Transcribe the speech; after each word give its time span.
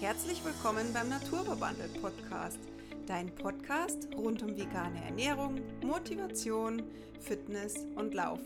Herzlich 0.00 0.44
willkommen 0.44 0.92
beim 0.94 1.08
Naturverbandelt 1.08 2.00
Podcast, 2.00 2.60
dein 3.08 3.34
Podcast 3.34 4.06
rund 4.16 4.44
um 4.44 4.56
vegane 4.56 5.04
Ernährung, 5.04 5.60
Motivation, 5.82 6.84
Fitness 7.18 7.74
und 7.96 8.14
Laufen. 8.14 8.44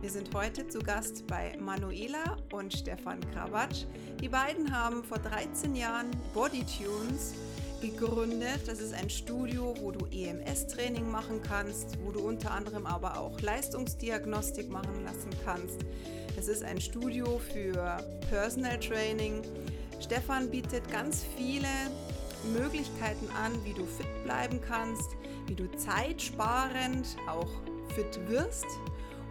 Wir 0.00 0.10
sind 0.10 0.32
heute 0.32 0.68
zu 0.68 0.78
Gast 0.78 1.26
bei 1.26 1.56
Manuela 1.58 2.36
und 2.52 2.72
Stefan 2.72 3.18
Krabatsch. 3.32 3.84
Die 4.20 4.28
beiden 4.28 4.72
haben 4.72 5.02
vor 5.02 5.18
13 5.18 5.74
Jahren 5.74 6.12
Bodytunes 6.32 7.34
gegründet. 7.80 8.60
Das 8.66 8.78
ist 8.78 8.94
ein 8.94 9.10
Studio, 9.10 9.74
wo 9.80 9.90
du 9.90 10.06
EMS-Training 10.06 11.10
machen 11.10 11.42
kannst, 11.42 11.98
wo 12.04 12.12
du 12.12 12.20
unter 12.20 12.52
anderem 12.52 12.86
aber 12.86 13.18
auch 13.18 13.40
Leistungsdiagnostik 13.40 14.70
machen 14.70 15.02
lassen 15.04 15.30
kannst. 15.44 15.80
Es 16.38 16.46
ist 16.46 16.62
ein 16.62 16.80
Studio 16.80 17.40
für 17.52 17.98
Personal 18.30 18.78
Training. 18.78 19.42
Stefan 20.00 20.50
bietet 20.50 20.90
ganz 20.90 21.24
viele 21.36 21.68
Möglichkeiten 22.52 23.28
an, 23.30 23.52
wie 23.64 23.72
du 23.72 23.84
fit 23.84 24.06
bleiben 24.24 24.60
kannst, 24.60 25.16
wie 25.46 25.54
du 25.54 25.68
zeitsparend 25.76 27.16
auch 27.28 27.48
fit 27.94 28.20
wirst. 28.28 28.66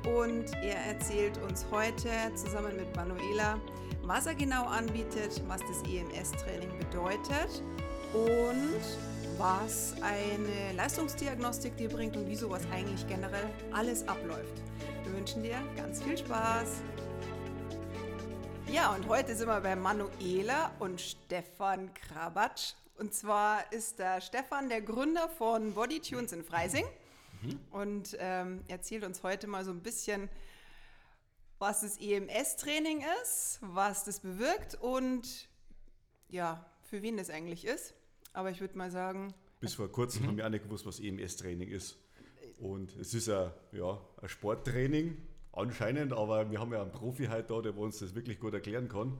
Und 0.05 0.53
er 0.63 0.77
erzählt 0.93 1.37
uns 1.47 1.65
heute 1.71 2.09
zusammen 2.35 2.75
mit 2.75 2.95
Manuela, 2.95 3.59
was 4.03 4.27
er 4.27 4.35
genau 4.35 4.65
anbietet, 4.65 5.41
was 5.47 5.61
das 5.61 5.81
EMS-Training 5.89 6.77
bedeutet 6.77 7.63
und 8.13 8.81
was 9.37 9.95
eine 10.01 10.73
Leistungsdiagnostik 10.75 11.75
dir 11.77 11.89
bringt 11.89 12.15
und 12.15 12.27
wie 12.27 12.35
sowas 12.35 12.61
eigentlich 12.71 13.07
generell 13.07 13.49
alles 13.71 14.07
abläuft. 14.07 14.61
Wir 15.03 15.13
wünschen 15.13 15.43
dir 15.43 15.57
ganz 15.75 16.03
viel 16.03 16.17
Spaß. 16.17 16.81
Ja, 18.75 18.93
und 18.93 19.07
heute 19.07 19.33
sind 19.37 19.47
wir 19.47 19.61
bei 19.61 19.73
Manuela 19.73 20.69
und 20.79 20.99
Stefan 20.99 21.93
Krabatsch. 21.93 22.73
Und 22.97 23.13
zwar 23.13 23.71
ist 23.71 23.99
der 23.99 24.19
Stefan 24.19 24.67
der 24.67 24.81
Gründer 24.81 25.29
von 25.29 25.73
Bodytunes 25.73 26.33
in 26.33 26.43
Freising 26.43 26.83
mhm. 27.41 27.59
und 27.71 28.17
ähm, 28.19 28.65
erzählt 28.67 29.05
uns 29.05 29.23
heute 29.23 29.47
mal 29.47 29.63
so 29.63 29.71
ein 29.71 29.81
bisschen, 29.81 30.27
was 31.57 31.81
das 31.81 31.97
EMS-Training 32.01 33.01
ist, 33.23 33.59
was 33.61 34.03
das 34.03 34.19
bewirkt 34.19 34.75
und 34.75 35.47
ja, 36.27 36.65
für 36.83 37.01
wen 37.01 37.15
das 37.15 37.29
eigentlich 37.29 37.63
ist. 37.63 37.93
Aber 38.33 38.51
ich 38.51 38.59
würde 38.59 38.77
mal 38.77 38.91
sagen. 38.91 39.33
Bis 39.61 39.75
vor 39.75 39.89
kurzem 39.89 40.23
mhm. 40.23 40.27
haben 40.27 40.37
wir 40.37 40.45
auch 40.47 40.49
nicht 40.49 40.65
gewusst, 40.65 40.85
was 40.85 40.99
EMS-Training 40.99 41.69
ist. 41.69 41.97
Und 42.59 42.93
es 42.97 43.13
ist 43.13 43.29
ein, 43.29 43.51
ja, 43.71 44.01
ein 44.21 44.27
Sporttraining, 44.27 45.15
anscheinend, 45.55 46.13
aber 46.13 46.51
wir 46.51 46.59
haben 46.59 46.71
ja 46.71 46.81
einen 46.81 46.91
Profi 46.91 47.25
heute 47.27 47.53
da, 47.53 47.61
der 47.61 47.77
uns 47.77 47.99
das 47.99 48.13
wirklich 48.15 48.39
gut 48.39 48.53
erklären 48.53 48.89
kann. 48.89 49.17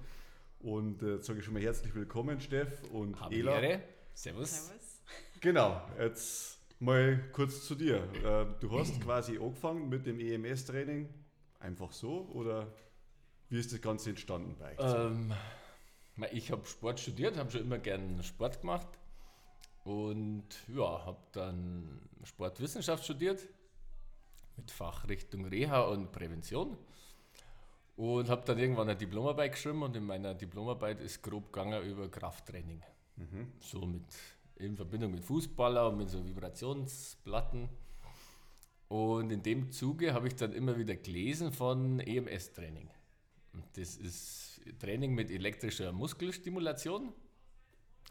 Und 0.60 1.04
äh, 1.04 1.22
sage 1.22 1.40
ich 1.40 1.46
schon 1.46 1.54
mal 1.54 1.62
herzlich 1.64 1.94
willkommen, 1.96 2.40
Steff 2.40 2.84
und 2.92 3.20
Haben 3.20 3.34
Ela. 3.34 3.60
Ehre. 3.60 3.82
Servus. 4.14 4.68
Servus. 4.68 5.02
Genau, 5.42 5.82
jetzt 6.00 6.60
mal 6.80 7.20
kurz 7.32 7.66
zu 7.66 7.76
dir. 7.76 7.98
Äh, 8.24 8.60
du 8.60 8.80
hast 8.80 9.00
quasi 9.02 9.38
angefangen 9.38 9.90
mit 9.90 10.06
dem 10.06 10.20
EMS-Training, 10.20 11.10
einfach 11.60 11.92
so 11.92 12.28
oder 12.34 12.74
wie 13.50 13.60
ist 13.60 13.72
das 13.72 13.82
Ganze 13.82 14.10
entstanden 14.10 14.56
bei 14.58 14.78
euch? 14.78 14.96
Ähm, 14.96 15.34
ich 16.32 16.52
habe 16.52 16.66
Sport 16.66 17.00
studiert, 17.00 17.38
habe 17.38 17.52
schon 17.52 17.62
immer 17.62 17.78
gern 17.78 18.24
Sport 18.24 18.62
gemacht 18.62 18.88
und 19.84 20.48
ja, 20.68 21.06
habe 21.06 21.20
dann 21.34 22.02
Sportwissenschaft 22.24 23.04
studiert 23.04 23.48
mit 24.58 24.72
Fachrichtung 24.72 25.46
Reha 25.46 25.82
und 25.82 26.12
Prävention. 26.12 26.78
Und 27.96 28.30
habe 28.30 28.44
dann 28.46 28.60
irgendwann 28.60 28.90
eine 28.90 28.98
Diplomarbeit 28.98 29.54
geschrieben 29.54 29.84
und 29.84 29.96
in 29.96 30.06
meiner 30.06 30.34
Diplomarbeit 30.34 31.00
ist 31.00 31.22
grob 31.22 31.54
gegangen 31.54 31.82
über 31.84 32.10
Krafttraining. 32.10 32.84
Mhm. 33.16 33.54
So 33.60 33.86
mit, 33.86 34.04
in 34.58 34.76
Verbindung 34.76 35.12
mit 35.12 35.24
Fußballer 35.24 35.90
und 35.90 35.98
mit 35.98 36.10
so 36.10 36.26
Vibrationsplatten. 36.26 37.70
Und 38.90 39.32
in 39.32 39.42
dem 39.42 39.72
Zuge 39.72 40.14
habe 40.14 40.28
ich 40.28 40.36
dann 40.36 40.52
immer 40.52 40.78
wieder 40.78 40.96
gelesen 40.96 41.54
von 41.54 42.00
EMS-Training. 42.02 42.90
Das 43.74 43.96
ist 43.96 44.62
Training 44.80 45.14
mit 45.16 45.32
elektrischer 45.32 45.94
Muskelstimulation 45.94 47.14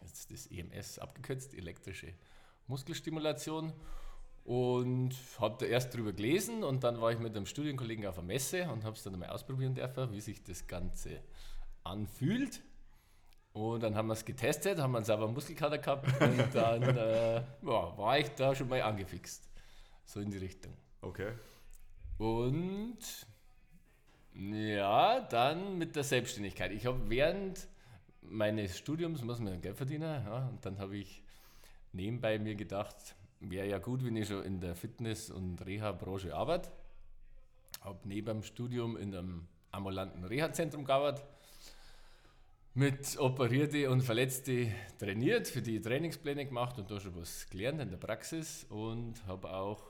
jetzt 0.05 0.31
das 0.31 0.47
EMS 0.47 0.99
abgekürzt, 0.99 1.55
elektrische 1.55 2.15
Muskelstimulation. 2.67 3.73
Und 4.45 5.15
habe 5.41 5.57
da 5.59 5.67
erst 5.67 5.95
drüber 5.95 6.13
gelesen 6.13 6.65
und 6.65 6.85
dann 6.85 7.01
war 7.01 7.11
ich 7.11 7.19
mit 7.19 7.35
einem 7.35 7.47
Studienkollegen 7.47 8.07
auf 8.07 8.19
einer 8.19 8.27
Messe 8.27 8.71
und 8.71 8.85
habe 8.85 8.95
es 8.95 9.03
dann 9.03 9.19
mal 9.19 9.31
ausprobieren 9.31 9.75
dürfen, 9.75 10.13
wie 10.13 10.21
sich 10.21 10.43
das 10.43 10.67
Ganze 10.67 11.23
anfühlt. 11.83 12.63
Und 13.55 13.83
dann 13.83 13.95
haben 13.95 14.09
wir 14.09 14.15
es 14.15 14.25
getestet, 14.25 14.79
haben 14.81 14.97
einen 14.97 15.05
sauber 15.05 15.29
Muskelkater 15.29 15.79
gehabt 15.79 16.09
und 16.21 16.45
dann 16.55 16.83
äh, 16.83 17.37
ja, 17.37 17.97
war 17.97 18.19
ich 18.19 18.29
da 18.31 18.55
schon 18.55 18.69
mal 18.69 18.83
angefixt. 18.83 19.49
So 20.05 20.21
in 20.21 20.31
die 20.31 20.39
Richtung. 20.39 20.75
Okay. 21.01 21.33
Und 22.19 22.99
ja, 24.35 25.21
dann 25.21 25.79
mit 25.79 25.97
der 25.97 26.05
Selbstständigkeit. 26.05 26.73
Ich 26.73 26.85
habe 26.85 27.09
während 27.09 27.69
meines 28.21 28.77
Studiums 28.77 29.23
muss 29.23 29.39
man 29.39 29.61
Geld 29.61 29.77
verdienen. 29.77 30.25
Ja, 30.25 30.49
und 30.49 30.65
dann 30.67 30.79
habe 30.79 30.97
ich 30.97 31.23
nebenbei 31.93 32.39
mir 32.39 32.57
gedacht, 32.57 33.15
wäre 33.51 33.69
ja 33.69 33.79
gut, 33.79 34.05
wenn 34.05 34.17
ich 34.17 34.29
schon 34.29 34.45
in 34.45 34.61
der 34.61 34.75
Fitness- 34.75 35.31
und 35.31 35.65
Reha-Branche 35.65 36.35
arbeite. 36.35 36.71
Habe 37.81 37.99
neben 38.05 38.27
dem 38.27 38.43
Studium 38.43 38.97
in 38.97 39.15
einem 39.15 39.47
ambulanten 39.71 40.25
Reha-Zentrum 40.25 40.85
gearbeitet, 40.85 41.25
mit 42.75 43.19
Operierte 43.19 43.89
und 43.91 44.03
Verletzte 44.03 44.73
trainiert, 44.99 45.47
für 45.47 45.63
die 45.63 45.81
Trainingspläne 45.81 46.45
gemacht 46.47 46.77
und 46.79 46.91
da 46.91 46.99
schon 46.99 47.15
was 47.15 47.49
gelernt 47.49 47.81
in 47.81 47.91
der 47.91 47.99
Praxis 47.99 48.67
und 48.69 49.25
habe 49.27 49.53
auch 49.53 49.83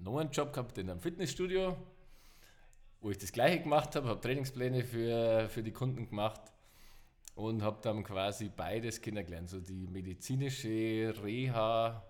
noch 0.00 0.18
einen 0.18 0.30
Job 0.30 0.52
gehabt 0.52 0.78
in 0.78 0.90
einem 0.90 1.00
Fitnessstudio, 1.00 1.76
wo 3.00 3.10
ich 3.10 3.18
das 3.18 3.30
gleiche 3.30 3.62
gemacht 3.62 3.94
habe, 3.94 4.08
habe 4.08 4.20
Trainingspläne 4.20 4.82
für, 4.82 5.48
für 5.48 5.62
die 5.62 5.72
Kunden 5.72 6.08
gemacht 6.08 6.40
und 7.36 7.62
habe 7.62 7.78
dann 7.82 8.02
quasi 8.02 8.48
beides 8.48 9.00
kennengelernt. 9.00 9.48
So 9.48 9.60
die 9.60 9.86
medizinische 9.86 11.14
Reha, 11.22 12.02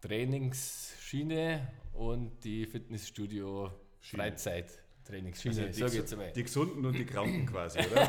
Trainingsschiene 0.00 1.72
und 1.92 2.44
die 2.44 2.66
Fitnessstudio 2.66 3.70
Freizeit. 4.00 4.82
Trainingsschiene, 5.04 5.66
also 5.66 5.88
die, 5.88 6.06
so, 6.06 6.16
die 6.34 6.42
Gesunden 6.42 6.84
und 6.84 6.98
die 6.98 7.06
Kranken 7.06 7.46
quasi, 7.52 7.78
oder? 7.78 8.08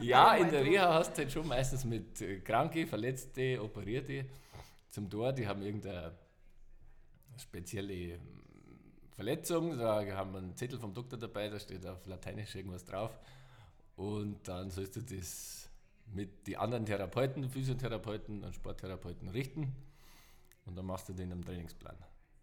ja, 0.00 0.34
in 0.36 0.50
der 0.50 0.64
Reha 0.64 0.94
hast 0.94 1.12
du 1.12 1.22
halt 1.22 1.32
schon 1.32 1.46
meistens 1.46 1.84
mit 1.84 2.20
äh, 2.22 2.40
Kranke, 2.40 2.86
Verletzte, 2.86 3.62
Operierte 3.62 4.24
zum 4.88 5.10
Tor, 5.10 5.32
die 5.32 5.46
haben 5.46 5.62
irgendeine 5.62 6.12
spezielle 7.38 8.14
hm, 8.14 8.20
Verletzung, 9.14 9.78
da 9.78 10.04
haben 10.16 10.32
wir 10.32 10.38
einen 10.38 10.56
Zettel 10.56 10.78
vom 10.78 10.94
Doktor 10.94 11.18
dabei, 11.18 11.48
da 11.48 11.60
steht 11.60 11.84
auf 11.86 12.06
Lateinisch 12.06 12.54
irgendwas 12.54 12.84
drauf 12.84 13.18
und 13.96 14.48
dann 14.48 14.70
sollst 14.70 14.96
du 14.96 15.02
das 15.02 15.68
mit 16.12 16.46
den 16.46 16.56
anderen 16.56 16.86
Therapeuten, 16.86 17.48
Physiotherapeuten 17.50 18.42
und 18.42 18.54
Sporttherapeuten 18.54 19.28
richten. 19.28 19.74
Und 20.66 20.76
dann 20.76 20.86
machst 20.86 21.08
du 21.08 21.12
den 21.12 21.30
im 21.30 21.44
Trainingsplan. 21.44 21.96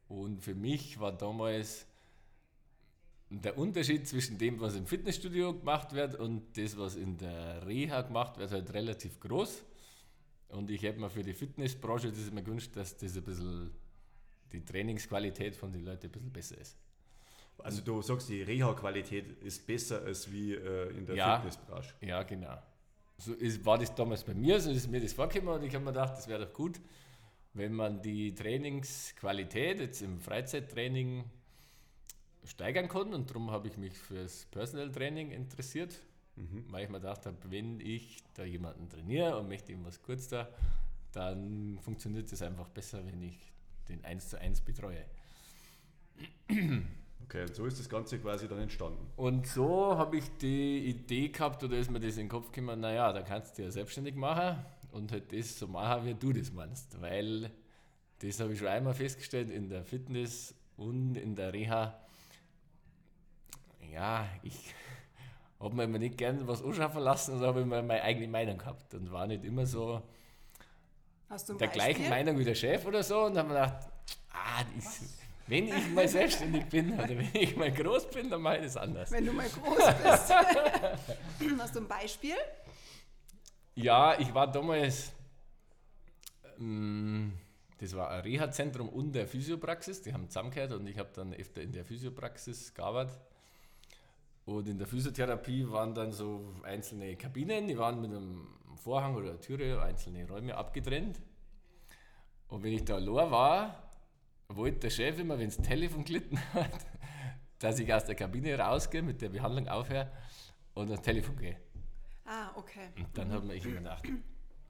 Und 0.07 0.41
für 0.41 0.55
mich 0.55 0.99
war 0.99 1.11
damals 1.11 1.85
der 3.29 3.57
Unterschied 3.57 4.07
zwischen 4.07 4.37
dem, 4.37 4.59
was 4.59 4.75
im 4.75 4.85
Fitnessstudio 4.85 5.53
gemacht 5.53 5.93
wird 5.93 6.15
und 6.15 6.57
das, 6.57 6.77
was 6.77 6.95
in 6.95 7.17
der 7.17 7.65
Reha 7.65 8.01
gemacht 8.01 8.37
wird, 8.37 8.51
halt 8.51 8.73
relativ 8.73 9.19
groß. 9.19 9.63
Und 10.49 10.71
ich 10.71 10.81
hätte 10.83 10.99
mir 10.99 11.09
für 11.09 11.23
die 11.23 11.33
Fitnessbranche 11.33 12.09
das 12.09 12.27
immer 12.29 12.41
gewünscht, 12.41 12.71
dass 12.75 12.95
das 12.95 13.17
ein 13.17 13.23
bisschen 13.23 13.71
die 14.53 14.63
Trainingsqualität 14.63 15.55
von 15.55 15.71
den 15.73 15.83
Leuten 15.83 16.05
ein 16.05 16.11
bisschen 16.11 16.31
besser 16.31 16.57
ist. 16.57 16.77
Also 17.59 17.81
du 17.81 18.01
sagst, 18.01 18.29
die 18.29 18.43
Reha-Qualität 18.43 19.43
ist 19.43 19.65
besser 19.65 20.03
als 20.03 20.31
wie 20.31 20.53
äh, 20.53 20.89
in 20.91 21.05
der 21.05 21.15
ja, 21.15 21.35
Fitnessbranche. 21.37 21.93
Ja, 22.01 22.23
genau. 22.23 22.57
So 23.17 23.33
ist, 23.33 23.65
war 23.65 23.79
das 23.79 23.93
damals 23.95 24.23
bei 24.23 24.35
mir, 24.35 24.59
so 24.61 24.69
ist 24.69 24.89
mir 24.89 25.01
das 25.01 25.13
vorgekommen 25.13 25.55
und 25.55 25.63
ich 25.63 25.73
habe 25.73 25.83
mir 25.83 25.91
gedacht, 25.91 26.13
das 26.15 26.27
wäre 26.27 26.45
doch 26.45 26.53
gut, 26.53 26.79
wenn 27.57 27.73
man 27.73 28.01
die 28.01 28.33
Trainingsqualität 28.35 29.79
jetzt 29.79 30.01
im 30.01 30.19
Freizeittraining 30.19 31.25
steigern 32.45 32.87
kann. 32.87 33.13
Und 33.13 33.29
darum 33.29 33.51
habe 33.51 33.67
ich 33.67 33.77
mich 33.77 33.93
fürs 33.93 34.45
Personal 34.45 34.91
Training 34.91 35.31
interessiert, 35.31 35.99
mhm. 36.35 36.65
weil 36.69 36.85
ich 36.85 36.89
mir 36.89 36.99
gedacht 36.99 37.25
habe, 37.25 37.37
wenn 37.49 37.79
ich 37.79 38.23
da 38.33 38.43
jemanden 38.43 38.87
trainiere 38.89 39.37
und 39.37 39.49
möchte 39.49 39.71
ihm 39.71 39.83
was 39.85 40.01
kurz 40.01 40.27
da, 40.27 40.47
dann 41.11 41.79
funktioniert 41.81 42.31
das 42.31 42.41
einfach 42.41 42.69
besser, 42.69 43.05
wenn 43.05 43.21
ich 43.21 43.37
den 43.89 44.03
1 44.05 44.29
zu 44.29 44.39
1 44.39 44.61
betreue. 44.61 45.03
Okay, 47.29 47.41
und 47.41 47.53
so 47.53 47.65
ist 47.65 47.77
das 47.77 47.89
Ganze 47.89 48.19
quasi 48.19 48.47
dann 48.47 48.59
entstanden. 48.59 49.05
Und 49.17 49.47
so 49.47 49.97
habe 49.97 50.15
ich 50.15 50.23
die 50.37 50.85
Idee 50.85 51.27
gehabt, 51.27 51.61
oder 51.61 51.77
ist 51.77 51.91
mir 51.91 51.99
das 51.99 52.11
in 52.11 52.19
den 52.19 52.29
Kopf 52.29 52.53
gekommen, 52.53 52.79
naja, 52.79 53.11
da 53.11 53.21
kannst 53.21 53.57
du 53.57 53.63
ja 53.63 53.69
selbstständig 53.69 54.15
machen 54.15 54.63
und 54.97 55.11
halt 55.11 55.31
das 55.31 55.57
so 55.57 55.67
machen, 55.67 56.05
wie 56.05 56.13
du 56.13 56.33
das 56.33 56.51
meinst. 56.51 56.99
Weil 57.01 57.51
das 58.19 58.39
habe 58.39 58.53
ich 58.53 58.59
schon 58.59 58.67
einmal 58.67 58.93
festgestellt 58.93 59.49
in 59.49 59.69
der 59.69 59.83
Fitness 59.83 60.55
und 60.75 61.15
in 61.15 61.35
der 61.35 61.53
Reha. 61.53 61.99
Ja, 63.93 64.27
ich 64.43 64.73
habe 65.59 65.75
mir 65.75 65.83
immer 65.83 65.99
nicht 65.99 66.17
gern 66.17 66.45
was 66.47 66.63
anschaffen 66.63 67.01
lassen 67.01 67.35
und 67.35 67.41
habe 67.41 67.61
immer 67.61 67.81
meine 67.81 68.01
eigene 68.01 68.27
Meinung 68.27 68.57
gehabt 68.57 68.93
und 68.93 69.11
war 69.11 69.27
nicht 69.27 69.45
immer 69.45 69.65
so 69.65 70.01
der 71.29 71.35
Beispiel? 71.35 71.67
gleichen 71.69 72.09
Meinung 72.09 72.37
wie 72.37 72.43
der 72.43 72.55
Chef 72.55 72.85
oder 72.85 73.03
so 73.03 73.25
und 73.25 73.37
habe 73.37 73.49
mir 73.49 73.55
gedacht, 73.55 73.89
ah, 74.31 74.63
ich, 74.77 74.85
wenn 75.47 75.67
ich 75.67 75.89
mal 75.89 76.07
selbstständig 76.07 76.65
bin 76.65 76.93
oder 76.93 77.09
wenn 77.09 77.29
ich 77.33 77.55
mal 77.55 77.71
groß 77.71 78.09
bin, 78.09 78.29
dann 78.29 78.41
mache 78.41 78.57
ich 78.57 78.63
das 78.63 78.77
anders. 78.77 79.11
Wenn 79.11 79.25
du 79.25 79.33
mal 79.33 79.47
groß 79.47 79.77
bist. 79.77 80.33
Hast 81.59 81.75
du 81.75 81.79
ein 81.79 81.87
Beispiel? 81.87 82.35
Ja, 83.77 84.19
ich 84.19 84.33
war 84.33 84.51
damals, 84.51 85.13
ähm, 86.59 87.33
das 87.77 87.95
war 87.95 88.09
ein 88.09 88.21
Reha-Zentrum 88.21 88.89
und 88.89 89.11
der 89.11 89.27
Physiopraxis, 89.27 90.01
die 90.01 90.11
haben 90.11 90.27
zusammengehört 90.27 90.71
und 90.71 90.87
ich 90.87 90.97
habe 90.97 91.09
dann 91.13 91.31
öfter 91.31 91.61
in 91.61 91.71
der 91.71 91.85
Physiopraxis 91.85 92.73
gearbeitet. 92.73 93.19
Und 94.45 94.67
in 94.67 94.79
der 94.79 94.87
Physiotherapie 94.87 95.69
waren 95.69 95.93
dann 95.93 96.11
so 96.11 96.55
einzelne 96.63 97.15
Kabinen, 97.17 97.67
die 97.67 97.77
waren 97.77 98.01
mit 98.01 98.09
einem 98.09 98.47
Vorhang 98.77 99.15
oder 99.15 99.29
einer 99.29 99.41
Türe, 99.41 99.79
einzelne 99.79 100.27
Räume 100.27 100.55
abgetrennt. 100.57 101.21
Und 102.47 102.63
wenn 102.63 102.73
ich 102.73 102.83
da 102.83 102.95
allein 102.95 103.29
war, 103.29 103.91
wollte 104.47 104.79
der 104.79 104.89
Chef 104.89 105.19
immer, 105.19 105.37
wenn 105.37 105.49
das 105.49 105.57
Telefon 105.57 106.03
glitten 106.03 106.39
hat, 106.55 106.71
dass 107.59 107.77
ich 107.77 107.93
aus 107.93 108.05
der 108.05 108.15
Kabine 108.15 108.57
rausgehe, 108.57 109.03
mit 109.03 109.21
der 109.21 109.29
Behandlung 109.29 109.67
aufhöre 109.67 110.11
und 110.73 110.89
ans 110.89 111.03
Telefon 111.03 111.37
gehe. 111.37 111.66
Okay. 112.57 112.89
Und 112.97 113.17
dann 113.17 113.31
hat 113.31 113.43
man 113.43 113.55
ich 113.55 113.63
gedacht, 113.63 114.03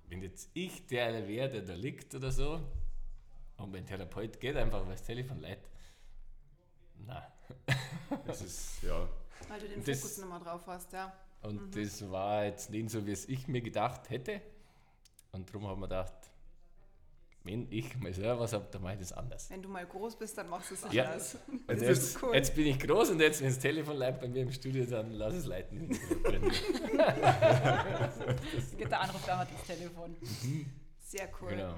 wenn 0.10 0.22
jetzt 0.22 0.50
ich 0.54 0.86
der 0.88 1.28
wäre, 1.28 1.50
der 1.50 1.62
da 1.62 1.74
liegt 1.74 2.14
oder 2.16 2.32
so, 2.32 2.60
und 3.58 3.72
mein 3.72 3.86
Therapeut 3.86 4.40
geht 4.40 4.56
einfach 4.58 4.82
über 4.82 4.92
das 4.92 5.04
Telefon 5.04 5.40
leid. 5.40 5.60
Na. 7.06 7.32
Das 8.26 8.42
ist, 8.42 8.84
ja, 8.84 9.08
Weil 9.48 9.60
du 9.62 9.68
den 9.70 9.84
Das- 9.84 10.00
Fokus 10.02 10.18
nochmal 10.20 10.40
drauf 10.42 10.68
hast, 10.68 10.92
ja. 10.94 11.14
Und 11.42 11.76
das 11.76 12.10
war 12.12 12.44
jetzt 12.46 12.70
nicht 12.72 12.90
so, 12.90 13.06
wie 13.06 13.12
es 13.12 13.28
ich 13.30 13.48
mir 13.48 13.62
gedacht 13.62 14.10
hätte. 14.10 14.42
Und 15.32 15.48
darum 15.50 15.68
haben 15.68 15.80
wir 15.82 15.88
gedacht, 15.88 16.27
wenn 17.48 17.68
ich 17.72 17.96
mal 17.98 18.14
selber 18.14 18.42
was 18.42 18.54
habe, 18.54 18.68
dann 18.72 18.82
mache 18.84 18.94
ich 18.94 19.00
das 19.00 19.14
anders. 19.14 19.50
Wenn 19.50 19.62
du 19.64 19.70
mal 19.70 19.86
groß 19.86 20.16
bist, 20.18 20.38
dann 20.38 20.50
machst 20.50 20.70
du 20.70 20.76
es 20.76 20.86
Ja. 20.94 21.06
anders. 21.06 21.38
Und 21.48 21.68
Das 21.70 21.82
jetzt, 21.82 21.98
ist 22.04 22.24
cool. 22.24 22.36
jetzt 22.36 22.56
bin 22.56 22.68
ich 22.68 22.80
groß 22.80 23.10
und 23.12 23.20
jetzt, 23.20 23.42
wenn 23.42 23.48
das 23.48 23.58
Telefon 23.60 23.96
bleibt 23.96 24.22
bei 24.22 24.28
mir 24.28 24.44
im 24.44 24.52
Studio, 24.52 24.86
dann 24.86 25.12
lass 25.14 25.34
es 25.34 25.46
leiten. 25.46 25.90
Geht 28.78 28.92
der 28.92 29.02
Anruf 29.02 29.26
damals 29.26 29.50
ins 29.52 29.64
Telefon. 29.66 30.16
Sehr 31.00 31.30
cool. 31.42 31.50
genau. 31.50 31.74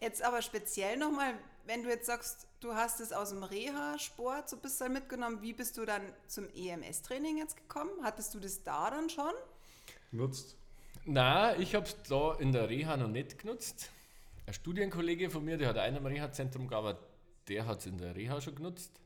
Jetzt 0.00 0.22
aber 0.22 0.42
speziell 0.42 0.96
nochmal, 0.98 1.34
wenn 1.64 1.82
du 1.82 1.88
jetzt 1.88 2.06
sagst, 2.06 2.46
du 2.60 2.74
hast 2.74 3.00
es 3.00 3.12
aus 3.12 3.30
dem 3.30 3.42
Reha-Sport 3.42 4.48
so 4.50 4.56
ein 4.56 4.62
bisschen 4.62 4.92
mitgenommen, 4.92 5.40
wie 5.42 5.52
bist 5.52 5.76
du 5.78 5.84
dann 5.84 6.02
zum 6.26 6.48
EMS-Training 6.54 7.38
jetzt 7.38 7.56
gekommen? 7.56 7.90
Hattest 8.02 8.34
du 8.34 8.40
das 8.40 8.62
da 8.62 8.90
dann 8.90 9.08
schon? 9.10 9.32
nutzt. 10.12 10.56
Na, 11.04 11.56
ich 11.56 11.74
habe 11.74 11.86
es 11.86 11.96
da 12.08 12.34
in 12.34 12.52
der 12.52 12.68
Reha 12.68 12.96
noch 12.96 13.08
nicht 13.08 13.38
genutzt. 13.38 13.90
Ein 14.46 14.54
Studienkollege 14.54 15.28
von 15.28 15.44
mir, 15.44 15.56
der 15.58 15.68
hat 15.68 15.76
in 15.76 15.82
einem 15.82 16.06
Reha-Zentrum 16.06 16.68
gearbeitet, 16.68 17.02
der 17.48 17.66
hat 17.66 17.80
es 17.80 17.86
in 17.86 17.98
der 17.98 18.14
Reha 18.14 18.40
schon 18.40 18.54
genutzt. 18.54 19.00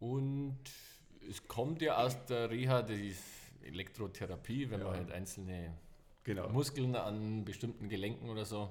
Und 0.00 0.58
es 1.28 1.46
kommt 1.48 1.80
ja 1.82 1.96
aus 1.96 2.26
der 2.26 2.50
Reha 2.50 2.82
die 2.82 3.14
Elektrotherapie, 3.62 4.70
wenn 4.70 4.80
man 4.82 4.92
Ja. 4.92 4.98
halt 4.98 5.10
einzelne 5.12 5.76
Genau. 6.24 6.48
Muskeln 6.50 6.94
an 6.94 7.44
bestimmten 7.44 7.88
Gelenken 7.88 8.28
oder 8.28 8.44
so 8.44 8.70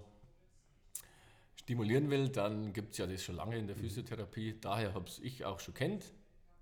stimulieren 1.55 2.09
will, 2.09 2.29
dann 2.29 2.71
gibt 2.71 2.91
es 2.93 2.97
ja 2.99 3.07
das 3.07 3.23
schon 3.23 3.35
lange 3.35 3.57
in 3.57 3.67
der 3.67 3.75
Physiotherapie. 3.75 4.55
Daher 4.61 4.93
habe 4.93 5.09
ich 5.21 5.43
auch 5.43 5.59
schon 5.59 5.73
kennt 5.73 6.13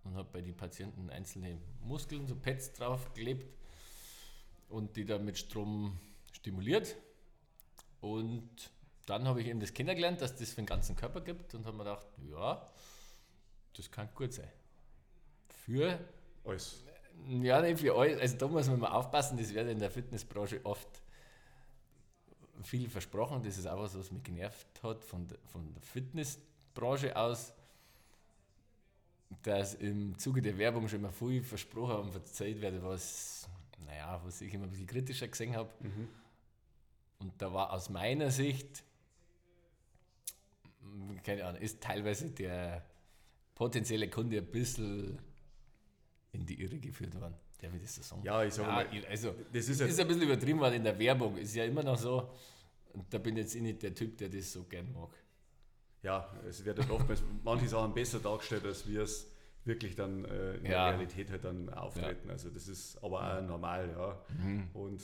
und 0.04 0.16
habe 0.16 0.30
bei 0.31 0.42
den 0.42 0.56
Patienten 0.58 1.10
einzelne 1.10 1.60
Muskeln, 1.81 2.28
so 2.28 2.36
Pads 2.36 2.74
draufgeklebt 2.74 3.46
und 4.70 4.96
die 4.96 5.06
dann 5.06 5.26
mit 5.26 5.38
Strom 5.38 6.00
stimuliert. 6.31 6.96
Und 8.01 8.72
dann 9.06 9.28
habe 9.28 9.42
ich 9.42 9.48
eben 9.48 9.60
das 9.60 9.74
kennengelernt, 9.74 10.22
dass 10.22 10.36
das 10.36 10.50
für 10.50 10.57
den 10.57 10.66
ganzen 10.66 10.96
Körper 10.96 11.22
gibt 11.22 11.54
und 11.56 11.66
habe 11.66 11.78
mir 11.78 11.84
gedacht, 11.84 12.07
ja, 12.30 12.66
das 13.75 13.90
kann 13.90 14.10
gut 14.13 14.34
sein. 14.34 14.50
Für 15.66 16.00
Alles. 16.46 16.84
ja, 17.28 17.62
nicht 17.62 17.80
für 17.80 17.96
euch. 17.96 18.19
Also 18.19 18.38
da 18.38 18.48
muss 18.48 18.68
man 18.68 18.80
mal 18.80 18.92
aufpassen, 18.92 19.38
das 19.38 19.54
wird 19.54 19.68
in 19.69 19.80
der 19.80 19.92
Fitnessbranche 19.92 20.62
oft 20.63 20.88
viel 22.63 22.90
versprochen. 22.90 23.42
Das 23.44 23.57
ist 23.57 23.68
auch 23.68 23.80
was, 23.80 23.98
was 23.98 24.12
mich 24.12 24.24
genervt 24.24 24.68
hat 24.84 25.04
von 25.04 25.28
der, 25.28 25.38
von 25.52 25.74
der 25.74 25.81
Fitnessbranche 25.81 27.16
aus, 27.16 27.54
dass 29.44 29.75
im 29.75 30.18
Zuge 30.18 30.42
der 30.42 30.57
Werbung 30.57 30.88
schon 30.88 31.00
immer 31.00 31.12
viel 31.12 31.44
versprochen 31.44 31.98
und 31.98 32.12
verzeiht 32.12 32.62
wird, 32.62 32.84
was, 32.84 33.48
naja, 33.86 34.19
was 34.24 34.42
ich 34.42 34.54
immer 34.54 34.66
ein 34.66 34.69
bisschen 34.69 34.88
kritischer 34.88 35.28
gesehen 35.28 35.56
habe. 35.56 35.69
Und 37.19 37.33
da 37.42 37.54
war 37.54 37.74
aus 37.74 37.89
meiner 37.89 38.31
Sicht, 38.31 38.83
keine 41.24 41.45
Ahnung, 41.45 41.62
ist 41.62 41.81
teilweise 41.81 42.30
der 42.31 42.86
potenzielle 43.56 44.10
Kunde 44.10 44.38
ein 44.38 44.45
bisschen 44.45 45.19
in 46.31 46.45
die 46.45 46.62
Irre 46.62 46.80
geführt 46.80 47.19
worden. 47.19 47.36
Darf 47.62 47.74
ich 47.74 47.81
das 47.81 47.95
so 47.95 48.01
sagen? 48.04 48.24
Ja, 48.24 48.42
ich 48.44 48.54
sag 48.54 48.68
mal, 48.68 48.88
also, 49.10 49.36
das 49.51 49.68
ist 49.68 49.81
ist, 49.81 49.98
ja- 49.98 50.04
ein 50.06 50.07
bisschen 50.07 50.24
übertrieben 50.24 50.60
worden 50.60 50.75
in 50.75 50.83
der 50.86 50.98
Werbung. 50.98 51.36
Ist 51.38 51.54
ja 51.56 51.66
immer 51.66 51.83
noch 51.83 51.98
so. 51.98 52.30
Und 52.94 53.13
da 53.13 53.18
bin 53.18 53.36
jetzt 53.36 53.54
ich 53.54 53.62
nicht 53.62 53.83
der 53.83 53.94
Typ, 53.94 54.18
der 54.18 54.30
das 54.30 54.54
so 54.54 54.63
gern 54.63 54.92
mag. 54.94 55.10
Ja, 56.01 56.33
es 56.48 56.63
wird 56.63 56.80
halt 56.80 56.89
oftmals 56.89 57.21
manche 57.44 57.68
Sachen 57.68 57.94
besser 57.94 58.19
dargestellt, 58.19 58.63
als 58.66 58.88
wir 58.88 59.01
es 59.01 59.30
wirklich 59.66 59.94
dann 59.95 60.24
äh, 60.24 60.54
in 60.56 60.66
Ja. 60.66 60.86
der 60.86 61.00
Realität 61.00 61.30
halt 61.30 61.44
dann 61.44 61.68
auftreten. 61.74 62.30
Also 62.30 62.50
das 62.50 62.69
ist 62.69 62.98
aber 63.04 63.38
auch 63.38 63.42
normal, 63.42 63.89
ja. 63.89 64.21
Mhm. 64.42 64.69
Und 64.74 65.01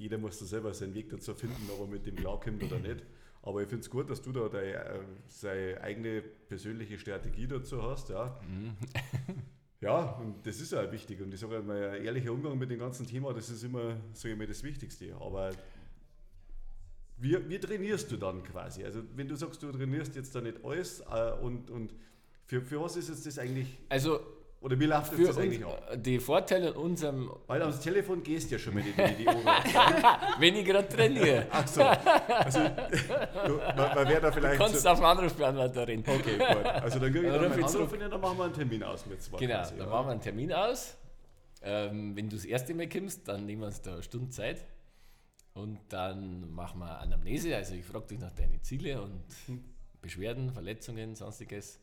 jeder 0.00 0.18
muss 0.18 0.38
da 0.38 0.46
selber 0.46 0.72
seinen 0.72 0.94
Weg 0.94 1.10
dazu 1.10 1.34
finden, 1.34 1.68
ob 1.70 1.80
er 1.80 1.86
mit 1.86 2.06
dem 2.06 2.16
klarkommt 2.16 2.62
oder 2.62 2.78
nicht. 2.78 3.04
Aber 3.42 3.62
ich 3.62 3.68
finde 3.68 3.82
es 3.82 3.90
gut, 3.90 4.10
dass 4.10 4.20
du 4.22 4.32
da 4.32 4.48
deine, 4.48 4.74
äh, 4.74 5.00
seine 5.28 5.80
eigene 5.80 6.22
persönliche 6.22 6.98
Strategie 6.98 7.46
dazu 7.46 7.82
hast, 7.82 8.08
ja. 8.08 8.38
Mhm. 8.48 8.76
Ja, 9.82 10.12
und 10.16 10.46
das 10.46 10.60
ist 10.60 10.72
ja 10.72 10.92
wichtig. 10.92 11.22
Und 11.22 11.32
ich 11.32 11.40
sage 11.40 11.62
mal, 11.62 11.90
ein 11.90 12.04
ehrlicher 12.04 12.32
Umgang 12.32 12.58
mit 12.58 12.70
dem 12.70 12.78
ganzen 12.78 13.06
Thema, 13.06 13.32
das 13.32 13.48
ist 13.48 13.62
immer, 13.62 13.96
sage 14.12 14.34
ich 14.34 14.38
mal, 14.38 14.46
das 14.46 14.62
Wichtigste. 14.62 15.14
Aber 15.18 15.52
wie, 17.16 17.48
wie 17.48 17.58
trainierst 17.58 18.10
du 18.12 18.18
dann 18.18 18.42
quasi? 18.42 18.84
Also 18.84 19.02
wenn 19.16 19.26
du 19.26 19.36
sagst, 19.36 19.62
du 19.62 19.72
trainierst 19.72 20.16
jetzt 20.16 20.34
da 20.34 20.42
nicht 20.42 20.62
alles 20.62 21.00
äh, 21.00 21.32
und, 21.40 21.70
und 21.70 21.94
für, 22.44 22.60
für 22.60 22.80
was 22.80 22.96
ist 22.96 23.08
jetzt 23.08 23.24
das 23.26 23.38
eigentlich, 23.38 23.78
Also, 23.88 24.20
oder 24.60 24.78
wie 24.78 24.84
läuft 24.84 25.12
das 25.18 25.38
eigentlich 25.38 25.64
ab? 25.64 25.96
die 25.96 26.18
Vorteile 26.18 26.68
in 26.68 26.74
unserem, 26.74 27.30
Weil 27.46 27.62
ans 27.62 27.80
Telefon 27.80 28.22
gehst 28.22 28.50
du 28.50 28.56
ja 28.56 28.58
schon 28.58 28.74
mit 28.74 28.84
die, 28.86 29.14
die 29.14 29.26
Ohren. 29.26 29.36
wenn 30.38 30.54
ich 30.54 30.66
gerade 30.66 30.86
trainiere, 30.86 31.46
Ach 31.50 31.66
so, 31.66 31.82
also 31.82 32.60
du, 33.46 33.54
man, 33.56 33.94
man 33.94 34.08
wäre 34.08 34.20
da 34.20 34.32
vielleicht... 34.32 34.58
kannst 34.58 34.76
so, 34.76 34.82
du 34.82 34.92
auf 34.92 34.98
den 34.98 35.06
Anrufbeantworter 35.06 35.88
reden. 35.88 36.04
okay, 36.06 36.36
gut. 36.36 36.66
Also 36.66 36.98
dann 36.98 37.12
kriege 37.12 37.26
ich 37.26 37.32
Dann 37.32 37.48
meinen. 37.48 37.64
Anruf 37.64 37.92
und 37.92 38.00
dann 38.00 38.20
machen 38.20 38.38
wir 38.38 38.44
einen 38.44 38.52
Termin 38.54 38.82
aus 38.82 39.06
mit 39.06 39.22
zwei. 39.22 39.38
Genau, 39.38 39.62
dann 39.78 39.88
machen 39.88 40.06
wir 40.06 40.12
einen 40.12 40.20
Termin 40.20 40.52
aus. 40.52 40.96
Ähm, 41.62 42.16
wenn 42.16 42.28
du 42.28 42.36
das 42.36 42.44
erste 42.44 42.74
Mal 42.74 42.88
kommst, 42.88 43.28
dann 43.28 43.46
nehmen 43.46 43.62
wir 43.62 43.66
uns 43.68 43.80
da 43.80 43.94
eine 43.94 44.02
Stunde 44.02 44.28
Zeit. 44.30 44.66
Und 45.54 45.78
dann 45.88 46.52
machen 46.52 46.80
wir 46.80 46.98
Anamnese. 47.00 47.56
Also 47.56 47.74
ich 47.74 47.84
frage 47.84 48.06
dich 48.06 48.18
nach 48.18 48.32
deinen 48.32 48.62
Ziele 48.62 49.00
und 49.02 49.22
Beschwerden, 50.02 50.52
Verletzungen, 50.52 51.14
sonstiges. 51.14 51.80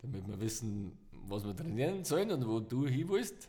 Damit 0.00 0.28
wir 0.28 0.40
wissen, 0.40 0.96
was 1.28 1.44
wir 1.44 1.54
trainieren 1.54 2.04
sollen 2.04 2.30
und 2.30 2.46
wo 2.46 2.60
du 2.60 2.86
hin 2.86 3.08
willst. 3.08 3.48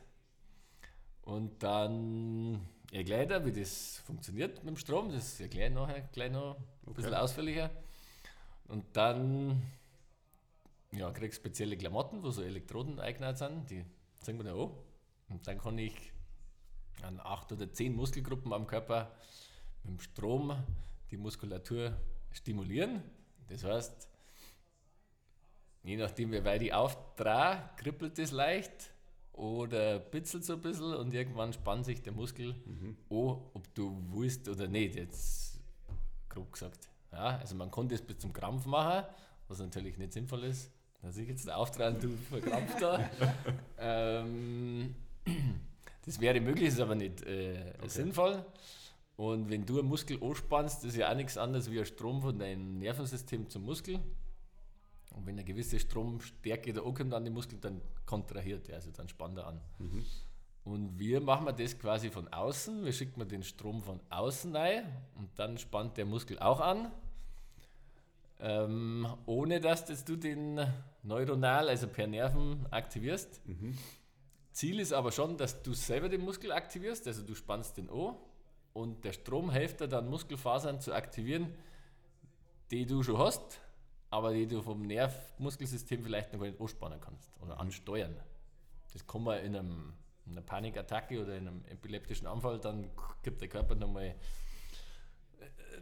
Und 1.23 1.61
dann 1.63 2.59
erkläre 2.91 3.23
ich 3.23 3.27
dir, 3.27 3.45
wie 3.45 3.59
das 3.59 3.97
funktioniert 4.05 4.57
mit 4.63 4.67
dem 4.67 4.77
Strom. 4.77 5.11
Das 5.11 5.39
erkläre 5.39 5.69
ich 5.69 5.75
nachher 5.75 6.01
gleich 6.11 6.31
noch 6.31 6.57
ein 6.87 6.93
bisschen 6.93 7.13
ausführlicher. 7.13 7.69
Und 8.67 8.85
dann 8.93 9.61
ja, 10.91 11.11
kriegst 11.11 11.39
spezielle 11.39 11.77
Klamotten, 11.77 12.23
wo 12.23 12.31
so 12.31 12.41
Elektroden 12.41 12.99
eingenäht 12.99 13.37
sind, 13.37 13.69
die 13.69 13.85
zeigen 14.19 14.39
wir 14.39 14.43
dir 14.43 14.55
an. 14.55 14.71
Und 15.29 15.47
dann 15.47 15.57
kann 15.59 15.77
ich 15.77 15.93
an 17.01 17.19
acht 17.19 17.51
oder 17.51 17.71
zehn 17.71 17.95
Muskelgruppen 17.95 18.51
am 18.51 18.67
Körper 18.67 19.11
mit 19.83 19.93
dem 19.93 19.99
Strom 19.99 20.55
die 21.11 21.17
Muskulatur 21.17 21.95
stimulieren. 22.31 23.03
Das 23.47 23.63
heißt, 23.63 24.08
je 25.83 25.97
nachdem, 25.97 26.31
wie 26.31 26.43
weit 26.43 26.61
ich 26.61 26.73
auftrage, 26.73 27.61
kribbelt 27.77 28.17
es 28.19 28.31
leicht 28.31 28.91
oder 29.33 29.99
bitzelt 29.99 30.43
so 30.43 30.53
ein 30.53 30.61
bisschen 30.61 30.93
und 30.95 31.13
irgendwann 31.13 31.53
spannt 31.53 31.85
sich 31.85 32.01
der 32.01 32.13
Muskel 32.13 32.55
an, 32.79 32.95
ob 33.09 33.73
du 33.73 34.03
willst 34.11 34.47
oder 34.49 34.67
nicht. 34.67 34.95
Jetzt 34.95 35.59
grob 36.27 36.51
gesagt. 36.51 36.89
Ja, 37.11 37.37
also 37.37 37.55
man 37.55 37.71
kann 37.71 37.87
das 37.89 38.01
bis 38.01 38.19
zum 38.19 38.33
Krampf 38.33 38.65
machen, 38.65 39.05
was 39.47 39.59
natürlich 39.59 39.97
nicht 39.97 40.13
sinnvoll 40.13 40.43
ist. 40.43 40.71
Dass 41.01 41.17
ich 41.17 41.29
jetzt 41.29 41.49
auftrage 41.49 41.95
und 41.95 42.03
du 42.03 42.09
verkrampft 42.29 42.81
da. 42.81 43.09
ähm, 43.77 44.95
das 46.05 46.19
wäre 46.19 46.41
möglich, 46.41 46.67
ist 46.67 46.79
aber 46.81 46.95
nicht 46.95 47.25
äh, 47.25 47.73
sinnvoll. 47.87 48.45
Und 49.15 49.49
wenn 49.49 49.65
du 49.65 49.79
einen 49.79 49.87
Muskel 49.87 50.21
anspannst, 50.21 50.83
ist 50.83 50.97
ja 50.97 51.09
auch 51.11 51.15
nichts 51.15 51.37
anderes 51.37 51.71
wie 51.71 51.79
ein 51.79 51.85
Strom 51.85 52.21
von 52.21 52.37
deinem 52.37 52.79
Nervensystem 52.79 53.49
zum 53.49 53.63
Muskel. 53.63 53.99
Und 55.11 55.25
wenn 55.25 55.35
eine 55.35 55.43
gewisse 55.43 55.79
Stromstärke 55.79 56.73
da 56.73 56.83
ankommt 56.83 57.13
an 57.13 57.23
den 57.23 57.33
Muskel, 57.33 57.59
dann 57.59 57.81
kontrahiert 58.05 58.69
er, 58.69 58.75
also 58.75 58.91
dann 58.91 59.07
spannt 59.07 59.37
er 59.37 59.47
an. 59.47 59.61
Und 60.63 60.99
wir 60.99 61.19
machen 61.21 61.53
das 61.57 61.79
quasi 61.79 62.09
von 62.09 62.27
außen. 62.27 62.85
Wir 62.85 62.93
schicken 62.93 63.27
den 63.27 63.43
Strom 63.43 63.81
von 63.81 63.99
außen 64.09 64.55
rein 64.55 64.85
und 65.15 65.29
dann 65.37 65.57
spannt 65.57 65.97
der 65.97 66.05
Muskel 66.05 66.37
auch 66.39 66.59
an. 66.59 66.91
Ähm, 68.41 69.07
ohne 69.25 69.59
dass 69.59 69.85
das 69.85 70.05
du 70.05 70.15
den 70.15 70.61
neuronal, 71.03 71.67
also 71.69 71.87
per 71.87 72.07
Nerven, 72.07 72.65
aktivierst. 72.71 73.41
Ziel 74.51 74.79
ist 74.79 74.93
aber 74.93 75.11
schon, 75.11 75.37
dass 75.37 75.61
du 75.63 75.73
selber 75.73 76.09
den 76.09 76.21
Muskel 76.21 76.51
aktivierst, 76.51 77.07
also 77.07 77.23
du 77.23 77.35
spannst 77.35 77.77
den 77.77 77.89
an 77.89 78.15
und 78.73 79.03
der 79.03 79.13
Strom 79.13 79.51
hilft 79.51 79.81
dir 79.81 79.87
dann 79.87 80.09
Muskelfasern 80.09 80.79
zu 80.79 80.93
aktivieren, 80.93 81.53
die 82.71 82.85
du 82.85 83.01
schon 83.03 83.17
hast, 83.17 83.59
aber 84.09 84.33
die 84.33 84.47
du 84.47 84.61
vom 84.61 84.81
Nervmuskelsystem 84.81 86.03
vielleicht 86.03 86.33
noch 86.33 86.39
gar 86.39 86.47
nicht 86.47 86.59
anspannen 86.59 86.99
kannst 86.99 87.29
oder 87.41 87.59
ansteuern. 87.59 88.15
Das 88.93 89.05
kann 89.05 89.23
man 89.23 89.43
in, 89.43 89.55
einem, 89.55 89.93
in 90.25 90.31
einer 90.31 90.41
Panikattacke 90.41 91.21
oder 91.21 91.35
in 91.35 91.47
einem 91.47 91.63
epileptischen 91.65 92.27
Anfall, 92.27 92.59
dann 92.59 92.89
gibt 93.21 93.41
der 93.41 93.47
Körper 93.47 93.75
nochmal 93.75 94.05
äh, 94.05 94.15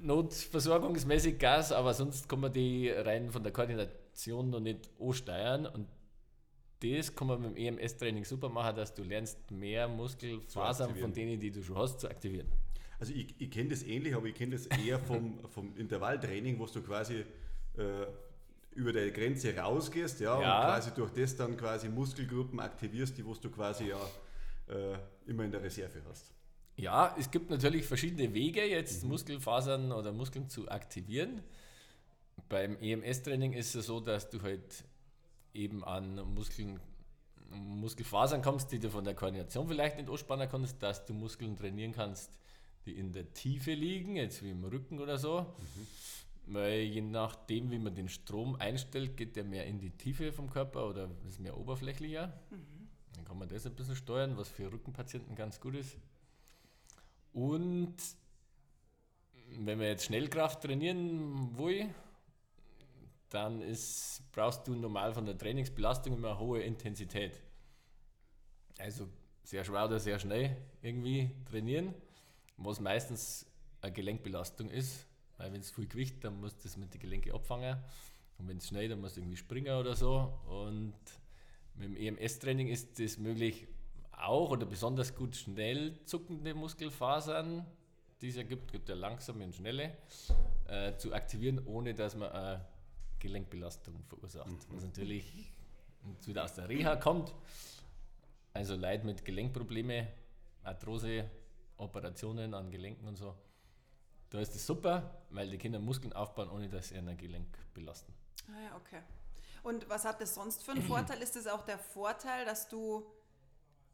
notversorgungsmäßig 0.02 1.40
Gas, 1.40 1.72
aber 1.72 1.94
sonst 1.94 2.28
kann 2.28 2.42
man 2.42 2.52
die 2.52 2.90
rein 2.90 3.32
von 3.32 3.44
der 3.44 3.54
Koordination 3.54 4.50
noch 4.50 4.60
nicht 4.60 4.90
ansteuern 5.00 5.66
und 5.66 5.88
das 6.80 7.16
kann 7.16 7.28
man 7.28 7.42
mit 7.42 7.58
dem 7.58 7.78
EMS-Training 7.80 8.24
super 8.24 8.50
machen, 8.50 8.76
dass 8.76 8.94
du 8.94 9.04
lernst, 9.04 9.50
mehr 9.50 9.88
Muskelfasern 9.88 10.96
von 10.96 11.12
denen, 11.12 11.40
die 11.40 11.50
du 11.50 11.64
schon 11.64 11.78
hast, 11.78 12.02
zu 12.02 12.08
aktivieren. 12.08 12.52
Also 13.00 13.14
ich, 13.14 13.34
ich 13.40 13.50
kenne 13.50 13.70
das 13.70 13.84
ähnlich, 13.84 14.16
aber 14.16 14.28
ich 14.28 14.36
kenne 14.36 14.52
das 14.56 14.68
eher 14.68 15.00
vom, 15.00 15.40
vom 15.50 15.76
Intervalltraining, 15.76 16.60
wo 16.60 16.66
du 16.66 16.82
quasi 16.82 17.26
äh, 17.78 18.08
über 18.72 18.94
deine 18.94 19.12
Grenze 19.12 19.56
rausgehst, 19.58 20.20
ja, 20.20 20.40
Ja. 20.42 20.60
und 20.60 20.66
quasi 20.66 20.92
durch 20.94 21.12
das 21.12 21.36
dann 21.36 21.58
quasi 21.58 21.90
Muskelgruppen 21.90 22.60
aktivierst, 22.60 23.18
die 23.18 23.26
wo 23.26 23.34
du 23.34 23.50
quasi 23.50 23.90
ja 23.90 24.00
äh, 24.68 24.98
immer 25.26 25.44
in 25.46 25.52
der 25.52 25.64
Reserve 25.64 26.02
hast. 26.10 26.32
Ja, 26.76 27.16
es 27.18 27.32
gibt 27.32 27.50
natürlich 27.50 27.86
verschiedene 27.88 28.32
Wege, 28.36 28.64
jetzt 28.64 29.04
Muskelfasern 29.04 29.92
oder 29.92 30.12
Muskeln 30.12 30.48
zu 30.48 30.70
aktivieren. 30.70 31.42
Beim 32.50 32.78
EMS-Training 32.80 33.54
ist 33.54 33.74
es 33.74 33.88
so, 33.88 34.00
dass 34.00 34.30
du 34.30 34.42
halt 34.44 34.84
eben 35.56 35.84
an 35.84 36.16
Muskeln, 36.36 36.80
Muskelfasern 37.50 38.44
kommst, 38.44 38.72
die 38.72 38.80
du 38.80 38.92
von 38.92 39.04
der 39.06 39.16
Koordination 39.16 39.68
vielleicht 39.68 39.98
nicht 39.98 40.08
anspannen 40.08 40.48
kannst, 40.50 40.84
dass 40.84 41.04
du 41.06 41.14
Muskeln 41.16 41.56
trainieren 41.56 41.94
kannst, 41.94 42.38
die 42.86 42.92
in 42.92 43.12
der 43.12 43.34
Tiefe 43.34 43.74
liegen, 43.74 44.16
jetzt 44.16 44.44
wie 44.44 44.52
im 44.52 44.64
Rücken 44.64 45.00
oder 45.00 45.18
so. 45.18 45.56
Weil 46.50 46.80
je 46.80 47.01
nachdem, 47.01 47.72
wie 47.72 47.77
man 47.77 47.94
den 47.94 48.08
Strom 48.08 48.56
einstellt, 48.56 49.18
geht 49.18 49.36
der 49.36 49.44
mehr 49.44 49.66
in 49.66 49.80
die 49.80 49.89
Tiefe 49.89 50.32
vom 50.32 50.50
Körper 50.50 50.88
oder 50.88 51.10
ist 51.27 51.42
mehr 51.42 51.58
oberflächlicher. 51.58 52.34
Dann 53.13 53.25
kann 53.25 53.38
man 53.38 53.50
das 53.50 53.66
ein 53.66 53.75
bisschen 53.75 53.98
steuern, 53.98 54.38
was 54.38 54.48
für 54.48 54.72
Rückenpatienten 54.72 55.36
ganz 55.36 55.60
gut 55.60 55.75
ist. 55.75 55.98
Und 57.34 57.96
wenn 59.60 59.77
man 59.77 59.88
jetzt 59.88 60.06
Schnellkraft 60.06 60.62
trainieren 60.62 61.58
will, 61.58 61.94
dann 63.30 63.62
ist, 63.62 64.24
brauchst 64.32 64.68
du 64.68 64.75
normal 64.75 65.13
von 65.13 65.25
der 65.25 65.38
Trainingsbelastung 65.38 66.13
immer 66.13 66.39
hohe 66.39 66.62
Intensität. 66.62 67.42
Also 68.80 69.10
sehr 69.44 69.66
schwer 69.66 69.86
oder 69.86 70.00
sehr 70.00 70.18
schnell 70.20 70.56
irgendwie 70.82 71.32
trainieren, 71.50 71.94
was 72.56 72.80
meistens 72.80 73.46
eine 73.82 73.92
Gelenkbelastung 73.92 74.70
ist. 74.70 75.06
Weil 75.38 75.53
wenn 75.53 75.62
es 75.62 75.72
viel 75.72 75.88
Gewicht, 75.88 76.24
dann 76.24 76.39
musst 76.41 76.60
du 76.60 76.63
das 76.63 76.77
mit 76.77 76.94
den 76.94 77.00
Gelenken 77.01 77.32
abfangen. 77.34 77.77
Und 78.38 78.48
wenn 78.48 78.58
es 78.58 78.67
schnell, 78.67 78.89
dann 78.89 79.01
musst 79.01 79.17
du 79.17 79.22
irgendwie 79.22 79.38
springen 79.38 79.75
oder 79.75 79.96
so. 79.96 80.34
Und 80.48 80.96
mit 81.75 81.89
dem 81.89 81.96
EMS-Training 81.96 82.67
ist 82.67 83.00
das 83.00 83.17
möglich, 83.17 83.67
auch 84.12 84.50
oder 84.50 84.65
besonders 84.65 85.15
gut 85.15 85.36
schnell 85.36 86.03
zuckende 86.06 86.53
Muskelfasern, 86.53 87.65
die 88.22 88.29
es 88.29 88.36
ja 88.36 88.44
gibt, 88.44 88.72
gibt 88.72 88.89
ja 88.89 88.96
langsame 88.96 89.44
und 89.46 89.56
schnelle, 89.56 89.96
äh, 90.67 90.96
zu 90.98 91.13
aktivieren, 91.13 91.62
ohne 91.65 91.94
dass 91.94 92.15
man 92.15 92.32
eine 92.32 92.65
Gelenkbelastung 93.20 94.03
verursacht. 94.08 94.50
Was 94.72 94.84
natürlich 94.84 95.51
jetzt 96.13 96.27
wieder 96.27 96.44
aus 96.44 96.53
der 96.53 96.67
Reha 96.67 96.96
kommt. 96.96 97.34
Also 98.53 98.75
Leute 98.75 99.06
mit 99.06 99.24
Gelenkprobleme, 99.24 100.08
Arthrose, 100.63 101.29
Operationen 101.77 102.53
an 102.53 102.72
Gelenken 102.72 103.08
und 103.08 103.17
so. 103.17 103.36
Da 104.30 104.40
ist 104.40 104.56
es 104.56 104.66
super, 104.66 105.24
weil 105.30 105.50
die 105.50 105.58
Kinder 105.58 105.80
Muskeln 105.80 106.14
aufbauen, 106.14 106.50
ohne 106.50 106.70
dass 106.70 106.90
sie 106.90 106.96
ein 106.98 107.18
Gelenk 107.18 107.58
belasten. 107.74 108.14
Ah 108.50 108.62
ja, 108.62 108.76
okay. 108.76 109.02
Und 109.64 109.90
was 109.90 110.06
hat 110.06 110.22
das 110.22 110.36
sonst 110.36 110.64
für 110.64 110.72
einen 110.72 110.84
Vorteil? 110.84 111.22
Ist 111.22 111.36
es 111.36 111.48
auch 111.48 111.64
der 111.64 111.78
Vorteil, 111.78 112.46
dass 112.46 112.68
du 112.68 113.06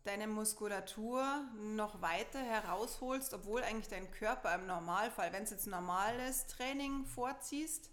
deine 0.04 0.28
Muskulatur 0.28 1.46
noch 1.58 2.02
weiter 2.02 2.40
herausholst, 2.40 3.34
obwohl 3.34 3.64
eigentlich 3.64 3.88
dein 3.88 4.12
Körper 4.12 4.54
im 4.56 4.66
Normalfall, 4.66 5.32
wenn 5.32 5.44
es 5.44 5.52
jetzt 5.52 5.68
normales 5.68 6.46
Training 6.48 7.06
vorziehst, 7.06 7.90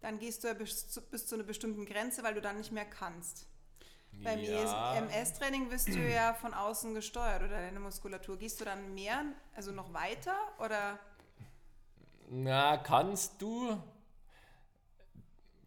dann 0.00 0.18
gehst 0.18 0.42
du 0.42 0.48
ja 0.48 0.54
bis 0.54 0.88
zu, 0.88 1.00
bis 1.02 1.26
zu 1.26 1.34
einer 1.34 1.44
bestimmten 1.44 1.84
Grenze, 1.84 2.22
weil 2.22 2.34
du 2.34 2.40
dann 2.40 2.58
nicht 2.58 2.72
mehr 2.72 2.86
kannst. 2.86 3.46
Beim 4.22 4.40
Ja. 4.40 4.94
MS-Training 4.96 5.70
wirst 5.70 5.88
du 5.88 5.98
ja 5.98 6.34
von 6.34 6.54
außen 6.54 6.94
gesteuert 6.94 7.42
oder 7.42 7.60
deine 7.60 7.80
Muskulatur. 7.80 8.36
Gehst 8.36 8.60
du 8.60 8.64
dann 8.64 8.94
mehr, 8.94 9.24
also 9.54 9.72
noch 9.72 9.92
weiter 9.92 10.36
oder? 10.58 10.98
Na, 12.34 12.78
kannst 12.78 13.42
du. 13.42 13.76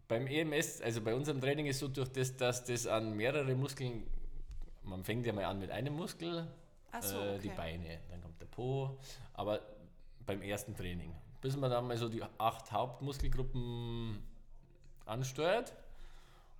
Beim 0.08 0.26
EMS, 0.26 0.82
also 0.82 1.00
bei 1.02 1.14
unserem 1.14 1.40
Training 1.40 1.68
ist 1.68 1.78
so 1.78 1.88
durch 1.88 2.12
das, 2.12 2.36
dass 2.38 2.64
das 2.64 2.88
an 2.88 3.16
mehrere 3.16 3.54
Muskeln, 3.54 4.08
man 4.82 5.04
fängt 5.04 5.28
ja 5.28 5.34
mal 5.34 5.46
an 5.46 5.60
mit 5.60 5.70
einem 5.70 5.96
Muskel, 5.96 6.48
so, 7.02 7.20
äh, 7.20 7.40
die 7.40 7.50
okay. 7.50 7.58
Beine, 7.58 8.00
dann 8.10 8.22
kommt 8.22 8.42
der 8.42 8.48
Po, 8.48 8.98
aber 9.34 9.62
beim 10.26 10.42
ersten 10.42 10.76
Training, 10.76 11.14
bis 11.40 11.56
man 11.56 11.70
dann 11.70 11.86
mal 11.86 11.98
so 11.98 12.10
die 12.10 12.24
acht 12.40 12.72
Hauptmuskelgruppen 12.72 14.24
ansteuert 15.06 15.74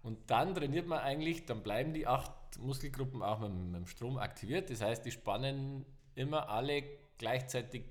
und 0.04 0.20
dann 0.30 0.54
trainiert 0.54 0.88
man 0.88 1.00
eigentlich, 1.00 1.46
dann 1.46 1.64
bleiben 1.64 1.94
die 1.94 2.06
acht 2.06 2.32
Muskelgruppen 2.60 3.24
auch 3.24 3.40
mit, 3.40 3.52
mit 3.54 3.76
dem 3.76 3.88
Strom 3.88 4.18
aktiviert, 4.18 4.70
das 4.70 4.82
heißt, 4.82 5.04
die 5.04 5.12
spannen 5.12 5.84
immer 6.14 6.50
alle 6.50 6.84
gleichzeitig 7.18 7.84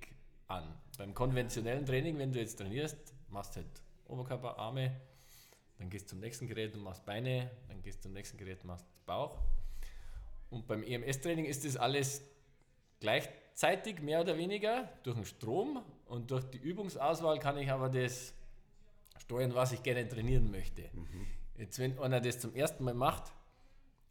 an. 0.46 0.64
Beim 0.96 1.14
konventionellen 1.14 1.84
Training, 1.84 2.18
wenn 2.18 2.32
du 2.32 2.38
jetzt 2.38 2.56
trainierst, 2.56 2.96
machst 3.28 3.56
halt 3.56 3.66
Oberkörper, 4.06 4.58
Arme, 4.58 4.94
dann 5.78 5.90
gehst 5.90 6.06
du 6.06 6.10
zum 6.10 6.20
nächsten 6.20 6.46
Gerät 6.46 6.74
und 6.74 6.82
machst 6.82 7.04
Beine, 7.04 7.50
dann 7.68 7.82
gehst 7.82 7.98
du 7.98 8.02
zum 8.02 8.12
nächsten 8.12 8.38
Gerät 8.38 8.60
und 8.62 8.68
machst 8.68 8.86
Bauch. 9.06 9.38
Und 10.50 10.66
beim 10.68 10.84
EMS-Training 10.84 11.46
ist 11.46 11.64
das 11.64 11.76
alles 11.76 12.22
gleichzeitig, 13.00 14.00
mehr 14.00 14.20
oder 14.20 14.38
weniger, 14.38 14.88
durch 15.02 15.16
den 15.16 15.24
Strom 15.24 15.82
und 16.06 16.30
durch 16.30 16.44
die 16.44 16.58
Übungsauswahl 16.58 17.38
kann 17.40 17.58
ich 17.58 17.70
aber 17.70 17.88
das 17.88 18.32
steuern, 19.18 19.54
was 19.54 19.72
ich 19.72 19.82
gerne 19.82 20.08
trainieren 20.08 20.50
möchte. 20.50 20.82
Jetzt, 21.58 21.78
wenn 21.78 21.98
einer 21.98 22.20
das 22.20 22.38
zum 22.38 22.54
ersten 22.54 22.84
Mal 22.84 22.94
macht, 22.94 23.32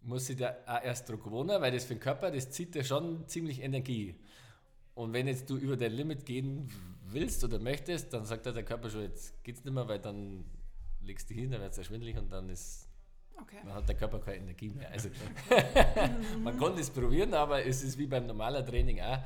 muss 0.02 0.28
sich 0.28 0.36
der 0.36 0.60
auch 0.66 0.84
erst 0.84 1.10
drauf 1.10 1.24
gewohnen, 1.24 1.62
weil 1.62 1.72
das 1.72 1.86
für 1.86 1.96
den 1.96 2.02
Körper, 2.02 2.30
das 2.30 2.52
zieht 2.52 2.76
ja 2.76 2.84
schon 2.84 3.28
ziemlich 3.28 3.62
Energie. 3.62 4.16
Und 4.96 5.14
wenn 5.14 5.28
jetzt 5.28 5.50
du 5.50 5.58
über 5.58 5.76
dein 5.76 5.92
Limit 5.92 6.26
gehen 6.26 6.70
willst 7.06 7.44
oder 7.44 7.60
möchtest, 7.60 8.14
dann 8.14 8.26
sagt 8.26 8.46
der 8.46 8.64
Körper 8.64 8.90
schon, 8.90 9.02
jetzt 9.02 9.44
geht's 9.44 9.64
nicht 9.64 9.74
mehr, 9.74 9.88
weil 9.88 10.00
dann 10.00 10.46
legst 11.02 11.30
du 11.30 11.34
hin, 11.34 11.52
dann 11.52 11.62
wird 11.62 11.78
es 11.78 11.86
schwindelig 11.86 12.18
und 12.18 12.32
dann 12.32 12.50
ist 12.50 12.90
Okay. 13.42 13.58
dann 13.64 13.74
hat 13.74 13.90
der 13.90 13.96
Körper 13.96 14.20
keine 14.20 14.38
Energie 14.38 14.70
mehr. 14.70 14.90
Also 14.92 15.10
man 16.44 16.58
kann 16.58 16.76
das 16.76 16.90
probieren, 16.92 17.34
aber 17.34 17.66
es 17.66 17.84
ist 17.84 17.98
wie 17.98 18.06
beim 18.06 18.28
normalen 18.28 18.64
Training 18.66 19.02
auch. 19.02 19.18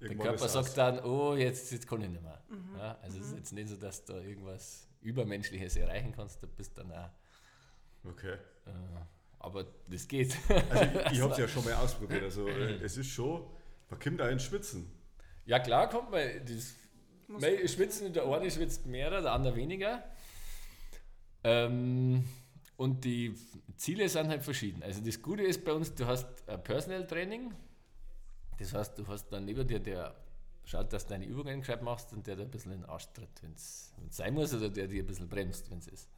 Der 0.00 0.10
Irgendwann 0.10 0.28
Körper 0.28 0.46
ist 0.46 0.52
sagt 0.52 0.68
aus. 0.68 0.74
dann, 0.74 1.00
oh, 1.00 1.34
jetzt, 1.34 1.72
jetzt 1.72 1.86
kann 1.88 2.00
ich 2.02 2.08
nicht 2.08 2.22
mehr. 2.22 2.40
Ja, 2.78 2.98
also 3.02 3.18
es 3.18 3.26
ist 3.26 3.36
jetzt 3.36 3.52
nicht 3.52 3.68
so, 3.68 3.76
dass 3.76 4.04
du 4.04 4.14
irgendwas 4.14 4.88
Übermenschliches 5.00 5.76
erreichen 5.76 6.12
kannst, 6.14 6.42
du 6.42 6.46
bist 6.46 6.78
dann 6.78 6.92
auch. 6.92 7.10
Okay. 8.04 8.34
Äh, 8.66 8.70
aber 9.38 9.66
das 9.88 10.06
geht. 10.06 10.36
Also 10.70 10.84
ich, 10.84 11.12
ich 11.12 11.20
habe 11.20 11.32
es 11.32 11.38
ja 11.38 11.48
schon 11.48 11.64
mal 11.64 11.74
ausprobiert. 11.74 12.22
Also 12.22 12.46
äh, 12.48 12.74
es 12.82 12.96
ist 12.96 13.08
schon, 13.08 13.44
man 13.92 14.00
kommt 14.00 14.20
da 14.20 14.28
ins 14.28 14.44
Schwitzen. 14.44 14.90
ja 15.44 15.58
klar, 15.58 15.88
kommt 15.88 16.10
man. 16.10 16.22
Das, 16.46 16.74
Mei 17.28 17.66
schwitzen, 17.66 18.12
der 18.12 18.26
eine 18.26 18.50
schwitzt 18.50 18.86
mehr, 18.86 19.10
der 19.10 19.32
andere 19.32 19.56
weniger. 19.56 20.04
Ähm, 21.44 22.24
und 22.76 23.04
die 23.04 23.34
Ziele 23.76 24.08
sind 24.08 24.28
halt 24.28 24.42
verschieden. 24.42 24.82
Also 24.82 25.02
das 25.02 25.20
Gute 25.22 25.42
ist 25.42 25.64
bei 25.64 25.72
uns, 25.72 25.94
du 25.94 26.06
hast 26.06 26.26
ein 26.48 26.62
Personal 26.62 27.06
Training. 27.06 27.54
Das 28.58 28.74
heißt, 28.74 28.98
du 28.98 29.06
hast 29.06 29.28
dann 29.28 29.44
neben 29.44 29.66
dir, 29.66 29.78
der 29.78 30.14
schaut, 30.64 30.92
dass 30.92 31.04
du 31.04 31.10
deine 31.10 31.26
Übungen 31.26 31.60
gescheit 31.60 31.82
machst 31.82 32.12
und 32.12 32.26
der 32.26 32.36
dir 32.36 32.42
ein 32.42 32.50
bisschen 32.50 32.72
in 32.72 32.80
den 32.80 32.90
Arsch 32.90 33.08
tritt, 33.12 33.42
wenn 33.42 33.52
es 33.52 33.94
sein 34.10 34.34
muss, 34.34 34.52
oder 34.54 34.68
der 34.68 34.88
dir 34.88 35.02
ein 35.02 35.06
bisschen 35.06 35.28
bremst, 35.28 35.70
wenn 35.70 35.78
es 35.78 35.88
ist. 35.88 36.08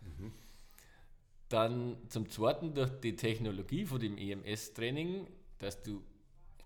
Dann 1.49 1.97
zum 2.09 2.29
Zweiten 2.29 2.75
durch 2.75 2.91
die 3.01 3.15
Technologie 3.15 3.87
von 3.87 4.01
dem 4.01 4.17
EMS-Training, 4.19 5.29
dass 5.59 5.83
du 5.83 6.03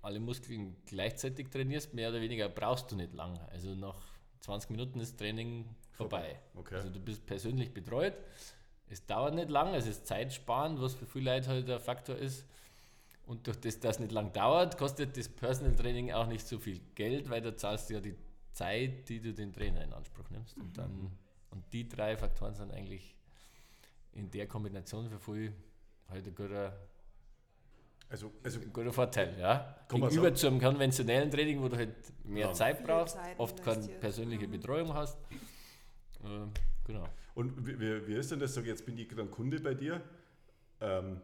alle 0.08 0.20
Muskeln 0.20 0.74
gleichzeitig 0.86 1.50
trainierst, 1.50 1.92
mehr 1.92 2.08
oder 2.08 2.22
weniger 2.22 2.48
brauchst 2.48 2.90
du 2.90 2.96
nicht 2.96 3.12
lang. 3.12 3.38
Also 3.50 3.74
nach 3.74 4.00
20 4.40 4.70
Minuten 4.70 5.00
ist 5.00 5.18
Training 5.18 5.66
vorbei. 5.92 6.40
Okay. 6.54 6.76
Also 6.76 6.88
du 6.88 6.98
bist 6.98 7.26
persönlich 7.26 7.74
betreut. 7.74 8.14
Es 8.88 9.04
dauert 9.04 9.34
nicht 9.34 9.50
lang, 9.50 9.74
es 9.74 9.86
ist 9.86 10.06
zeitsparend, 10.06 10.80
was 10.80 10.94
für 10.94 11.04
viele 11.04 11.34
Leute 11.34 11.48
halt 11.48 11.68
der 11.68 11.78
Faktor 11.78 12.16
ist. 12.16 12.46
Und 13.26 13.46
durch 13.46 13.60
das, 13.60 13.80
das 13.80 13.98
nicht 13.98 14.10
lang 14.10 14.32
dauert, 14.32 14.78
kostet 14.78 15.14
das 15.18 15.28
Personal 15.28 15.76
Training 15.76 16.12
auch 16.12 16.26
nicht 16.26 16.46
so 16.46 16.58
viel 16.58 16.80
Geld, 16.94 17.28
weil 17.28 17.42
da 17.42 17.54
zahlst 17.54 17.90
du 17.90 17.94
ja 17.94 18.00
die 18.00 18.14
Zeit, 18.54 19.10
die 19.10 19.20
du 19.20 19.34
den 19.34 19.52
Trainer 19.52 19.84
in 19.84 19.92
Anspruch 19.92 20.30
nimmst. 20.30 20.56
Und, 20.56 20.78
dann, 20.78 21.12
und 21.50 21.70
die 21.74 21.86
drei 21.86 22.16
Faktoren 22.16 22.54
sind 22.54 22.72
eigentlich 22.72 23.14
in 24.12 24.30
der 24.30 24.46
Kombination 24.46 25.10
für 25.10 25.20
viel 25.20 25.52
halt 26.08 26.26
ein 26.26 26.34
guter, 26.34 26.72
Also, 28.10 28.32
also 28.42 28.60
ein 28.60 28.72
guter 28.72 28.92
Vorteil. 28.92 29.36
Ja? 29.38 29.76
Gegenüber 29.88 30.34
zu 30.34 30.46
einem 30.46 30.60
konventionellen 30.60 31.30
Training, 31.30 31.60
wo 31.62 31.68
du 31.68 31.76
halt 31.76 31.94
mehr 32.24 32.46
Ja. 32.46 32.52
Zeit 32.52 32.82
brauchst, 32.84 33.16
Zeit 33.16 33.38
oft 33.38 33.62
keine 33.62 33.86
persönliche 33.88 34.46
Mhm. 34.46 34.52
Betreuung 34.52 34.94
hast. 34.94 35.18
Ähm, 36.24 36.50
genau. 36.86 37.04
Und 37.34 37.66
wie, 37.66 38.06
wie, 38.08 38.14
ist 38.14 38.30
denn 38.30 38.40
das? 38.40 38.54
Sag, 38.54 38.64
jetzt 38.66 38.84
bin 38.86 38.96
ich 38.98 39.08
dann 39.14 39.30
Kunde 39.30 39.60
bei 39.60 39.74
dir. 39.74 40.00
Ähm, 40.80 41.20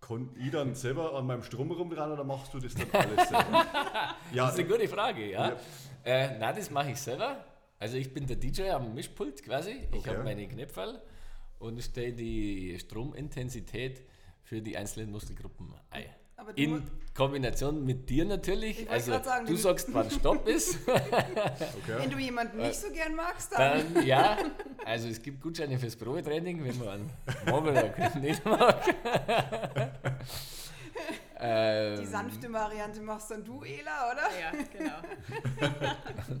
kann 0.00 0.30
ich 0.38 0.50
dann 0.50 0.74
selber 0.74 1.14
an 1.14 1.26
meinem 1.26 1.42
Strom 1.42 1.70
rumdrehen 1.70 2.10
oder 2.12 2.24
machst 2.24 2.54
du 2.54 2.58
das 2.58 2.74
dann 2.74 2.90
alles 2.92 3.28
selber? 3.28 3.66
ja, 4.32 4.46
Das 4.46 4.54
ist 4.54 4.60
eine 4.60 4.68
gute 4.68 4.88
Frage, 4.88 5.30
ja. 5.30 5.48
Ja. 5.50 5.56
Äh, 6.04 6.38
nein, 6.38 6.56
das 6.56 6.70
mache 6.70 6.92
ich 6.92 6.96
selber. 7.00 7.44
Also 7.78 7.96
ich 7.98 8.12
bin 8.12 8.26
der 8.26 8.36
DJ 8.36 8.70
am 8.70 8.94
Mischpult 8.94 9.42
quasi. 9.42 9.86
Ich 9.92 9.98
Okay. 9.98 10.10
habe 10.10 10.24
meine 10.24 10.48
Knöpfe 10.48 11.02
und 11.58 11.82
stelle 11.82 12.14
die 12.14 12.78
Stromintensität 12.78 14.02
für 14.42 14.60
die 14.60 14.76
einzelnen 14.76 15.10
Muskelgruppen 15.10 15.72
ein. 15.90 16.04
In 16.54 16.82
Kombination 17.14 17.84
mit 17.84 18.08
dir 18.08 18.22
Ich 18.22 18.28
natürlich. 18.28 18.90
Also 18.90 19.12
sagen, 19.22 19.46
du 19.46 19.56
sagst, 19.56 19.92
wann 19.92 20.10
Stopp 20.10 20.48
ist. 20.48 20.78
okay. 20.88 21.98
Wenn 21.98 22.10
du 22.10 22.18
jemanden 22.18 22.58
nicht 22.58 22.80
so 22.80 22.90
gern 22.90 23.14
magst, 23.14 23.52
dann. 23.52 23.94
Dann 23.94 24.06
ja. 24.06 24.38
Also 24.84 25.08
es 25.08 25.20
gibt 25.20 25.42
Gutscheine 25.42 25.78
fürs 25.78 25.96
Probetraining, 25.96 26.64
wenn 26.64 26.78
man 26.78 26.88
einen 26.88 27.10
Mobbel 27.46 27.94
nicht 28.22 28.42
mag. 28.46 28.76
ähm, 31.38 32.00
Die 32.00 32.06
sanfte 32.06 32.50
Variante 32.50 33.02
machst 33.02 33.30
dann 33.30 33.44
du, 33.44 33.62
Ela, 33.62 34.10
oder? 34.10 34.30
Ja, 34.40 34.52
genau. 34.72 34.96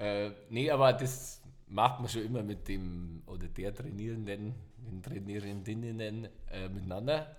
Äh, 0.00 0.30
nee, 0.48 0.70
aber 0.70 0.94
das 0.94 1.39
macht 1.70 2.00
man 2.00 2.08
schon 2.08 2.24
immer 2.24 2.42
mit 2.42 2.68
dem 2.68 3.22
oder 3.26 3.46
der 3.48 3.74
Trainierenden, 3.74 4.54
den 4.78 5.02
Trainierenden 5.02 6.28
äh, 6.50 6.68
miteinander. 6.68 7.36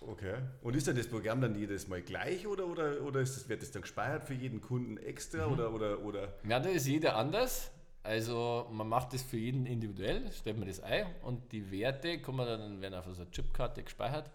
okay. 0.00 0.34
Und 0.62 0.74
ist 0.76 0.88
dann 0.88 0.96
das 0.96 1.06
Programm 1.06 1.40
dann 1.40 1.54
jedes 1.58 1.86
Mal 1.88 2.02
gleich 2.02 2.46
oder, 2.46 2.66
oder, 2.66 3.02
oder 3.02 3.20
ist 3.20 3.36
das, 3.36 3.48
wird 3.48 3.62
das 3.62 3.70
dann 3.70 3.82
gespeichert 3.82 4.24
für 4.24 4.34
jeden 4.34 4.60
Kunden 4.60 4.96
extra 4.96 5.46
Mhm. 5.46 5.52
oder, 5.52 5.72
oder, 5.74 6.00
oder? 6.00 6.32
Ja, 6.48 6.58
da 6.58 6.68
ist 6.70 6.86
jeder 6.86 7.16
anders. 7.16 7.70
Also 8.02 8.66
man 8.72 8.88
macht 8.88 9.12
das 9.12 9.22
für 9.22 9.36
jeden 9.36 9.66
individuell, 9.66 10.32
stellt 10.32 10.56
man 10.58 10.66
das 10.66 10.80
ein 10.80 11.04
und 11.22 11.52
die 11.52 11.70
Werte 11.70 12.18
man 12.32 12.46
dann, 12.46 12.80
werden 12.80 12.94
auf 12.94 13.04
so 13.04 13.20
einer 13.20 13.30
Chipkarte 13.30 13.82
gespeichert. 13.82 14.30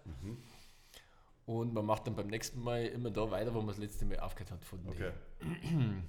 Und 1.46 1.74
man 1.74 1.84
macht 1.84 2.06
dann 2.06 2.14
beim 2.14 2.28
nächsten 2.28 2.60
Mal 2.60 2.86
immer 2.86 3.10
da 3.10 3.28
weiter, 3.30 3.52
wo 3.54 3.58
man 3.58 3.68
das 3.68 3.78
letzte 3.78 4.04
Mal 4.04 4.20
aufgehört 4.20 4.52
hat 4.52 4.64
von 4.64 4.80
Okay. 4.86 5.10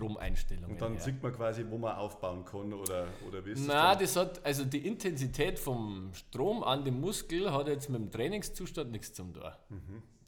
Stromeinstellungen. 0.00 0.70
Und 0.72 0.80
dann 0.80 0.92
her. 0.94 1.00
sieht 1.00 1.22
man 1.22 1.32
quasi, 1.32 1.64
wo 1.68 1.78
man 1.78 1.96
aufbauen 1.96 2.44
kann 2.44 2.72
oder, 2.72 3.08
oder 3.26 3.44
wie 3.44 3.52
ist 3.52 3.66
Na, 3.66 3.94
das? 3.94 4.14
das 4.14 4.16
hat, 4.16 4.44
also 4.46 4.64
die 4.64 4.86
Intensität 4.86 5.58
vom 5.58 6.10
Strom 6.14 6.62
an 6.64 6.84
dem 6.84 7.00
Muskel 7.00 7.52
hat 7.52 7.68
jetzt 7.68 7.90
mit 7.90 8.00
dem 8.00 8.10
Trainingszustand 8.10 8.90
nichts 8.90 9.12
zum 9.12 9.34
tun. 9.34 9.44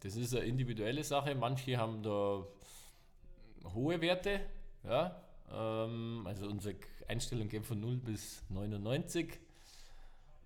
Das 0.01 0.17
ist 0.17 0.35
eine 0.35 0.45
individuelle 0.45 1.05
Sache. 1.05 1.35
Manche 1.35 1.77
haben 1.77 2.03
da 2.03 2.45
hohe 3.73 4.01
Werte, 4.01 4.41
ja. 4.85 5.17
Ähm, 5.51 6.23
also 6.27 6.47
unsere 6.47 6.75
Einstellung 7.09 7.49
geht 7.49 7.65
von 7.67 7.81
0 7.81 7.97
bis 7.99 8.43
99. 8.49 9.39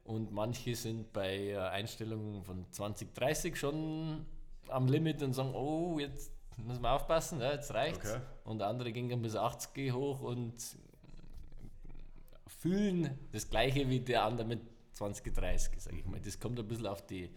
Und 0.04 0.30
manche 0.30 0.76
sind 0.76 1.12
bei 1.12 1.58
Einstellungen 1.70 2.44
von 2.44 2.64
20, 2.70 3.12
30 3.14 3.56
schon 3.56 4.24
am 4.68 4.86
Limit 4.86 5.22
und 5.22 5.32
sagen, 5.32 5.52
oh, 5.54 5.98
jetzt 5.98 6.35
müssen 6.56 6.82
wir 6.82 6.92
aufpassen, 6.92 7.40
ja, 7.40 7.52
jetzt 7.52 7.72
reicht's. 7.72 8.10
Okay. 8.10 8.20
Und 8.44 8.62
andere 8.62 8.92
gehen 8.92 9.22
bis 9.22 9.36
80 9.36 9.92
hoch 9.92 10.20
und 10.20 10.54
fühlen 12.46 13.18
das 13.32 13.48
gleiche 13.50 13.88
wie 13.88 14.00
der 14.00 14.24
andere 14.24 14.46
mit 14.46 14.60
20, 14.92 15.34
30, 15.34 15.80
sage 15.80 15.98
ich 15.98 16.06
mal. 16.06 16.20
Das 16.20 16.40
kommt 16.40 16.58
ein 16.58 16.66
bisschen 16.66 16.86
auf 16.86 17.06
die, 17.06 17.30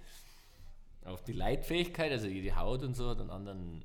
auf 1.04 1.24
die 1.24 1.34
Leitfähigkeit, 1.34 2.12
also 2.12 2.28
jede 2.28 2.56
Haut 2.56 2.84
und 2.84 2.96
so 2.96 3.10
hat 3.10 3.20
einen 3.20 3.30
anderen 3.30 3.84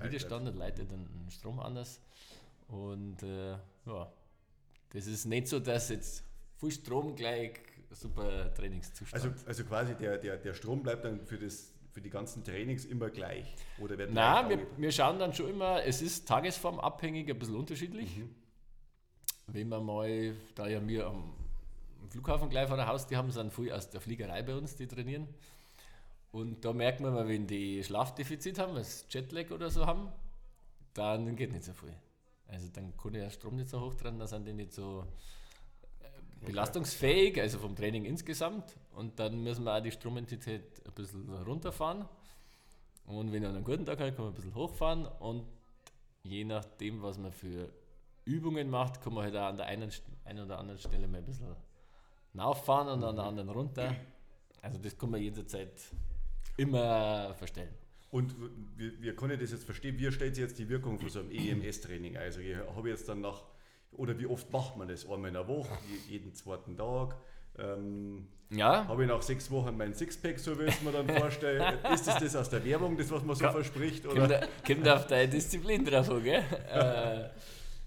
Widerstand 0.00 0.48
und 0.48 0.56
leitet 0.56 0.90
den 0.90 1.06
Strom 1.30 1.60
anders. 1.60 2.00
Und 2.68 3.22
äh, 3.22 3.52
ja, 3.86 4.12
das 4.90 5.06
ist 5.06 5.26
nicht 5.26 5.48
so, 5.48 5.60
dass 5.60 5.90
jetzt 5.90 6.24
viel 6.56 6.70
Strom 6.70 7.14
gleich 7.14 7.60
super 7.90 8.52
Trainingszustand. 8.54 9.22
Also, 9.22 9.46
also 9.46 9.64
quasi 9.64 9.94
der, 9.94 10.18
der, 10.18 10.38
der 10.38 10.54
Strom 10.54 10.82
bleibt 10.82 11.04
dann 11.04 11.20
für, 11.26 11.38
das, 11.38 11.71
für 11.92 12.00
die 12.00 12.10
ganzen 12.10 12.42
Trainings 12.42 12.84
immer 12.84 13.10
gleich? 13.10 13.54
Oder 13.78 13.98
wird 13.98 14.12
Nein, 14.12 14.48
wir, 14.48 14.66
wir 14.76 14.92
schauen 14.92 15.18
dann 15.18 15.32
schon 15.32 15.50
immer, 15.50 15.84
es 15.84 16.02
ist 16.02 16.26
tagesformabhängig, 16.26 17.28
ein 17.30 17.38
bisschen 17.38 17.56
unterschiedlich. 17.56 18.16
Mhm. 18.16 18.34
Wenn 19.48 19.68
wir 19.68 19.80
mal, 19.80 20.34
da 20.54 20.66
ja 20.66 20.86
wir 20.86 21.06
am 21.06 21.34
Flughafen 22.08 22.48
gleich 22.48 22.68
vor 22.68 22.76
der 22.76 22.86
Haus, 22.86 23.06
die 23.06 23.16
haben, 23.16 23.30
sind 23.30 23.52
viel 23.52 23.72
aus 23.72 23.90
der 23.90 24.00
Fliegerei 24.00 24.42
bei 24.42 24.54
uns, 24.54 24.74
die 24.76 24.86
trainieren. 24.86 25.28
Und 26.30 26.64
da 26.64 26.72
merkt 26.72 27.00
man 27.00 27.12
mal, 27.12 27.28
wenn 27.28 27.46
die 27.46 27.84
Schlafdefizit 27.84 28.58
haben, 28.58 28.74
das 28.74 29.06
Jetlag 29.10 29.50
oder 29.50 29.68
so 29.68 29.86
haben, 29.86 30.08
dann 30.94 31.36
geht 31.36 31.52
nicht 31.52 31.64
so 31.64 31.74
viel. 31.74 31.94
Also 32.48 32.68
dann 32.72 32.96
kann 32.96 33.12
der 33.12 33.30
Strom 33.30 33.56
nicht 33.56 33.68
so 33.68 33.80
hoch 33.80 33.94
dran, 33.94 34.18
dann 34.18 34.28
sind 34.28 34.46
die 34.46 34.52
nicht 34.52 34.72
so 34.72 35.06
belastungsfähig, 36.44 37.40
also 37.40 37.58
vom 37.58 37.76
Training 37.76 38.04
insgesamt. 38.04 38.76
Und 38.94 39.18
dann 39.18 39.42
müssen 39.42 39.64
wir 39.64 39.76
auch 39.76 39.82
die 39.82 39.90
Stromintensität 39.90 40.82
ein 40.86 40.92
bisschen 40.92 41.28
runterfahren. 41.28 42.06
Und 43.06 43.32
wenn 43.32 43.42
er 43.42 43.50
einen 43.50 43.64
guten 43.64 43.84
Tag 43.84 44.00
hat, 44.00 44.14
kann 44.14 44.24
man 44.24 44.32
ein 44.32 44.36
bisschen 44.36 44.54
hochfahren. 44.54 45.06
Und 45.06 45.46
je 46.22 46.44
nachdem, 46.44 47.02
was 47.02 47.18
man 47.18 47.32
für 47.32 47.72
Übungen 48.24 48.70
macht, 48.70 49.00
kann 49.00 49.14
man 49.14 49.24
halt 49.24 49.36
auch 49.36 49.46
an 49.46 49.56
der 49.56 49.66
einen, 49.66 49.90
einen 50.24 50.44
oder 50.44 50.58
anderen 50.58 50.78
Stelle 50.78 51.08
mal 51.08 51.18
ein 51.18 51.24
bisschen 51.24 51.54
rauffahren 52.38 52.88
und 52.88 53.04
an 53.04 53.16
der 53.16 53.24
anderen 53.24 53.48
runter. 53.48 53.94
Also 54.60 54.78
das 54.78 54.96
kann 54.96 55.10
man 55.10 55.20
jederzeit 55.20 55.72
immer 56.56 57.34
verstellen. 57.34 57.74
Und 58.10 58.34
wie, 58.76 59.02
wie 59.02 59.12
kann 59.12 59.30
ich 59.30 59.40
das 59.40 59.52
jetzt 59.52 59.64
verstehen? 59.64 59.98
Wie 59.98 60.12
stellt 60.12 60.34
sich 60.34 60.42
jetzt 60.42 60.58
die 60.58 60.68
Wirkung 60.68 60.98
von 60.98 61.08
so 61.08 61.20
einem 61.20 61.30
EMS-Training? 61.30 62.16
Also 62.16 62.40
ich 62.40 62.56
habe 62.56 62.90
jetzt 62.90 63.08
dann 63.08 63.22
nach, 63.22 63.42
oder 63.96 64.18
wie 64.18 64.26
oft 64.26 64.50
macht 64.52 64.76
man 64.76 64.88
das? 64.88 65.04
Einmal 65.08 65.28
in 65.28 65.34
der 65.34 65.46
Woche, 65.48 65.70
je- 65.88 66.12
jeden 66.14 66.34
zweiten 66.34 66.76
Tag? 66.76 67.16
Ähm, 67.58 68.28
Ja, 68.50 68.86
habe 68.88 69.02
ich 69.02 69.08
nach 69.08 69.22
sechs 69.22 69.50
Wochen 69.50 69.76
mein 69.76 69.94
Sixpack, 69.94 70.38
so 70.38 70.58
wie 70.58 70.64
ich 70.64 70.74
es 70.74 70.82
mir 70.82 70.92
dann 70.92 71.08
vorstelle? 71.20 71.78
Ist 71.92 72.06
das 72.06 72.18
das 72.18 72.36
aus 72.36 72.48
der 72.50 72.64
Werbung, 72.64 72.96
das 72.96 73.10
was 73.10 73.22
man 73.22 73.36
so 73.36 73.44
Ja. 73.44 73.52
verspricht? 73.52 74.04
kommt, 74.04 74.18
Oder? 74.18 74.46
kommt 74.66 74.88
auf 74.88 75.06
deine 75.06 75.28
Disziplin 75.28 75.84
drauf 75.84 76.10
an, 76.10 76.22
gell? 76.22 76.42
äh, 76.70 77.28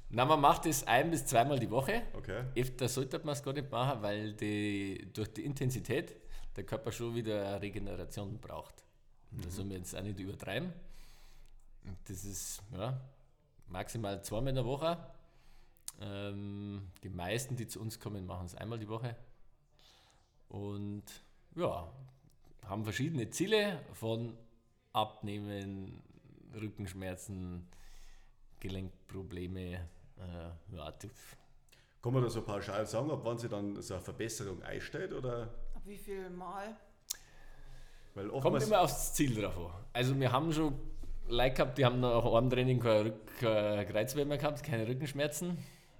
na, 0.10 0.26
man 0.26 0.40
macht 0.40 0.66
das 0.66 0.86
ein- 0.88 1.10
bis 1.12 1.26
zweimal 1.26 1.58
die 1.60 1.70
Woche. 1.70 2.04
Okay. 2.14 2.44
Öfter 2.56 2.88
sollte 2.88 3.20
man 3.20 3.30
es 3.34 3.44
gar 3.44 3.54
nicht 3.54 3.72
machen, 3.72 4.02
weil 4.02 4.34
die, 4.34 5.10
durch 5.14 5.34
die 5.34 5.44
Intensität 5.46 6.16
der 6.56 6.64
Körper 6.64 6.92
schon 6.92 7.14
wieder 7.16 7.48
eine 7.48 7.62
Regeneration 7.62 8.38
braucht. 8.40 8.84
Und 9.32 9.44
Das 9.46 9.56
soll 9.56 9.66
man 9.66 9.78
jetzt 9.78 9.96
auch 9.98 10.02
nicht 10.04 10.20
übertreiben. 10.20 10.72
Das 12.08 12.24
ist 12.24 12.62
ja, 12.76 13.00
maximal 13.68 14.24
zweimal 14.24 14.50
in 14.50 14.56
der 14.56 14.66
Woche. 14.66 14.98
Ähm, 16.02 16.92
die 17.04 17.10
meisten, 17.10 17.56
die 17.56 17.68
zu 17.68 17.80
uns 17.80 18.00
kommen, 18.00 18.26
machen 18.26 18.46
es 18.46 18.56
einmal 18.56 18.80
die 18.80 18.90
Woche. 18.90 19.16
Und 20.50 21.04
ja, 21.56 21.92
haben 22.66 22.84
verschiedene 22.84 23.30
Ziele 23.30 23.82
von 23.94 24.38
Abnehmen, 24.94 26.02
Rückenschmerzen, 26.54 27.68
Gelenkprobleme. 28.60 29.74
Äh, 30.18 30.76
ja, 30.76 30.92
Kann 32.02 32.14
man 32.14 32.24
da 32.24 32.30
so 32.30 32.42
pauschal 32.42 32.86
sagen, 32.86 33.12
ab 33.12 33.22
wann 33.24 33.38
sie 33.38 33.50
dann 33.50 33.82
so 33.82 33.96
eine 33.96 34.04
Verbesserung 34.04 34.62
einstellt? 34.64 35.14
Oder? 35.14 35.54
Ab 35.74 35.82
wie 35.86 35.98
viel 35.98 36.30
Mal? 36.30 36.76
Weil 38.14 38.30
Kommt 38.30 38.64
immer 38.64 38.82
aufs 38.82 39.14
Ziel 39.14 39.36
drauf 39.42 39.58
an. 39.58 39.84
Also 39.92 40.18
wir 40.18 40.32
haben 40.32 40.52
schon 40.54 40.74
Leute 41.28 41.56
gehabt, 41.56 41.78
die 41.78 41.86
haben 41.86 42.00
nach 42.00 42.24
einem 42.24 42.50
Training 42.50 42.80
kein 42.80 43.08
Rück, 43.08 43.42
mehr 44.16 44.38
gehabt, 44.38 44.64
keine 44.64 44.88
Rückenschmerzen. 44.88 45.58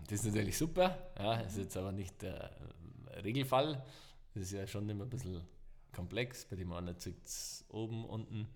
Das 0.08 0.20
ist 0.20 0.26
natürlich 0.26 0.58
super. 0.58 0.98
Ja, 1.18 1.36
ist 1.42 1.58
jetzt 1.58 1.78
aber 1.78 1.92
nicht 1.92 2.22
der 2.22 2.52
äh, 3.12 3.20
Regelfall. 3.22 3.84
Das 4.34 4.44
ist 4.44 4.52
ja 4.52 4.68
schon 4.68 4.88
immer 4.90 5.06
ein 5.06 5.10
bisschen 5.10 5.42
komplex. 5.94 6.46
Bei 6.46 6.56
dem 6.56 6.72
anderen 6.74 7.00
zieht 7.00 7.26
es 7.26 7.66
oben, 7.70 8.06
unten. 8.06 8.48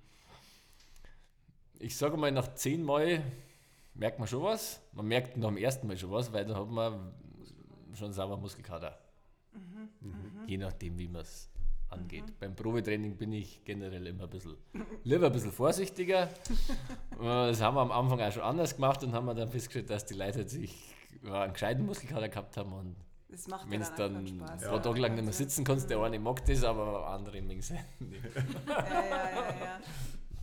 Ich 1.79 1.95
sage 1.97 2.17
mal, 2.17 2.31
nach 2.31 2.53
zehn 2.55 2.83
Mal 2.83 3.23
merkt 3.93 4.19
man 4.19 4.27
schon 4.27 4.43
was. 4.43 4.81
Man 4.91 5.07
merkt 5.07 5.37
nach 5.37 5.47
dem 5.47 5.57
ersten 5.57 5.87
Mal 5.87 5.97
schon 5.97 6.11
was, 6.11 6.31
weil 6.31 6.45
da 6.45 6.55
hat 6.55 6.69
man 6.69 7.13
schon 7.93 8.13
sauber 8.13 8.37
Muskelkater. 8.37 8.99
Je 10.45 10.57
nachdem, 10.57 10.97
wie 10.99 11.07
man 11.07 11.21
es 11.21 11.49
angeht. 11.89 12.39
Beim 12.39 12.55
Probetraining 12.55 13.17
bin 13.17 13.33
ich 13.33 13.63
generell 13.63 14.05
immer 14.07 14.23
ein 14.23 14.29
bisschen, 14.29 14.55
lieber 15.03 15.27
ein 15.27 15.31
bisschen 15.31 15.51
vorsichtiger. 15.51 16.29
Äh, 17.19 17.51
das 17.51 17.59
haben 17.59 17.75
wir 17.75 17.81
am 17.81 17.91
Anfang 17.91 18.21
auch 18.21 18.31
schon 18.31 18.43
anders 18.43 18.75
gemacht 18.75 19.03
und 19.03 19.11
haben 19.11 19.25
wir 19.25 19.33
dann 19.33 19.49
festgestellt, 19.49 19.89
dass 19.89 20.05
die 20.05 20.13
Leute 20.13 20.47
sich 20.47 20.95
ja, 21.23 21.41
einen 21.41 21.53
gescheiten 21.53 21.85
Muskelkater 21.85 22.29
gehabt 22.29 22.57
haben 22.57 22.73
und 22.73 22.95
Das 23.29 23.47
macht 23.47 23.69
Wenn 23.69 23.81
ja 23.81 23.89
du 23.89 23.95
dann, 23.95 24.27
Spaß. 24.27 24.83
Tage 24.83 24.99
lang 25.01 25.15
nicht 25.15 25.23
mehr 25.23 25.33
sitzen 25.33 25.63
kannst, 25.63 25.89
der 25.89 25.99
eine 26.01 26.19
mag 26.19 26.43
das, 26.45 26.63
aber 26.63 27.07
andere 27.07 27.41
mögen 27.41 27.59
es 27.59 27.69
nicht. 27.69 27.83
Ja, 28.67 28.85
ja, 28.85 29.29
ja, 29.29 29.65
ja. 29.65 29.79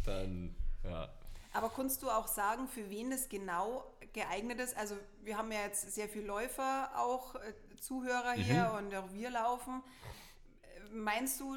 Dann, 0.04 0.54
ja. 0.84 1.08
Aber 1.52 1.70
kannst 1.70 2.02
du 2.02 2.10
auch 2.10 2.28
sagen, 2.28 2.68
für 2.68 2.88
wen 2.90 3.10
das 3.10 3.28
genau 3.28 3.84
geeignet 4.12 4.60
ist? 4.60 4.76
Also 4.76 4.94
wir 5.22 5.38
haben 5.38 5.50
ja 5.50 5.60
jetzt 5.62 5.90
sehr 5.94 6.08
viele 6.08 6.26
Läufer, 6.26 6.90
auch 6.96 7.34
äh, 7.36 7.54
Zuhörer 7.80 8.32
hier 8.32 8.72
und 8.78 8.94
auch 8.94 9.10
wir 9.12 9.30
laufen. 9.30 9.82
Meinst 10.92 11.40
du 11.40 11.56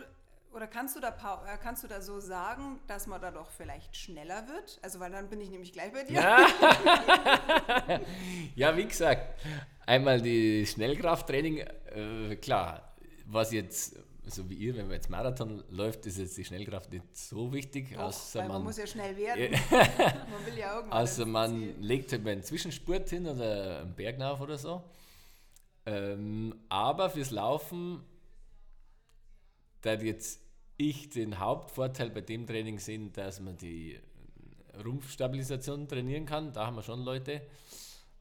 oder 0.53 0.67
kannst 0.67 0.95
du 0.95 0.99
da 0.99 1.09
äh, 1.09 1.57
kannst 1.61 1.83
du 1.83 1.87
da 1.87 2.01
so 2.01 2.19
sagen, 2.19 2.79
dass 2.87 3.07
man 3.07 3.21
da 3.21 3.31
doch 3.31 3.49
vielleicht 3.51 3.95
schneller 3.95 4.47
wird? 4.47 4.79
Also 4.81 4.99
weil 4.99 5.11
dann 5.11 5.29
bin 5.29 5.39
ich 5.41 5.49
nämlich 5.49 5.73
gleich 5.73 5.91
bei 5.91 6.03
dir. 6.03 6.21
Ja, 8.55 8.75
wie 8.75 8.85
gesagt, 8.85 9.39
einmal 9.85 10.21
die 10.21 10.65
Schnellkrafttraining, 10.65 11.57
äh, 11.57 12.35
klar, 12.37 12.93
was 13.25 13.51
jetzt, 13.51 13.95
so 14.25 14.49
wie 14.49 14.55
ihr, 14.55 14.75
wenn 14.75 14.87
man 14.87 14.95
jetzt 14.95 15.09
Marathon 15.09 15.63
läuft, 15.69 16.05
ist 16.05 16.17
jetzt 16.17 16.37
die 16.37 16.45
Schnellkraft 16.45 16.91
nicht 16.91 17.15
so 17.15 17.53
wichtig, 17.53 17.93
Doch, 17.93 18.03
außer 18.03 18.39
man, 18.41 18.49
man, 18.49 18.63
muss 18.63 18.77
ja 18.77 18.87
schnell 18.87 19.15
werden. 19.17 19.51
man 19.69 20.45
will 20.45 20.57
ja 20.57 20.75
irgendwann. 20.75 20.99
außer 20.99 21.23
ins 21.23 21.31
man 21.31 21.51
Ziel. 21.51 21.75
legt 21.79 22.11
halt 22.11 22.23
mal 22.23 22.31
einen 22.31 22.43
Zwischenspurt 22.43 23.09
hin 23.09 23.27
oder 23.27 23.81
einen 23.81 23.95
Berg 23.95 24.19
auf 24.21 24.41
oder 24.41 24.57
so. 24.57 24.83
Ähm, 25.85 26.55
aber 26.69 27.09
fürs 27.09 27.31
Laufen, 27.31 28.03
da 29.81 29.93
jetzt 29.93 30.41
ich 30.77 31.09
den 31.09 31.39
Hauptvorteil 31.39 32.09
bei 32.09 32.21
dem 32.21 32.47
Training 32.47 32.79
sehen, 32.79 33.11
dass 33.11 33.39
man 33.39 33.57
die 33.57 33.99
Rumpfstabilisation 34.83 35.87
trainieren 35.87 36.25
kann. 36.25 36.53
Da 36.53 36.65
haben 36.65 36.77
wir 36.77 36.83
schon 36.83 37.03
Leute, 37.03 37.41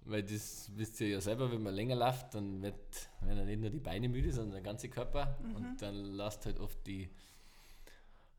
weil 0.01 0.23
das 0.25 0.71
wisst 0.75 1.01
ihr 1.01 1.09
ja 1.09 1.21
selber, 1.21 1.53
wenn 1.53 1.62
man 1.62 1.75
länger 1.75 1.94
läuft, 1.94 2.35
dann 2.35 2.61
wird, 2.62 3.11
werden 3.21 3.47
nicht 3.47 3.61
nur 3.61 3.71
die 3.71 3.79
Beine 3.79 4.09
müde, 4.09 4.33
sondern 4.33 4.53
der 4.53 4.62
ganze 4.62 4.88
Körper. 4.88 5.38
Und 5.55 5.81
dann 5.81 5.94
lasst 5.94 6.47
halt 6.47 6.59
oft 6.59 6.85
die 6.87 7.09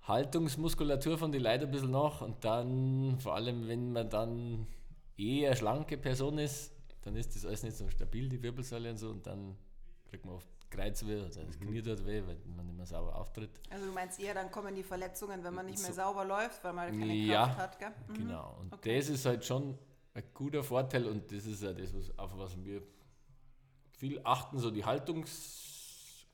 Haltungsmuskulatur 0.03 1.17
von 1.17 1.31
den 1.31 1.43
Leuten 1.43 1.65
ein 1.65 1.71
bisschen 1.71 1.91
nach. 1.91 2.21
Und 2.21 2.43
dann, 2.43 3.19
vor 3.19 3.35
allem 3.35 3.67
wenn 3.67 3.93
man 3.93 4.09
dann 4.09 4.67
eher 5.17 5.55
schlanke 5.55 5.97
Person 5.97 6.39
ist, 6.39 6.73
dann 7.03 7.15
ist 7.15 7.35
das 7.35 7.45
alles 7.45 7.63
nicht 7.63 7.77
so 7.77 7.87
stabil, 7.89 8.27
die 8.27 8.41
Wirbelsäule 8.41 8.89
und 8.89 8.97
so. 8.97 9.09
Und 9.11 9.25
dann 9.25 9.55
kriegt 10.09 10.25
man 10.25 10.35
oft 10.35 10.58
Kreuzweh 10.69 11.17
oder 11.17 11.29
das 11.29 11.59
Knie 11.59 11.81
tut 11.81 12.05
weh, 12.05 12.21
weil 12.25 12.37
man 12.55 12.65
nicht 12.67 12.77
mehr 12.77 12.85
sauber 12.85 13.15
auftritt. 13.15 13.59
Also 13.69 13.85
du 13.87 13.91
meinst 13.91 14.19
eher, 14.19 14.33
dann 14.33 14.51
kommen 14.51 14.75
die 14.75 14.83
Verletzungen, 14.83 15.43
wenn 15.43 15.53
man 15.53 15.65
nicht 15.65 15.79
mehr 15.81 15.89
So. 15.93 16.01
sauber 16.01 16.25
läuft, 16.25 16.63
weil 16.63 16.73
man 16.73 16.97
keine 16.99 17.13
Ja, 17.13 17.45
Kraft 17.45 17.57
hat, 17.57 17.79
gell? 17.79 17.91
Mhm. 18.07 18.13
Genau. 18.13 18.57
Und 18.59 18.73
Okay. 18.73 18.97
das 18.97 19.09
ist 19.09 19.25
halt 19.25 19.43
schon 19.45 19.77
ein 20.13 20.23
guter 20.33 20.63
Vorteil 20.63 21.05
und 21.07 21.31
das 21.31 21.45
ist 21.45 21.63
ja 21.63 21.73
das, 21.73 21.93
was, 21.93 22.17
auf 22.19 22.37
was 22.37 22.63
wir 22.63 22.81
viel 23.97 24.21
achten, 24.23 24.57
so 24.59 24.69
die 24.71 24.85
Haltungs... 24.85 26.27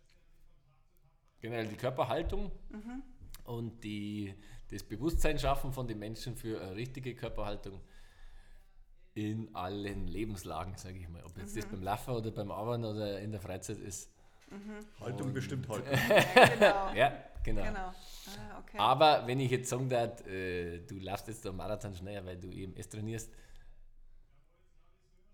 generell 1.41 1.67
die 1.67 1.75
Körperhaltung 1.77 2.51
Mhm. 2.69 3.03
und 3.45 3.83
die, 3.83 4.33
das 4.71 4.83
Bewusstsein 4.83 5.37
schaffen 5.39 5.71
von 5.71 5.87
den 5.87 5.99
Menschen 5.99 6.35
für 6.35 6.59
eine 6.61 6.75
richtige 6.75 7.13
Körperhaltung 7.15 7.79
in 9.13 9.53
allen 9.55 10.07
Lebenslagen, 10.07 10.75
sage 10.77 10.97
ich 10.99 11.07
mal. 11.07 11.23
Ob 11.23 11.37
jetzt 11.37 11.55
Mhm. 11.55 11.59
das 11.61 11.69
beim 11.69 11.83
Laufen 11.83 12.11
oder 12.15 12.31
beim 12.31 12.51
Arbeiten 12.51 12.83
oder 12.83 13.19
in 13.21 13.31
der 13.31 13.39
Freizeit 13.39 13.77
ist. 13.77 14.11
Haltung 15.01 15.33
bestimmt 15.33 15.67
Haltung. 15.67 15.87
Ja, 15.93 16.47
genau. 16.47 16.93
Ja, 16.93 17.13
genau. 17.43 17.63
genau. 17.63 17.79
Ah, 17.79 18.59
okay. 18.59 18.77
Aber 18.77 19.27
wenn 19.27 19.39
ich 19.39 19.51
jetzt 19.51 19.69
sagen 19.69 19.89
darf, 19.89 20.25
äh, 20.27 20.79
du 20.79 20.97
laufst 20.99 21.27
jetzt 21.27 21.43
den 21.45 21.55
Marathon 21.55 21.93
schneller, 21.93 22.25
weil 22.25 22.37
du 22.37 22.49
EMS 22.49 22.89
trainierst, 22.89 23.31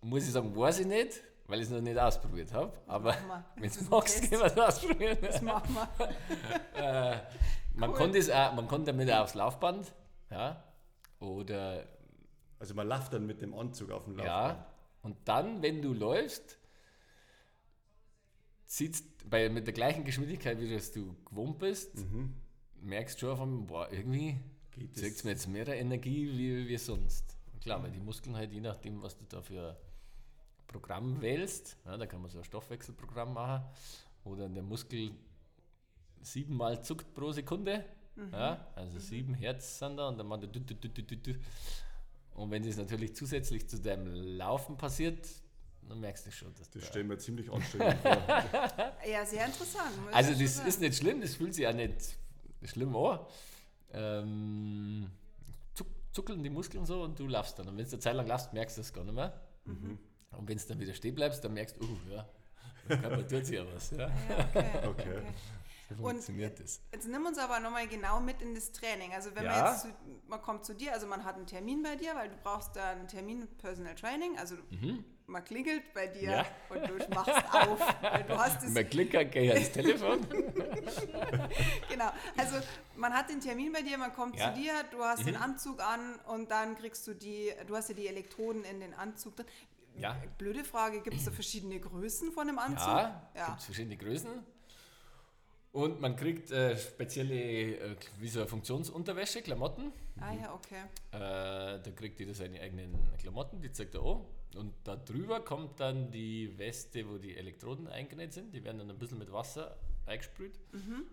muss 0.01 0.23
ich 0.25 0.31
sagen, 0.31 0.55
weiß 0.55 0.79
ich 0.79 0.87
nicht, 0.87 1.21
weil 1.47 1.59
ich 1.59 1.65
es 1.65 1.71
noch 1.71 1.81
nicht 1.81 1.97
ausprobiert 1.97 2.53
habe. 2.53 2.73
Aber 2.87 3.15
wenn 3.55 3.69
du 3.71 3.83
magst, 3.89 4.21
können 4.29 4.41
wir 4.41 4.45
es 4.47 4.57
ausprobieren. 4.57 5.17
das 5.21 5.41
machen 5.41 5.75
wir. 5.75 6.09
äh, 7.13 7.17
man, 7.73 7.91
Cool. 7.91 7.97
kann 7.97 8.13
das 8.13 8.29
auch, 8.29 8.53
man 8.53 8.67
kann 8.67 8.85
damit 8.85 9.11
auch 9.11 9.19
aufs 9.21 9.35
Laufband. 9.35 9.93
Ja, 10.29 10.63
oder 11.19 11.85
Also 12.59 12.73
man 12.73 12.87
läuft 12.87 13.13
dann 13.13 13.25
mit 13.27 13.41
dem 13.41 13.53
Anzug 13.53 13.91
auf 13.91 14.05
dem 14.05 14.15
Laufband. 14.17 14.57
ja. 14.57 14.65
Und 15.03 15.17
dann, 15.25 15.61
wenn 15.61 15.81
du 15.81 15.93
läufst, 15.93 16.57
sitzt 18.71 19.29
bei, 19.29 19.49
mit 19.49 19.67
der 19.67 19.73
gleichen 19.73 20.05
Geschwindigkeit, 20.05 20.57
wie 20.61 20.73
das 20.73 20.93
du 20.93 21.13
gewohnt 21.25 21.59
bist, 21.59 21.91
merkst 22.81 23.19
schon 23.19 23.31
auf 23.31 23.41
einmal, 23.41 23.65
boah, 23.65 23.91
irgendwie 23.91 24.39
zeigt 24.93 25.25
mir 25.25 25.31
jetzt 25.31 25.47
mehr 25.47 25.67
Energie 25.67 26.31
wie, 26.37 26.69
wie 26.69 26.77
sonst. 26.77 27.37
Klar, 27.61 27.83
weil 27.83 27.91
die 27.91 27.99
Muskeln 27.99 28.35
halt, 28.35 28.53
je 28.53 28.61
nachdem, 28.61 29.01
was 29.03 29.17
du 29.17 29.25
da 29.27 29.41
für 29.41 29.71
ein 29.71 29.75
Programm 30.67 31.21
wählst, 31.21 31.75
ja, 31.85 31.97
da 31.97 32.05
kann 32.05 32.21
man 32.21 32.31
so 32.31 32.37
ein 32.37 32.45
Stoffwechselprogramm 32.45 33.33
machen, 33.33 33.65
wo 34.23 34.35
dann 34.35 34.53
der 34.53 34.63
Muskel 34.63 35.11
siebenmal 36.21 36.81
zuckt 36.81 37.13
pro 37.13 37.33
Sekunde. 37.33 37.83
Ja, 38.31 38.67
also 38.75 38.99
sieben 38.99 39.33
Hertz 39.33 39.79
sind 39.79 39.97
da 39.97 40.07
und 40.07 40.17
dann 40.17 40.27
macht 40.27 40.43
er. 40.43 41.35
Und 42.35 42.51
wenn 42.51 42.63
das 42.63 42.77
natürlich 42.77 43.15
zusätzlich 43.15 43.67
zu 43.67 43.81
deinem 43.81 44.13
Laufen 44.37 44.77
passiert, 44.77 45.27
dann 45.91 45.99
merkst 46.01 46.25
du 46.25 46.31
schon, 46.31 46.53
dass 46.55 46.69
Das 46.69 46.81
da- 46.83 46.87
stellen 46.87 47.09
wir 47.09 47.17
ziemlich 47.19 47.51
anstrengend 47.51 47.97
vor. 48.01 48.11
Ja, 49.11 49.25
sehr 49.25 49.45
interessant. 49.45 49.91
Also 50.11 50.31
das 50.31 50.59
ist 50.65 50.79
nicht 50.81 50.95
schlimm, 50.97 51.21
das 51.21 51.35
fühlt 51.35 51.53
sich 51.53 51.67
auch 51.67 51.73
nicht 51.73 51.93
schlimm 52.63 52.95
an. 52.95 53.19
Ähm, 53.93 55.11
zuck, 55.73 55.87
zuckeln 56.11 56.41
die 56.43 56.49
Muskeln 56.49 56.85
so 56.85 57.03
und 57.03 57.19
du 57.19 57.27
laufst 57.27 57.59
dann. 57.59 57.67
Und 57.67 57.77
wenn 57.77 57.85
du 57.85 57.91
eine 57.91 57.99
Zeit 57.99 58.15
lang 58.15 58.27
laufst, 58.27 58.53
merkst 58.53 58.77
du 58.77 58.81
das 58.81 58.93
gar 58.93 59.03
nicht 59.03 59.13
mehr. 59.15 59.33
Mhm. 59.65 59.97
Und 60.31 60.47
wenn 60.47 60.57
du 60.57 60.63
dann 60.67 60.79
wieder 60.79 60.93
stehen 60.93 61.13
bleibst, 61.15 61.43
dann 61.43 61.53
merkst 61.53 61.75
du, 61.77 61.83
uh, 61.85 61.97
ja, 62.09 62.25
mein 62.87 63.01
Körper 63.01 63.27
tut 63.27 63.45
sich 63.45 63.55
ja 63.57 63.65
was. 63.73 63.91
Ja. 63.91 64.07
Ja, 64.07 64.09
okay. 64.87 64.87
Okay. 64.87 65.21
So 65.97 66.03
Und, 66.03 66.11
funktioniert 66.11 66.59
das. 66.59 66.81
Jetzt 66.91 67.07
nimm 67.07 67.25
uns 67.25 67.37
aber 67.37 67.59
nochmal 67.59 67.87
genau 67.87 68.19
mit 68.19 68.41
in 68.41 68.55
das 68.55 68.71
Training. 68.71 69.13
Also 69.13 69.29
wenn 69.35 69.45
man 69.45 69.53
Ja. 69.55 69.71
jetzt, 69.71 69.81
zu, 69.81 69.87
man 70.27 70.41
kommt 70.41 70.65
zu 70.65 70.73
dir, 70.73 70.93
also 70.93 71.05
man 71.07 71.23
hat 71.23 71.35
einen 71.35 71.47
Termin 71.47 71.83
bei 71.83 71.95
dir, 71.95 72.15
weil 72.15 72.29
du 72.29 72.35
brauchst 72.43 72.75
da 72.75 72.91
einen 72.91 73.07
Termin 73.07 73.47
Personal 73.57 73.95
Training, 73.95 74.37
also 74.37 74.55
man 75.27 75.43
klingelt 75.43 75.93
bei 75.93 76.07
dir 76.07 76.21
Mhm. 76.29 76.29
Ja. 76.29 76.45
und 76.69 76.89
du 76.89 77.13
machst 77.15 77.53
auf, 77.55 77.79
weil 78.01 78.23
du 78.23 78.37
hast 78.37 78.63
es, 78.63 78.69
Mein 78.73 78.89
Klicker 78.89 79.25
gehe 79.25 79.53
ans 79.53 79.71
Telefon. 79.73 80.25
genau. 81.89 82.11
Also 82.37 82.57
man 82.95 83.13
hat 83.13 83.29
den 83.29 83.39
Termin 83.41 83.71
bei 83.71 83.81
dir, 83.81 83.97
man 83.97 84.13
kommt 84.13 84.37
Ja. 84.37 84.51
Mhm. 84.51 84.55
zu 84.55 84.61
dir, 84.61 84.73
du 84.91 85.03
hast 85.03 85.25
den 85.25 85.35
Anzug 85.35 85.81
an 85.81 86.15
und 86.27 86.51
dann 86.51 86.75
kriegst 86.77 87.05
du 87.07 87.13
die, 87.13 87.51
du 87.67 87.75
hast 87.75 87.89
ja 87.89 87.95
die 87.95 88.07
Elektroden 88.07 88.63
in 88.63 88.79
den 88.79 88.93
Anzug 88.93 89.35
drin. 89.35 89.45
Ja. 89.97 90.15
Blöde 90.37 90.63
Frage, 90.63 91.01
gibt 91.01 91.17
es 91.17 91.25
da 91.25 91.31
verschiedene 91.31 91.79
Größen 91.79 92.31
von 92.31 92.47
dem 92.47 92.57
Anzug? 92.59 92.87
Ja, 92.87 93.29
Ja. 93.35 93.45
gibt 93.47 93.63
verschiedene 93.63 93.97
Größen. 93.97 94.29
Und 95.73 96.01
man 96.01 96.17
kriegt 96.17 96.51
äh, 96.51 96.77
spezielle, 96.77 97.35
äh, 97.35 97.95
wie 98.19 98.27
so 98.27 98.39
eine 98.39 98.47
Funktionsunterwäsche, 98.47 99.41
Klamotten. 99.41 99.93
Ah 100.19 100.33
ja, 100.33 100.53
okay. 100.53 100.81
Äh, 101.11 101.81
da 101.81 101.91
kriegt 101.95 102.19
jeder 102.19 102.33
seine 102.33 102.59
eigenen 102.59 102.93
Klamotten, 103.17 103.61
die 103.61 103.71
zeigt 103.71 103.95
er 103.95 104.01
an. 104.01 104.25
Und 104.57 104.73
da 104.83 104.97
drüber 104.97 105.39
kommt 105.39 105.79
dann 105.79 106.11
die 106.11 106.57
Weste, 106.57 107.07
wo 107.09 107.17
die 107.17 107.37
Elektroden 107.37 107.87
eingenäht 107.87 108.33
sind. 108.33 108.53
Die 108.53 108.63
werden 108.65 108.79
dann 108.79 108.89
ein 108.89 108.97
bisschen 108.97 109.17
mit 109.17 109.31
Wasser 109.31 109.77
eingesprüht. 110.05 110.59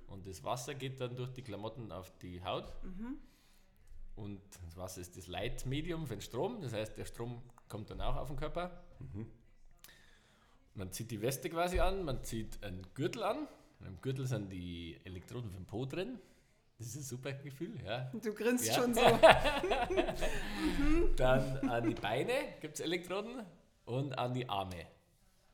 Und 0.08 0.26
das 0.26 0.42
Wasser 0.42 0.74
geht 0.74 1.00
dann 1.00 1.14
durch 1.14 1.30
die 1.30 1.42
Klamotten 1.42 1.92
auf 1.92 2.12
die 2.18 2.42
Haut. 2.42 2.74
Und 4.16 4.40
das 4.64 4.76
Wasser 4.76 5.00
ist 5.00 5.16
das 5.16 5.28
Leitmedium 5.28 6.08
für 6.08 6.16
den 6.16 6.20
Strom. 6.20 6.60
Das 6.60 6.72
heißt, 6.72 6.98
der 6.98 7.04
Strom 7.04 7.40
kommt 7.68 7.90
dann 7.90 8.00
auch 8.00 8.16
auf 8.16 8.26
den 8.26 8.36
Körper. 8.36 8.82
Man 10.74 10.90
zieht 10.90 11.12
die 11.12 11.22
Weste 11.22 11.48
quasi 11.48 11.78
an, 11.78 12.04
man 12.04 12.24
zieht 12.24 12.60
einen 12.64 12.84
Gürtel 12.94 13.22
an. 13.22 13.46
Im 13.86 14.00
Gürtel 14.00 14.26
sind 14.26 14.50
die 14.50 14.98
Elektroden 15.04 15.52
den 15.52 15.64
Po 15.64 15.84
drin. 15.86 16.18
Das 16.78 16.88
ist 16.88 16.96
ein 16.96 17.02
super 17.02 17.32
Gefühl, 17.32 17.74
ja. 17.84 18.10
Du 18.22 18.32
grinst 18.32 18.66
Ja. 18.68 18.74
schon 18.74 18.94
so. 18.94 19.00
Dann 21.16 21.68
an 21.68 21.88
die 21.88 21.94
Beine 21.94 22.32
gibt 22.60 22.74
es 22.74 22.80
Elektroden 22.80 23.42
und 23.84 24.12
an 24.16 24.34
die 24.34 24.48
Arme. 24.48 24.86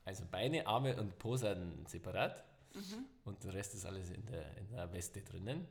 Also 0.04 0.24
Beine, 0.30 0.66
Arme 0.66 0.96
und 0.96 1.18
Po 1.18 1.37
sind 1.37 1.88
separat 1.88 2.44
und 3.24 3.42
der 3.44 3.54
Rest 3.54 3.74
ist 3.74 3.87
alles 3.87 4.10
in 4.10 4.24
der, 4.26 4.56
in 4.58 4.68
der 4.68 4.92
Weste 4.92 5.22
drinnen. 5.22 5.66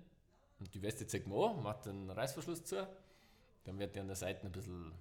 Und 0.59 0.73
die 0.73 0.81
Weste 0.81 1.05
zeigt 1.05 1.27
man 1.27 1.57
an, 1.57 1.63
macht 1.63 1.85
den 1.85 2.09
Reißverschluss 2.09 2.63
zu. 2.63 2.87
Dann 3.65 3.77
wird 3.77 3.95
die 3.95 3.99
an 3.99 4.07
der 4.07 4.15
Seite 4.15 4.45
ein 4.47 4.51
bisschen 4.51 4.91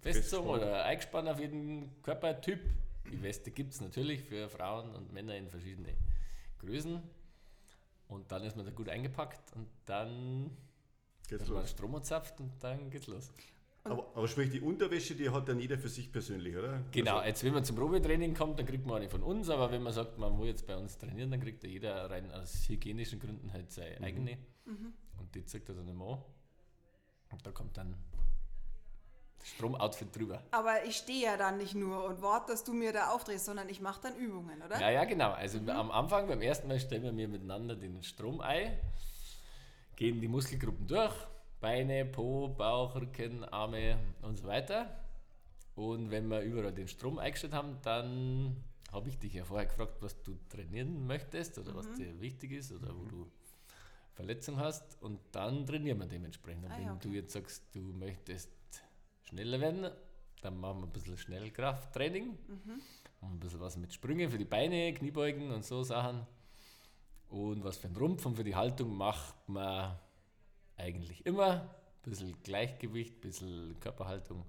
festgezogen 0.00 0.48
oder 0.50 0.84
eingespannt 0.84 1.28
auf 1.28 1.38
jeden 1.38 2.02
Körpertyp. 2.02 2.60
Die 3.12 3.22
Weste 3.22 3.50
gibt 3.50 3.74
es 3.74 3.80
natürlich 3.80 4.22
für 4.22 4.48
Frauen 4.48 4.94
und 4.94 5.12
Männer 5.12 5.36
in 5.36 5.48
verschiedene 5.48 5.94
Größen. 6.62 7.02
Und 8.08 8.30
dann 8.32 8.42
ist 8.44 8.56
man 8.56 8.64
da 8.66 8.72
gut 8.72 8.88
eingepackt 8.88 9.52
und 9.54 9.68
dann 9.86 10.50
Geht's 11.28 11.42
wird 11.42 11.50
man 11.50 11.60
los. 11.60 11.70
Strom 11.70 11.94
anzapft 11.94 12.40
und 12.40 12.52
dann 12.62 12.90
geht's 12.90 13.06
los. 13.06 13.32
Aber, 13.84 14.06
aber 14.14 14.28
sprich, 14.28 14.50
die 14.50 14.60
Unterwäsche, 14.60 15.14
die 15.16 15.28
hat 15.30 15.48
dann 15.48 15.58
jeder 15.58 15.76
für 15.76 15.88
sich 15.88 16.12
persönlich, 16.12 16.56
oder? 16.56 16.82
Genau, 16.92 17.16
Also, 17.16 17.26
jetzt 17.28 17.42
wenn 17.44 17.52
man 17.54 17.64
zum 17.64 17.74
Probetraining 17.76 18.32
kommt, 18.34 18.58
dann 18.58 18.66
kriegt 18.66 18.86
man 18.86 18.96
eine 18.98 19.08
von 19.08 19.22
uns, 19.24 19.48
aber 19.50 19.72
wenn 19.72 19.82
man 19.82 19.92
sagt, 19.92 20.18
man 20.18 20.38
will 20.38 20.46
jetzt 20.46 20.66
bei 20.68 20.76
uns 20.76 20.98
trainieren, 20.98 21.30
dann 21.32 21.40
kriegt 21.40 21.64
jeder 21.64 22.08
rein 22.08 22.30
aus 22.30 22.68
hygienischen 22.68 23.18
Gründen 23.18 23.52
halt 23.52 23.72
seine 23.72 23.98
Mhm. 23.98 24.04
eigene. 24.04 24.38
Und 25.18 25.34
die 25.34 25.44
zeigt 25.44 25.68
er 25.68 25.74
dann 25.74 25.88
immer 25.88 26.12
an. 26.12 26.22
Und 27.32 27.44
da 27.46 27.50
kommt 27.50 27.76
dann 27.76 27.96
Stromoutfit 29.42 30.14
drüber. 30.16 30.42
Aber 30.52 30.84
ich 30.84 30.96
stehe 30.96 31.24
ja 31.24 31.36
dann 31.36 31.58
nicht 31.58 31.74
nur 31.74 32.04
und 32.04 32.22
warte, 32.22 32.52
dass 32.52 32.62
du 32.64 32.72
mir 32.72 32.92
da 32.92 33.10
aufdrehst, 33.10 33.44
sondern 33.44 33.68
ich 33.68 33.80
mache 33.80 34.00
dann 34.02 34.16
Übungen, 34.16 34.62
oder? 34.62 34.80
Ja, 34.80 34.90
ja, 34.90 35.04
genau. 35.04 35.32
Also 35.32 35.58
am 35.70 35.90
Anfang, 35.90 36.28
beim 36.28 36.42
ersten 36.42 36.68
Mal 36.68 36.78
stellen 36.78 37.02
wir 37.02 37.12
mir 37.12 37.26
miteinander 37.28 37.74
den 37.74 38.02
Strom 38.04 38.40
ein, 38.40 38.78
gehen 39.96 40.20
die 40.20 40.28
Muskelgruppen 40.28 40.86
durch, 40.86 41.14
Beine, 41.60 42.04
Po, 42.04 42.48
Bauch, 42.48 42.94
Rücken, 42.94 43.44
Arme 43.44 43.98
und 44.22 44.36
so 44.36 44.46
weiter. 44.46 44.86
Und 45.74 46.10
wenn 46.10 46.28
wir 46.28 46.40
überall 46.42 46.72
den 46.72 46.88
Strom 46.88 47.18
eingestellt 47.18 47.52
haben, 47.54 47.78
dann 47.82 48.62
habe 48.92 49.08
ich 49.08 49.18
dich 49.18 49.32
ja 49.34 49.44
vorher 49.44 49.66
gefragt, 49.66 49.96
was 50.00 50.22
du 50.22 50.36
trainieren 50.50 51.06
möchtest 51.06 51.58
oder 51.58 51.74
was 51.74 51.90
dir 51.94 52.20
wichtig 52.20 52.52
ist 52.52 52.72
oder 52.72 52.88
wo 52.94 53.04
du 53.06 53.26
Verletzung 54.14 54.58
hast. 54.58 55.00
Und 55.02 55.18
dann 55.32 55.64
trainieren 55.66 55.98
wir 55.98 56.06
dementsprechend. 56.06 56.64
Und 56.66 56.72
Ah, 56.72 56.78
wenn 56.78 56.90
okay. 56.90 56.98
du 57.08 57.08
jetzt 57.14 57.32
sagst, 57.32 57.64
du 57.74 57.80
möchtest 57.80 58.50
schneller 59.32 59.60
werden, 59.60 59.90
dann 60.42 60.60
machen 60.60 60.80
wir 60.80 60.86
ein 60.86 60.92
bisschen 60.92 61.16
Schnellkrafttraining. 61.16 62.26
Mhm. 62.26 62.82
Und 63.22 63.34
ein 63.34 63.40
bisschen 63.40 63.60
was 63.60 63.76
mit 63.76 63.92
Sprünge 63.94 64.28
für 64.28 64.38
die 64.38 64.44
Beine, 64.44 64.92
Kniebeugen 64.92 65.50
und 65.50 65.64
so 65.64 65.82
Sachen. 65.82 66.26
Und 67.28 67.64
was 67.64 67.78
für 67.78 67.88
den 67.88 67.96
Rumpf 67.96 68.26
und 68.26 68.36
für 68.36 68.44
die 68.44 68.54
Haltung 68.54 68.94
macht 68.94 69.48
man 69.48 69.98
eigentlich 70.76 71.24
immer. 71.24 71.70
Ein 72.04 72.10
bisschen 72.10 72.42
Gleichgewicht, 72.42 73.14
ein 73.16 73.20
bisschen 73.20 73.80
Körperhaltung. 73.80 74.44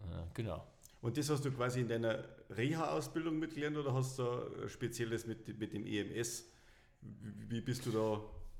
Äh, 0.00 0.26
genau. 0.34 0.64
Und 1.00 1.16
das 1.16 1.28
hast 1.30 1.44
du 1.44 1.50
quasi 1.50 1.80
in 1.80 1.88
deiner 1.88 2.24
Reha-Ausbildung 2.50 3.38
mitgelernt 3.38 3.76
oder 3.78 3.94
hast 3.94 4.18
du 4.18 4.68
spezielles 4.68 5.26
mit, 5.26 5.58
mit 5.58 5.72
dem 5.72 5.86
EMS? 5.86 6.44
Wie 7.00 7.50
wie 7.50 7.60
bist 7.60 7.86
du 7.86 7.90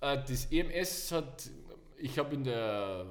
da? 0.01 0.15
Äh, 0.15 0.25
das 0.27 0.47
EMS 0.47 1.13
hat, 1.13 1.51
ich 1.97 2.19
habe 2.19 2.35
in 2.35 2.45
der 2.45 3.07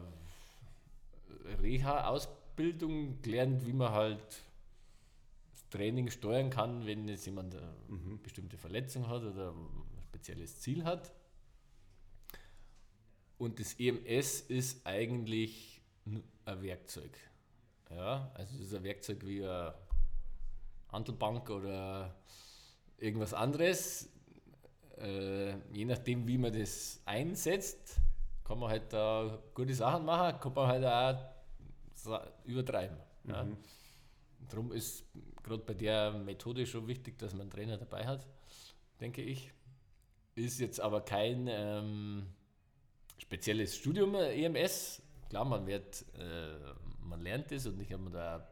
Reha-Ausbildung 1.62 3.21
gelernt, 3.21 3.65
wie 3.65 3.73
man 3.73 3.91
halt 3.91 4.43
das 5.51 5.69
Training 5.69 6.10
steuern 6.10 6.49
kann, 6.49 6.86
wenn 6.86 7.07
jetzt 7.07 7.25
jemand 7.25 7.55
eine 7.55 8.17
bestimmte 8.23 8.57
Verletzung 8.57 9.07
hat 9.07 9.23
oder 9.23 9.51
ein 9.51 10.01
spezielles 10.03 10.60
Ziel 10.60 10.83
hat. 10.83 11.13
Und 13.38 13.60
das 13.60 13.75
EMS 13.79 14.41
ist 14.41 14.86
eigentlich 14.86 15.81
ein 16.05 16.23
Werkzeug. 16.62 17.17
Ja, 17.89 18.31
also 18.33 18.55
es 18.55 18.67
ist 18.67 18.73
ein 18.73 18.83
Werkzeug 18.83 19.25
wie 19.25 19.43
eine 19.43 19.73
Handelbank 20.91 21.49
oder 21.49 22.15
irgendwas 22.97 23.33
anderes. 23.33 24.10
Äh, 24.97 25.51
je 25.71 25.86
nachdem, 25.86 26.27
wie 26.27 26.38
man 26.38 26.57
das 26.57 27.01
einsetzt, 27.05 27.97
kann 28.43 28.60
man 28.60 28.69
halt 28.69 28.91
da 28.91 29.38
gute 29.53 29.73
Sachen 29.73 30.05
machen, 30.05 30.39
kann 30.39 30.53
man 30.53 30.67
halt 30.67 30.86
auch 30.86 31.37
übertreiben. 32.46 32.98
Ja. 33.26 33.48
Darum 34.50 34.72
ist 34.72 35.06
gerade 35.43 35.63
bei 35.63 35.74
der 35.74 36.12
Methode 36.12 36.65
schon 36.65 36.88
wichtig, 36.88 37.17
dass 37.17 37.34
man 37.34 37.41
einen 37.41 37.52
Trainer 37.52 37.78
dabei 37.78 38.06
hat, 38.06 38.28
denke 39.00 39.22
ich. 39.22 39.52
Ist 40.36 40.60
jetzt 40.60 40.80
aber 40.80 41.02
kein 41.02 41.48
ähm, 41.50 42.28
spezielles 43.17 43.76
Studium 43.76 44.15
äh, 44.15 44.43
EMS. 44.43 45.02
Klar, 45.30 45.46
man 45.46 45.65
wird, 45.65 46.06
äh, 46.17 46.74
man 47.02 47.22
lernt 47.22 47.52
es 47.52 47.65
und 47.65 47.82
ich 47.82 47.91
habe 47.91 48.04
mir 48.04 48.12
da 48.12 48.48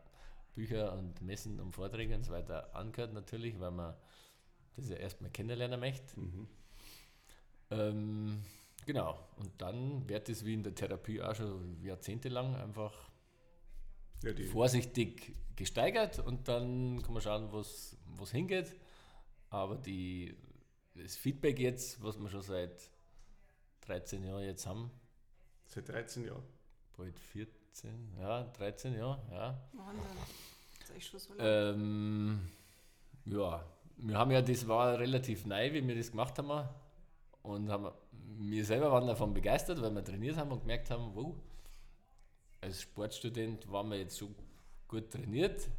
Bücher 0.56 0.94
und 0.94 1.22
Messen 1.22 1.60
und 1.60 1.74
Vorträge 1.74 2.15
und 2.15 2.24
so 2.24 2.32
weiter 2.32 2.76
angehört 2.76 3.13
natürlich, 3.13 3.60
weil 3.60 3.72
man 3.72 3.94
das 4.76 4.89
ja 4.89 4.96
erstmal 4.96 5.30
kennenlernen 5.30 5.80
möchte. 5.80 6.15
Ähm, 7.72 8.41
genau, 8.86 9.20
und 9.38 9.52
dann 9.58 10.08
wird 10.10 10.30
es 10.30 10.46
wie 10.46 10.54
in 10.54 10.63
der 10.63 10.76
Therapie 10.76 11.22
auch 11.22 11.36
schon 11.36 11.82
jahrzehntelang 11.82 12.56
einfach 12.56 12.94
Ja, 14.23 14.34
die, 14.34 14.45
vorsichtig 14.45 15.34
gesteigert 15.56 16.19
und 16.19 16.47
dann 16.47 17.01
kann 17.04 17.13
man 17.13 17.21
schauen, 17.21 17.51
was 17.51 17.95
was 18.19 18.32
hingeht. 18.32 18.75
Aber 19.49 19.75
die, 19.75 20.36
das 20.95 21.15
Feedback 21.15 21.60
jetzt, 21.60 22.01
was 22.04 22.19
wir 22.19 22.30
schon 22.30 22.41
seit 22.41 22.89
13 23.82 24.23
Jahren 24.23 24.43
jetzt 24.43 24.65
haben, 24.65 24.91
seit 25.67 25.88
13 25.89 26.25
Jahren. 26.25 26.43
bald 26.97 27.19
14, 27.19 28.15
ja, 28.19 28.43
13 28.43 28.95
Jahre, 28.95 29.21
ja. 29.32 29.62
Wahnsinn. 29.73 30.04
Das 30.80 30.89
ist 30.89 30.95
echt 30.95 31.10
schon 31.10 31.19
so 31.19 31.34
lange. 31.36 31.69
Ähm, 31.69 32.51
ja, 33.25 33.65
wir 33.97 34.17
haben 34.17 34.32
ja, 34.32 34.41
das 34.41 34.67
war 34.67 34.99
relativ 34.99 35.45
neu, 35.45 35.73
wie 35.73 35.88
wir 35.88 35.95
das 35.95 36.12
gemacht 36.12 36.38
haben. 36.38 36.67
Und 37.43 37.69
haben, 37.69 37.91
wir 38.12 38.65
selber 38.65 38.91
waren 38.91 39.08
davon 39.08 39.34
begeistert, 39.34 39.82
weil 39.82 39.91
wir 39.91 40.04
trainiert 40.04 40.36
haben 40.38 40.51
und 40.51 40.62
gemerkt 40.62 40.89
haben, 40.89 41.12
wow, 41.13 41.36
als 42.65 42.82
Sportstudent 42.82 43.71
waren 43.71 43.89
wir 43.91 43.99
jetzt 43.99 44.17
schon 44.17 44.34
gut 44.88 45.12
trainiert, 45.12 45.69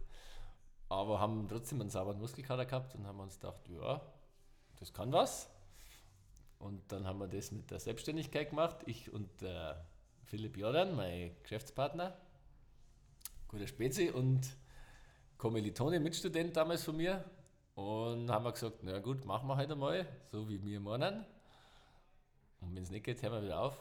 aber 0.89 1.19
haben 1.19 1.49
trotzdem 1.49 1.81
einen 1.81 1.91
sauberen 1.91 2.21
Muskelkater 2.21 2.65
gehabt 2.65 2.95
und 2.95 3.07
haben 3.07 3.19
uns 3.19 3.41
gedacht, 3.41 3.69
ja, 3.69 4.01
das 4.79 4.93
kann 4.93 5.13
was. 5.13 5.51
Und 6.61 6.81
dann 6.93 7.05
haben 7.05 7.19
wir 7.19 7.27
das 7.27 7.51
mit 7.51 7.71
der 7.73 7.81
Selbstständigkeit 7.81 8.51
gemacht, 8.51 8.77
ich 8.87 9.13
und 9.13 9.29
der 9.41 9.85
Philipp 10.27 10.57
Jordan, 10.57 10.95
mein 10.95 11.35
Geschäftspartner, 11.43 12.17
guter 13.49 13.67
Spezi 13.67 14.11
und 14.11 14.47
Kommilitone, 15.39 15.99
Mitstudent 15.99 16.57
damals 16.57 16.85
von 16.85 16.97
mir. 16.97 17.25
Und 17.75 18.31
haben 18.31 18.45
wir 18.45 18.53
gesagt, 18.53 18.79
na 18.83 19.01
gut, 19.01 19.25
machen 19.25 19.49
wir 19.49 19.57
halt 19.57 19.71
einmal, 19.73 20.07
so 20.31 20.49
wie 20.49 20.65
wir 20.65 20.81
meinen. 20.81 21.27
Und 22.61 22.75
wenn 22.77 22.83
es 22.83 22.91
nicht 22.91 23.05
geht, 23.05 23.23
hören 23.23 23.33
wir 23.33 23.43
wieder 23.43 23.61
auf. 23.61 23.77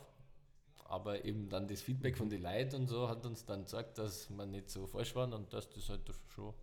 Aber 0.86 1.26
eben 1.26 1.50
dann 1.50 1.68
das 1.68 1.82
Feedback 1.82 2.16
von 2.16 2.30
den 2.30 2.42
Leuten 2.44 2.76
und 2.76 2.88
so 2.88 3.10
hat 3.10 3.26
uns 3.26 3.44
dann 3.46 3.62
gezeigt, 3.62 3.98
dass 3.98 4.30
wir 4.30 4.46
nicht 4.46 4.70
so 4.70 4.86
falsch 4.86 5.16
waren 5.16 5.34
und 5.34 5.52
dass 5.52 5.70
das 5.70 5.90
halt 5.90 6.02
schon 6.30 6.54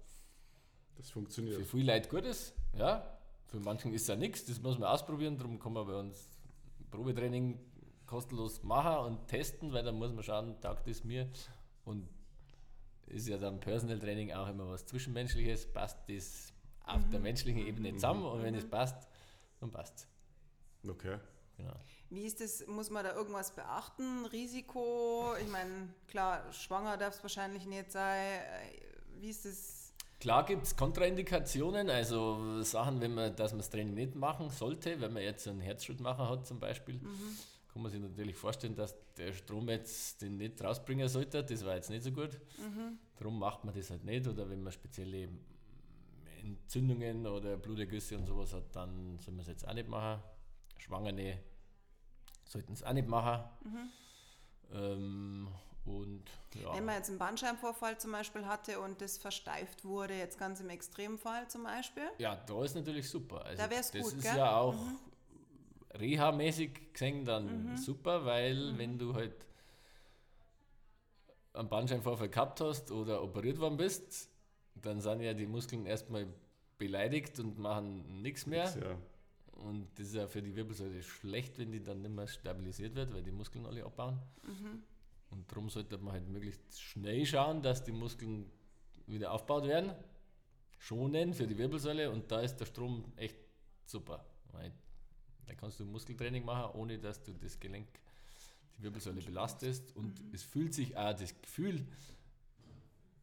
Das 0.97 1.11
funktioniert. 1.11 1.57
für 1.57 1.65
viele 1.65 1.93
Leute 1.95 2.09
gut 2.09 2.25
ist. 2.25 2.55
Ja, 2.77 3.19
für 3.47 3.59
manchen 3.59 3.93
ist 3.93 4.03
es 4.03 4.09
ja 4.09 4.17
nichts, 4.17 4.45
das 4.45 4.61
muss 4.61 4.79
man 4.79 4.89
ausprobieren. 4.89 5.37
Darum 5.37 5.59
kann 5.59 5.73
man 5.73 5.87
bei 5.87 5.99
uns 5.99 6.29
Probetraining 6.91 7.59
kostenlos 8.07 8.63
machen 8.63 9.07
und 9.07 9.27
testen, 9.27 9.73
weil 9.73 9.83
dann 9.83 9.97
muss 9.97 10.13
man 10.13 10.23
schauen, 10.23 10.61
taugt 10.61 10.87
es 10.87 11.03
mir. 11.03 11.29
Und 11.85 12.09
ist 13.07 13.27
ja 13.29 13.39
dann 13.39 13.59
Personal 13.59 13.99
Training 13.99 14.33
auch 14.33 14.49
immer 14.49 14.69
was 14.69 14.87
Zwischenmenschliches, 14.87 15.67
passt 15.73 15.99
das 16.09 16.53
auf 16.85 17.03
der 17.11 17.21
menschlichen 17.21 17.67
Ebene 17.67 17.93
zusammen 17.95 18.25
und 18.25 18.43
wenn 18.43 18.55
es 18.55 18.69
passt, 18.69 19.09
dann 19.61 19.71
passt 19.71 20.07
Okay. 20.89 21.19
Genau. 21.57 21.75
Wie 22.13 22.27
ist 22.27 22.43
das, 22.43 22.67
muss 22.67 22.91
man 22.91 23.05
da 23.05 23.15
irgendwas 23.15 23.53
beachten? 23.53 24.27
Risiko? 24.27 25.35
Ich 25.41 25.49
meine, 25.49 25.89
klar, 26.09 26.53
schwanger 26.53 26.99
darf 26.99 27.15
es 27.15 27.23
wahrscheinlich 27.23 27.65
nicht 27.65 27.91
sein. 27.91 28.43
Äh, 28.43 29.21
Wie 29.21 29.31
ist 29.31 29.47
das? 29.47 29.95
Klar 30.21 30.45
gibt 30.45 30.65
es 30.67 30.77
Kontraindikationen, 30.77 31.89
also 31.89 32.63
Sachen, 32.63 33.01
wenn 33.01 33.15
man, 33.15 33.35
dass 33.35 33.53
man 33.53 33.61
das 33.61 33.71
Training 33.71 33.95
nicht 33.95 34.15
machen 34.15 34.51
sollte, 34.51 35.01
wenn 35.01 35.13
man 35.15 35.23
jetzt 35.23 35.49
einen 35.49 35.61
Herzschrittmacher 35.61 36.29
hat 36.29 36.47
zum 36.47 36.61
Beispiel, 36.61 37.01
kann 37.73 37.83
man 37.83 37.91
sich 37.91 38.01
natürlich 38.01 38.37
vorstellen, 38.37 38.77
dass 38.77 38.95
der 39.17 39.33
Strom 39.33 39.69
jetzt 39.69 40.23
den 40.23 40.37
nicht 40.37 40.63
rausbringen 40.63 41.09
sollte, 41.09 41.43
das 41.43 41.65
war 41.65 41.75
jetzt 41.75 41.91
nicht 41.91 42.05
so 42.05 42.13
gut. 42.13 42.39
Darum 43.17 43.39
macht 43.39 43.65
man 43.65 43.75
das 43.75 43.91
halt 43.91 44.05
nicht 44.05 44.29
oder 44.29 44.49
wenn 44.49 44.63
man 44.63 44.73
spezielle 44.73 45.29
Entzündungen 46.41 47.27
oder 47.27 47.57
Blutergüsse 47.57 48.17
und 48.17 48.27
sowas 48.27 48.53
hat, 48.53 48.77
dann 48.77 49.19
soll 49.19 49.35
man 49.35 49.41
es 49.41 49.49
jetzt 49.49 49.67
auch 49.67 49.75
nicht 49.75 49.89
machen. 49.89 50.23
Schwangere 50.77 51.41
sollten 52.53 52.73
es 52.75 52.83
auch 52.83 52.93
nicht 52.93 53.09
machen. 53.09 53.43
Ähm, 54.73 55.49
und 55.85 56.23
ja. 56.55 56.75
Wenn 56.75 56.85
man 56.85 56.97
jetzt 56.97 57.09
einen 57.09 57.19
Bandscheibenvorfall 57.19 57.99
zum 57.99 58.13
Beispiel 58.13 58.47
hatte 58.47 58.79
und 58.81 59.01
das 59.01 59.19
versteift 59.19 59.85
wurde, 59.85 60.17
jetzt 60.17 60.39
ganz 60.39 60.61
im 60.61 60.71
Extremfall 60.71 61.49
zum 61.49 61.65
Beispiel, 61.65 62.05
Ja, 62.19 62.37
da 62.37 62.65
ist 62.65 62.75
natürlich 62.77 63.09
super. 63.09 63.45
Also 63.45 63.63
Da 63.63 63.69
wär's 63.71 63.91
das 63.91 64.03
gut, 64.03 64.13
ist 64.15 64.23
gell? 64.23 64.33
Mhm. 64.33 64.39
ja 64.39 64.57
auch 64.57 64.77
Reha-mäßig 65.95 66.93
gesehen 66.93 67.25
dann 67.25 67.77
super, 67.77 68.25
weil 68.25 68.73
Mhm. 68.73 68.79
wenn 68.79 68.99
du 68.99 69.15
halt 69.15 69.35
einen 71.55 71.69
Bandscheibenvorfall 71.69 72.29
gehabt 72.31 72.61
hast 72.61 72.91
oder 72.91 73.23
operiert 73.23 73.59
worden 73.59 73.77
bist, 73.77 74.31
dann 74.75 75.01
sind 75.03 75.21
ja 75.21 75.35
die 75.35 75.47
Muskeln 75.47 75.85
erstmal 75.85 76.27
beleidigt 76.79 77.39
und 77.41 77.59
machen 77.59 78.23
nichts 78.23 78.47
mehr. 78.47 78.65
Ja. 78.65 78.97
Und 79.53 79.89
das 79.99 80.09
ist 80.09 80.15
ja 80.15 80.27
für 80.27 80.43
die 80.43 80.55
Wirbelsäule 80.57 81.03
schlecht, 81.03 81.59
wenn 81.59 81.71
die 81.71 81.83
dann 81.83 82.03
nicht 82.03 82.15
mehr 82.15 82.27
stabilisiert 82.27 82.95
wird, 82.95 83.13
weil 83.13 83.23
die 83.23 83.31
Muskeln 83.31 83.67
alle 83.67 83.85
abbauen. 83.85 84.19
Und 85.31 85.51
darum 85.51 85.71
sollte 85.71 85.99
man 85.99 86.15
halt 86.15 86.29
möglichst 86.29 86.81
schnell 86.81 87.25
schauen, 87.25 87.63
dass 87.63 87.83
die 87.83 87.93
Muskeln 87.93 88.51
wieder 89.07 89.33
aufgebaut 89.33 89.65
werden. 89.65 89.93
Schonen 90.79 91.33
für 91.33 91.47
die 91.47 91.57
Wirbelsäule 91.57 92.11
und 92.11 92.31
da 92.31 92.41
ist 92.41 92.57
der 92.57 92.67
Strom 92.67 93.05
echt 93.17 93.37
super. 93.85 94.25
Weil 94.53 94.73
da 95.47 95.55
kannst 95.55 95.79
du 95.81 95.85
Muskeltraining 95.85 96.45
machen, 96.45 96.75
ohne 96.75 96.99
dass 96.99 97.23
du 97.23 97.33
das 97.33 97.59
Gelenk, 97.61 97.87
die 98.77 98.83
Wirbelsäule 98.83 99.21
belastest. 99.21 99.95
Und 99.97 100.21
es 100.33 100.43
fühlt 100.43 100.75
sich 100.75 100.97
auch 100.97 101.15
das 101.15 101.41
Gefühl, 101.41 101.87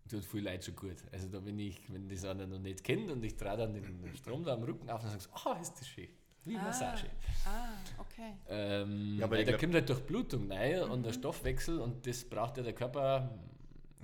tut 0.10 0.26
viel 0.26 0.43
Leid 0.43 0.65
schon 0.65 0.76
gut. 0.76 0.98
Also 1.12 1.28
da 1.28 1.43
wenn 1.45 1.60
ich, 1.60 1.82
wenn 1.91 2.10
das 2.10 2.26
einer 2.26 2.48
noch 2.48 2.60
nicht 2.60 2.84
kennt 2.84 3.10
und 3.10 3.24
ich 3.24 3.36
trage 3.36 3.63
dann 3.63 3.74
den 3.74 4.15
Strom 4.15 4.43
da 4.43 4.54
am 4.54 4.63
Rücken 4.63 4.89
auf 4.89 5.04
und 5.04 5.10
sage, 5.10 5.24
oh, 5.45 5.62
ist 5.62 5.80
das 5.80 5.88
schön. 5.88 6.10
Wie 6.45 6.56
Massage. 6.56 7.06
ah, 7.45 7.74
okay. 7.98 8.34
Ähm, 8.48 9.17
Ja, 9.19 9.26
aber 9.26 9.43
da 9.43 9.58
kommt 9.58 9.74
halt 9.74 9.88
durch 9.88 10.02
Blutung 10.02 10.52
rein 10.52 10.84
und 10.84 11.04
der 11.04 11.13
Stoffwechsel 11.13 11.80
und 11.80 12.08
das 12.08 12.24
braucht 12.24 12.58
ja 12.58 12.63
der 12.63 12.74
Körper 12.74 13.30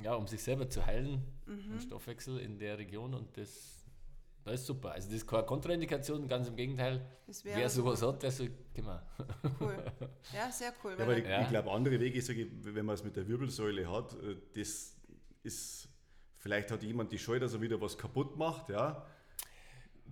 ja, 0.04 0.14
um 0.16 0.28
sich 0.28 0.44
selber 0.44 0.70
zu 0.70 0.86
heilen, 0.86 1.24
mhm. 1.46 1.80
Stoffwechsel 1.80 2.40
in 2.40 2.58
der 2.58 2.78
Region 2.78 3.14
und 3.14 3.38
das, 3.38 3.86
das 4.44 4.62
ist 4.62 4.66
super. 4.66 4.92
Also 4.92 5.08
das 5.08 5.18
ist 5.18 5.28
keine 5.28 5.44
Kontraindikation, 5.44 6.28
ganz 6.28 6.48
im 6.48 6.56
Gegenteil. 6.56 7.06
Wer 7.44 7.70
sowas 7.70 8.02
hat, 8.02 8.22
der 8.24 8.32
soll 8.32 8.52
kommen. 8.76 9.00
Cool. 9.60 9.78
Ja, 10.34 10.52
sehr 10.52 10.74
cool. 10.84 10.96
Ja, 10.98 11.04
aber 11.04 11.18
ich, 11.18 11.26
ja. 11.26 11.44
ich 11.44 11.50
glaube, 11.50 11.72
andere 11.72 12.00
Wege, 12.00 12.18
ich, 12.18 12.48
wenn 12.64 12.86
man 12.86 12.96
es 12.96 13.04
mit 13.04 13.16
der 13.16 13.28
Wirbelsäule 13.28 13.90
hat, 13.90 14.14
äh, 14.16 14.36
das 14.56 14.98
ist, 15.44 15.88
vielleicht 16.46 16.70
hat 16.70 16.84
jemand 16.84 17.12
die 17.12 17.18
Scheu, 17.18 17.40
dass 17.40 17.56
er 17.56 17.62
wieder 17.62 17.82
was 17.82 17.98
kaputt 17.98 18.38
macht, 18.38 18.70
ja. 18.70 19.04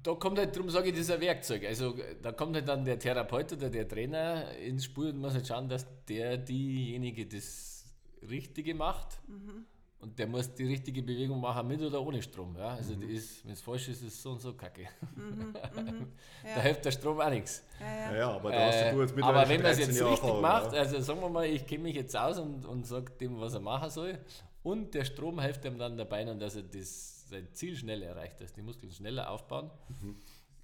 Da 0.01 0.15
kommt 0.15 0.39
halt, 0.39 0.55
darum 0.55 0.67
sage 0.67 0.89
ich, 0.89 0.95
das 0.95 1.01
ist 1.01 1.11
ein 1.11 1.21
Werkzeug. 1.21 1.63
Also 1.63 1.95
da 2.23 2.31
kommt 2.31 2.55
halt 2.55 2.67
dann 2.67 2.83
der 2.83 2.97
Therapeut 2.97 3.53
oder 3.53 3.69
der 3.69 3.87
Trainer 3.87 4.49
ins 4.57 4.85
Spiel 4.85 5.09
und 5.09 5.19
muss 5.19 5.35
halt 5.35 5.47
schauen, 5.47 5.69
dass 5.69 5.85
der 6.05 6.37
diejenige 6.37 7.27
das 7.27 7.85
Richtige 8.27 8.73
macht. 8.73 9.19
Mhm. 9.27 9.65
Und 9.99 10.17
der 10.17 10.25
muss 10.25 10.51
die 10.55 10.65
richtige 10.65 11.03
Bewegung 11.03 11.39
machen 11.39 11.67
mit 11.67 11.81
oder 11.81 12.01
ohne 12.01 12.19
Strom. 12.23 12.57
Ja? 12.57 12.69
Also 12.69 12.95
mhm. 12.95 13.01
wenn 13.43 13.53
es 13.53 13.61
falsch 13.61 13.89
ist, 13.89 14.01
ist 14.01 14.15
es 14.15 14.23
so 14.23 14.31
und 14.31 14.41
so 14.41 14.53
kacke. 14.53 14.87
Mhm, 15.15 15.53
mhm. 15.75 16.07
Ja. 16.43 16.55
Da 16.55 16.61
hilft 16.61 16.83
der 16.83 16.91
Strom 16.91 17.21
auch 17.21 17.29
nichts. 17.29 17.63
Ja, 17.79 18.15
ja. 18.15 18.31
aber 18.31 18.51
da 18.51 18.59
hast 18.69 18.91
du 18.91 19.01
jetzt 19.01 19.15
äh, 19.15 19.21
Aber 19.21 19.47
wenn 19.47 19.61
man 19.61 19.71
es 19.71 19.77
jetzt 19.77 19.99
Jahre 19.99 20.13
richtig 20.13 20.41
macht, 20.41 20.73
also 20.73 20.99
sagen 20.99 21.21
wir 21.21 21.29
mal, 21.29 21.45
ich 21.45 21.67
kenne 21.67 21.83
mich 21.83 21.95
jetzt 21.95 22.17
aus 22.17 22.39
und, 22.39 22.65
und 22.65 22.87
sage 22.87 23.11
dem, 23.21 23.39
was 23.39 23.53
er 23.53 23.59
machen 23.59 23.91
soll, 23.91 24.17
und 24.63 24.93
der 24.93 25.03
Strom 25.03 25.39
hilft 25.41 25.65
ihm 25.65 25.77
dann 25.77 25.97
dabei, 25.97 26.23
dass 26.23 26.55
er 26.55 26.63
das, 26.63 27.29
sein 27.29 27.47
Ziel 27.53 27.75
schneller 27.75 28.07
erreicht, 28.07 28.39
dass 28.41 28.53
die 28.53 28.61
Muskeln 28.61 28.91
schneller 28.91 29.29
aufbauen. 29.29 29.69
Mhm. 30.01 30.15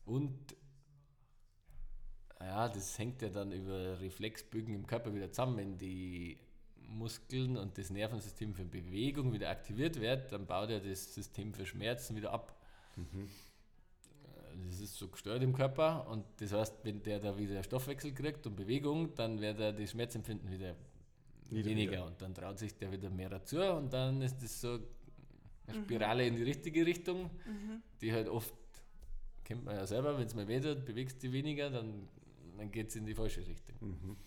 Und 0.05 0.55
ja, 2.39 2.69
das 2.69 2.97
hängt 2.97 3.21
ja 3.21 3.29
dann 3.29 3.51
über 3.51 3.99
Reflexbögen 3.99 4.73
im 4.73 4.87
Körper 4.87 5.13
wieder 5.13 5.31
zusammen, 5.31 5.57
wenn 5.57 5.77
die 5.77 6.39
Muskeln 6.77 7.57
und 7.57 7.77
das 7.77 7.89
Nervensystem 7.89 8.53
für 8.53 8.65
Bewegung 8.65 9.33
wieder 9.33 9.49
aktiviert 9.49 9.99
wird, 9.99 10.31
dann 10.31 10.47
baut 10.47 10.69
er 10.69 10.79
das 10.79 11.13
System 11.13 11.53
für 11.53 11.65
Schmerzen 11.65 12.15
wieder 12.15 12.31
ab. 12.31 12.57
Mhm. 12.95 13.29
Das 14.67 14.79
ist 14.79 14.95
so 14.97 15.07
gesteuert 15.07 15.43
im 15.43 15.53
Körper 15.53 16.07
und 16.07 16.25
das 16.37 16.51
heißt, 16.51 16.83
wenn 16.83 17.03
der 17.03 17.19
da 17.19 17.37
wieder 17.37 17.61
Stoffwechsel 17.63 18.13
kriegt 18.13 18.45
und 18.47 18.55
Bewegung, 18.55 19.13
dann 19.15 19.39
wird 19.39 19.59
er 19.59 19.73
das 19.73 19.91
Schmerzempfinden 19.91 20.49
wieder 20.51 20.75
Niedriger. 21.51 21.69
weniger 21.69 22.05
und 22.05 22.21
dann 22.21 22.33
traut 22.33 22.59
sich 22.59 22.77
der 22.77 22.91
wieder 22.91 23.09
mehr 23.09 23.29
dazu 23.29 23.61
und 23.61 23.91
dann 23.91 24.21
ist 24.21 24.41
das 24.41 24.61
so 24.61 24.79
eine 25.67 25.77
mhm. 25.77 25.83
Spirale 25.83 26.23
mhm. 26.23 26.29
in 26.29 26.35
die 26.37 26.43
richtige 26.43 26.85
Richtung, 26.85 27.23
mhm. 27.23 27.81
die 28.01 28.11
halt 28.11 28.27
oft, 28.27 28.53
kennt 29.43 29.63
man 29.65 29.75
ja 29.75 29.85
selber, 29.85 30.17
wenn 30.17 30.25
es 30.25 30.35
mal 30.35 30.47
weh 30.47 30.59
tut, 30.59 30.85
bewegst 30.85 31.23
du 31.23 31.31
weniger, 31.31 31.69
dann, 31.69 32.07
dann 32.57 32.71
geht 32.71 32.89
es 32.89 32.95
in 32.95 33.05
die 33.05 33.15
falsche 33.15 33.45
Richtung. 33.45 33.75
Mhm. 33.79 34.17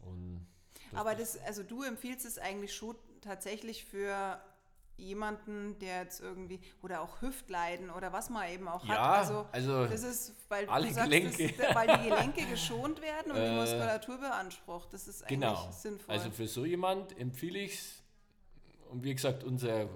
Und 0.00 0.46
aber 0.92 1.14
das, 1.14 1.38
also 1.38 1.62
du 1.62 1.82
empfiehlst 1.82 2.24
es 2.26 2.38
eigentlich 2.38 2.74
schon 2.74 2.96
tatsächlich 3.20 3.84
für 3.84 4.40
jemanden, 4.96 5.78
der 5.78 6.02
jetzt 6.02 6.20
irgendwie 6.20 6.60
oder 6.82 7.02
auch 7.02 7.20
Hüftleiden 7.20 7.90
oder 7.90 8.12
was 8.12 8.30
man 8.30 8.50
eben 8.50 8.68
auch 8.68 8.84
ja, 8.86 8.94
hat. 8.94 9.18
Also, 9.18 9.46
also 9.52 9.86
das 9.86 10.02
ist, 10.02 10.34
weil 10.48 10.68
alle 10.68 10.92
sagst, 10.92 11.10
Gelenke. 11.10 11.52
Das, 11.56 11.74
weil 11.74 11.98
die 11.98 12.08
Gelenke 12.08 12.46
geschont 12.50 13.02
werden 13.02 13.32
und 13.32 13.38
die 13.38 13.42
äh, 13.42 13.56
Muskulatur 13.56 14.18
beansprucht. 14.18 14.92
Das 14.92 15.06
ist 15.06 15.22
eigentlich 15.22 15.40
genau. 15.40 15.70
sinnvoll. 15.70 16.14
Also 16.14 16.30
für 16.30 16.46
so 16.46 16.64
jemand 16.64 17.18
empfehle 17.18 17.58
ich 17.58 17.74
es. 17.74 18.02
Und 18.90 19.04
wie 19.04 19.14
gesagt, 19.14 19.44
unser 19.44 19.88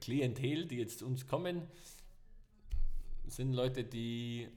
Klientel, 0.00 0.66
die 0.66 0.76
jetzt 0.76 0.98
zu 0.98 1.06
uns 1.06 1.26
kommen, 1.26 1.68
sind 3.26 3.52
Leute, 3.52 3.84
die 3.84 4.48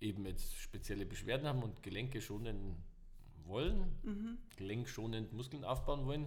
eben 0.00 0.26
jetzt 0.26 0.56
spezielle 0.56 1.06
Beschwerden 1.06 1.46
haben 1.46 1.62
und 1.62 1.82
Gelenke 1.82 2.20
schonen 2.20 2.76
wollen, 3.44 3.98
mhm. 4.02 4.38
gelenkschonend 4.56 5.32
Muskeln 5.32 5.64
aufbauen 5.64 6.06
wollen. 6.06 6.26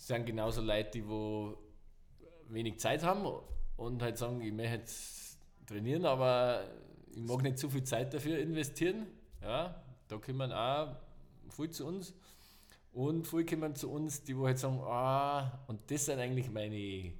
Sind 0.00 0.24
genauso 0.24 0.62
Leute, 0.62 0.92
die 0.92 1.06
wo 1.06 1.58
wenig 2.48 2.80
Zeit 2.80 3.02
haben 3.02 3.26
und 3.76 4.02
halt 4.02 4.16
sagen, 4.16 4.40
ich 4.40 4.50
möchte 4.50 4.76
jetzt 4.76 5.38
trainieren, 5.66 6.06
aber 6.06 6.64
ich 7.12 7.20
mag 7.20 7.42
nicht 7.42 7.58
zu 7.58 7.68
viel 7.68 7.84
Zeit 7.84 8.14
dafür 8.14 8.38
investieren. 8.38 9.06
Ja, 9.42 9.84
da 10.08 10.16
kommen 10.16 10.52
auch 10.52 10.96
viel 11.50 11.68
zu 11.68 11.86
uns. 11.86 12.14
Und 12.92 13.28
viel 13.28 13.44
kommen 13.44 13.74
zu 13.76 13.90
uns, 13.90 14.24
die 14.24 14.36
wo 14.36 14.46
halt 14.46 14.58
sagen, 14.58 14.80
ah, 14.80 15.60
und 15.68 15.90
das 15.90 16.06
sind 16.06 16.18
eigentlich 16.18 16.50
meine, 16.50 17.12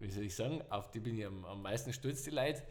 wie 0.00 0.10
soll 0.10 0.24
ich 0.24 0.34
sagen, 0.34 0.62
auf 0.70 0.90
die 0.90 1.00
bin 1.00 1.18
ich 1.18 1.26
am, 1.26 1.44
am 1.44 1.60
meisten 1.60 1.92
stolz, 1.92 2.22
die 2.22 2.30
Leute, 2.30 2.62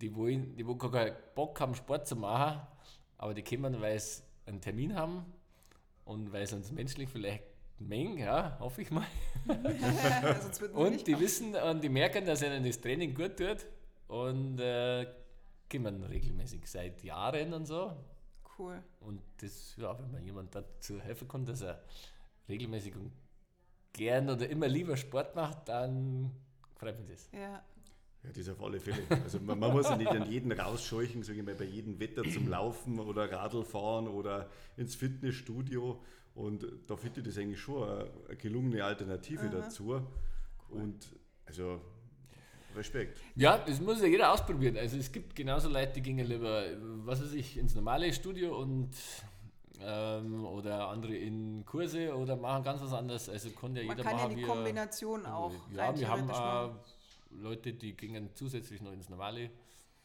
die 0.00 0.14
wollen, 0.16 0.56
die 0.56 0.66
wo 0.66 0.74
gar 0.74 0.90
keinen 0.90 1.16
Bock 1.36 1.60
haben, 1.60 1.76
Sport 1.76 2.08
zu 2.08 2.16
machen, 2.16 2.60
aber 3.18 3.34
die 3.34 3.44
kommen, 3.44 3.80
weil 3.80 4.00
sie 4.00 4.22
einen 4.46 4.60
Termin 4.60 4.96
haben 4.96 5.24
und 6.04 6.32
weil 6.32 6.44
sie 6.44 6.56
uns 6.56 6.72
menschlich 6.72 7.08
vielleicht 7.08 7.45
mengen, 7.78 8.18
ja, 8.18 8.56
hoffe 8.60 8.82
ich 8.82 8.90
mal. 8.90 9.06
und 10.74 11.06
die 11.06 11.18
wissen 11.18 11.54
und 11.54 11.82
die 11.82 11.88
merken, 11.88 12.24
dass 12.24 12.42
ihnen 12.42 12.64
das 12.64 12.80
Training 12.80 13.14
gut 13.14 13.36
tut 13.36 13.66
und 14.08 14.58
äh, 14.58 15.06
kommen 15.70 16.02
regelmäßig 16.04 16.66
seit 16.66 17.02
Jahren 17.02 17.52
und 17.52 17.66
so. 17.66 17.92
Cool. 18.58 18.82
Und 19.00 19.20
das, 19.40 19.74
ja, 19.76 19.98
wenn 19.98 20.10
man 20.10 20.24
jemand 20.24 20.54
dazu 20.54 21.00
helfen 21.00 21.28
kann, 21.28 21.44
dass 21.44 21.60
er 21.60 21.82
regelmäßig 22.48 22.96
und 22.96 23.12
gern 23.92 24.30
oder 24.30 24.48
immer 24.48 24.68
lieber 24.68 24.96
Sport 24.96 25.34
macht, 25.34 25.68
dann 25.68 26.30
freut 26.76 26.98
mich 26.98 27.08
das. 27.08 27.28
Ja. 27.32 27.62
Ja, 28.22 28.32
das 28.34 28.48
auf 28.48 28.62
alle 28.62 28.80
Fälle. 28.80 29.02
Also 29.22 29.38
man, 29.40 29.58
man 29.58 29.72
muss 29.72 29.88
ja 29.88 29.96
nicht 29.96 30.10
an 30.10 30.30
jeden 30.30 30.50
rausscheuchen, 30.52 31.22
sage 31.22 31.38
ich 31.38 31.44
mal, 31.44 31.54
bei 31.54 31.64
jedem 31.64 32.00
Wetter 32.00 32.22
zum 32.24 32.48
Laufen 32.48 32.98
oder 32.98 33.30
Radl 33.30 33.64
fahren 33.64 34.08
oder 34.08 34.50
ins 34.76 34.94
Fitnessstudio. 34.94 36.02
Und 36.36 36.66
da 36.86 36.96
finde 36.96 37.20
ich 37.20 37.26
das 37.26 37.38
eigentlich 37.38 37.60
schon 37.60 37.82
eine, 37.82 38.10
eine 38.28 38.36
gelungene 38.36 38.84
Alternative 38.84 39.40
Aha. 39.40 39.48
dazu. 39.48 39.84
Cool. 39.88 40.82
Und 40.82 41.06
also 41.46 41.80
Respekt. 42.76 43.20
Ja, 43.34 43.58
das 43.58 43.80
muss 43.80 44.00
ja 44.00 44.06
jeder 44.06 44.32
ausprobieren. 44.32 44.76
Also 44.76 44.98
es 44.98 45.10
gibt 45.10 45.34
genauso 45.34 45.68
Leute, 45.70 45.94
die 45.94 46.02
gehen 46.02 46.18
lieber, 46.18 46.64
was 47.04 47.22
weiß 47.22 47.32
ich, 47.32 47.56
ins 47.56 47.74
normale 47.74 48.12
Studio 48.12 48.60
und 48.60 48.90
ähm, 49.80 50.44
oder 50.44 50.88
andere 50.88 51.16
in 51.16 51.64
Kurse 51.64 52.14
oder 52.14 52.36
machen 52.36 52.64
ganz 52.64 52.82
was 52.82 52.92
anderes. 52.92 53.28
Also 53.30 53.50
kann 53.50 53.74
ja 53.74 53.84
Man 53.84 53.96
jeder 53.96 54.08
kann 54.08 54.16
machen. 54.16 54.30
Ja 54.32 54.36
die 54.36 54.42
Kombination 54.42 55.26
auch. 55.26 55.52
Ja, 55.74 55.98
wir 55.98 56.08
haben 56.08 56.30
auch 56.30 56.74
Leute, 57.30 57.72
die 57.72 57.96
gingen 57.96 58.30
zusätzlich 58.34 58.82
noch 58.82 58.92
ins 58.92 59.08
normale 59.08 59.50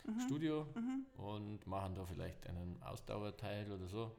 mhm. 0.06 0.22
Studio 0.28 0.68
mhm. 0.76 1.06
und 1.22 1.68
machen 1.68 1.96
da 1.96 2.06
vielleicht 2.06 2.48
einen 2.48 2.82
Ausdauerteil 2.82 3.70
oder 3.72 3.88
so. 3.88 4.12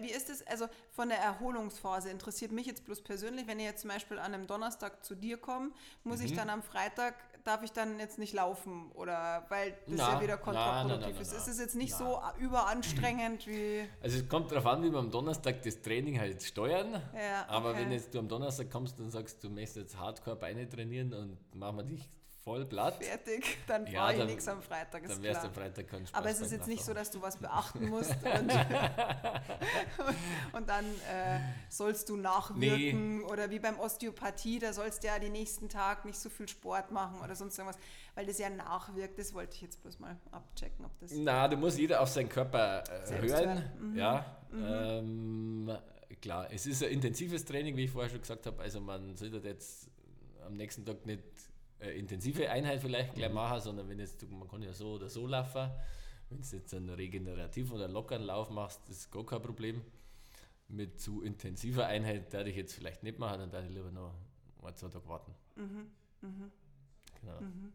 Wie 0.00 0.10
ist 0.10 0.28
es, 0.28 0.44
also 0.46 0.66
von 0.90 1.08
der 1.08 1.18
Erholungsphase 1.18 2.10
interessiert 2.10 2.50
mich 2.50 2.66
jetzt 2.66 2.84
bloß 2.84 3.02
persönlich, 3.02 3.46
wenn 3.46 3.60
ich 3.60 3.66
jetzt 3.66 3.82
zum 3.82 3.90
Beispiel 3.90 4.18
an 4.18 4.34
einem 4.34 4.46
Donnerstag 4.46 5.04
zu 5.04 5.14
dir 5.14 5.36
komme, 5.36 5.70
muss 6.02 6.18
mhm. 6.18 6.26
ich 6.26 6.34
dann 6.34 6.50
am 6.50 6.62
Freitag, 6.62 7.14
darf 7.44 7.62
ich 7.62 7.72
dann 7.72 8.00
jetzt 8.00 8.18
nicht 8.18 8.34
laufen 8.34 8.90
oder 8.92 9.46
weil 9.48 9.70
das 9.86 9.98
na, 9.98 10.14
ja 10.14 10.20
wieder 10.20 10.36
kontraproduktiv 10.36 11.06
na, 11.06 11.14
na, 11.14 11.20
ist. 11.20 11.32
Ist 11.32 11.48
es 11.48 11.58
jetzt 11.60 11.76
nicht 11.76 11.94
so 11.94 12.20
überanstrengend 12.38 13.46
wie. 13.46 13.88
Also 14.02 14.18
es 14.18 14.28
kommt 14.28 14.50
darauf 14.50 14.66
an, 14.66 14.82
wie 14.82 14.90
wir 14.90 14.98
am 14.98 15.10
Donnerstag 15.10 15.62
das 15.62 15.80
Training 15.80 16.18
halt 16.18 16.42
steuern. 16.42 17.00
Ja, 17.14 17.46
aber 17.48 17.76
wenn 17.76 17.92
jetzt 17.92 18.12
du 18.12 18.18
am 18.18 18.28
Donnerstag 18.28 18.70
kommst 18.70 18.98
und 18.98 19.10
sagst, 19.10 19.42
du 19.44 19.48
möchtest 19.48 19.76
jetzt 19.76 19.96
Hardcore 19.98 20.36
Beine 20.36 20.68
trainieren 20.68 21.14
und 21.14 21.38
machen 21.54 21.76
wir 21.76 21.84
dich 21.84 22.10
voll 22.48 22.64
platt. 22.64 23.04
Fertig, 23.04 23.58
dann 23.66 23.86
ja, 23.86 24.06
brauche 24.06 24.22
ich 24.22 24.24
nichts 24.24 24.48
am 24.48 24.62
Freitag. 24.62 25.06
Dann 25.06 25.22
wärst 25.22 25.42
du 25.42 25.48
am 25.48 25.54
Freitag 25.54 25.86
kein 25.86 26.06
Spaß 26.06 26.18
Aber 26.18 26.30
es 26.30 26.40
ist 26.40 26.52
jetzt 26.52 26.66
nicht 26.66 26.82
so, 26.82 26.94
dass 26.94 27.10
du 27.10 27.20
was 27.20 27.36
beachten 27.36 27.88
musst 27.88 28.12
und, 28.12 28.52
und 30.54 30.68
dann 30.68 30.84
äh, 30.84 31.40
sollst 31.68 32.08
du 32.08 32.16
nachwirken 32.16 33.18
nee. 33.18 33.24
oder 33.24 33.50
wie 33.50 33.58
beim 33.58 33.78
Osteopathie, 33.78 34.58
da 34.58 34.72
sollst 34.72 35.02
du 35.02 35.08
ja 35.08 35.18
den 35.18 35.32
nächsten 35.32 35.68
Tag 35.68 36.06
nicht 36.06 36.18
so 36.18 36.30
viel 36.30 36.48
Sport 36.48 36.90
machen 36.90 37.20
oder 37.22 37.34
sonst 37.34 37.58
irgendwas, 37.58 37.78
weil 38.14 38.24
das 38.24 38.38
ja 38.38 38.48
nachwirkt. 38.48 39.18
Das 39.18 39.34
wollte 39.34 39.54
ich 39.54 39.62
jetzt 39.62 39.82
bloß 39.82 39.98
mal 39.98 40.16
abchecken, 40.30 40.86
ob 40.86 40.98
das. 41.00 41.12
Na, 41.14 41.48
da 41.48 41.56
muss 41.56 41.76
jeder 41.76 42.00
auf 42.00 42.08
seinen 42.08 42.30
Körper 42.30 42.82
äh, 42.84 43.20
hören. 43.20 43.70
Mhm. 43.78 43.98
Ja. 43.98 44.38
Mhm. 44.50 44.64
Ähm, 44.64 45.78
klar, 46.22 46.48
es 46.50 46.66
ist 46.66 46.82
ein 46.82 46.90
intensives 46.90 47.44
Training, 47.44 47.76
wie 47.76 47.84
ich 47.84 47.90
vorher 47.90 48.10
schon 48.10 48.20
gesagt 48.20 48.46
habe. 48.46 48.62
Also 48.62 48.80
man 48.80 49.16
sollte 49.16 49.46
jetzt 49.46 49.90
am 50.46 50.56
nächsten 50.56 50.86
Tag 50.86 51.04
nicht 51.04 51.22
äh, 51.80 51.98
intensive 51.98 52.50
Einheit 52.50 52.80
vielleicht 52.80 53.14
gleich 53.14 53.28
mhm. 53.28 53.34
machen, 53.34 53.60
sondern 53.60 53.88
wenn 53.88 53.98
jetzt, 53.98 54.28
man 54.30 54.48
kann 54.48 54.62
ja 54.62 54.72
so 54.72 54.94
oder 54.94 55.08
so 55.08 55.26
laufen, 55.26 55.70
wenn 56.28 56.40
du 56.40 56.56
jetzt 56.56 56.74
einen 56.74 56.90
regenerativen 56.90 57.76
oder 57.76 57.88
lockeren 57.88 58.22
Lauf 58.22 58.50
machst, 58.50 58.88
ist 58.88 59.10
gar 59.10 59.24
kein 59.24 59.40
Problem. 59.42 59.82
Mit 60.70 61.00
zu 61.00 61.22
intensiver 61.22 61.86
Einheit 61.86 62.34
da 62.34 62.42
ich 62.42 62.54
jetzt 62.54 62.74
vielleicht 62.74 63.02
nicht 63.02 63.18
machen, 63.18 63.40
dann 63.40 63.52
würde 63.52 63.68
ich 63.68 63.74
lieber 63.74 63.90
noch 63.90 64.12
ein, 64.62 64.76
zwei 64.76 64.88
Tage 64.88 65.08
warten. 65.08 65.34
Mhm. 65.56 65.90
Mhm. 66.20 66.52
Genau. 67.20 67.40
Mhm. 67.40 67.72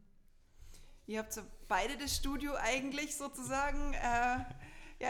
Ihr 1.07 1.19
habt 1.19 1.33
so 1.33 1.41
beide 1.67 1.97
das 1.97 2.15
Studio 2.15 2.53
eigentlich 2.55 3.15
sozusagen 3.15 3.93
äh, 3.93 4.37
ja, 4.99 5.09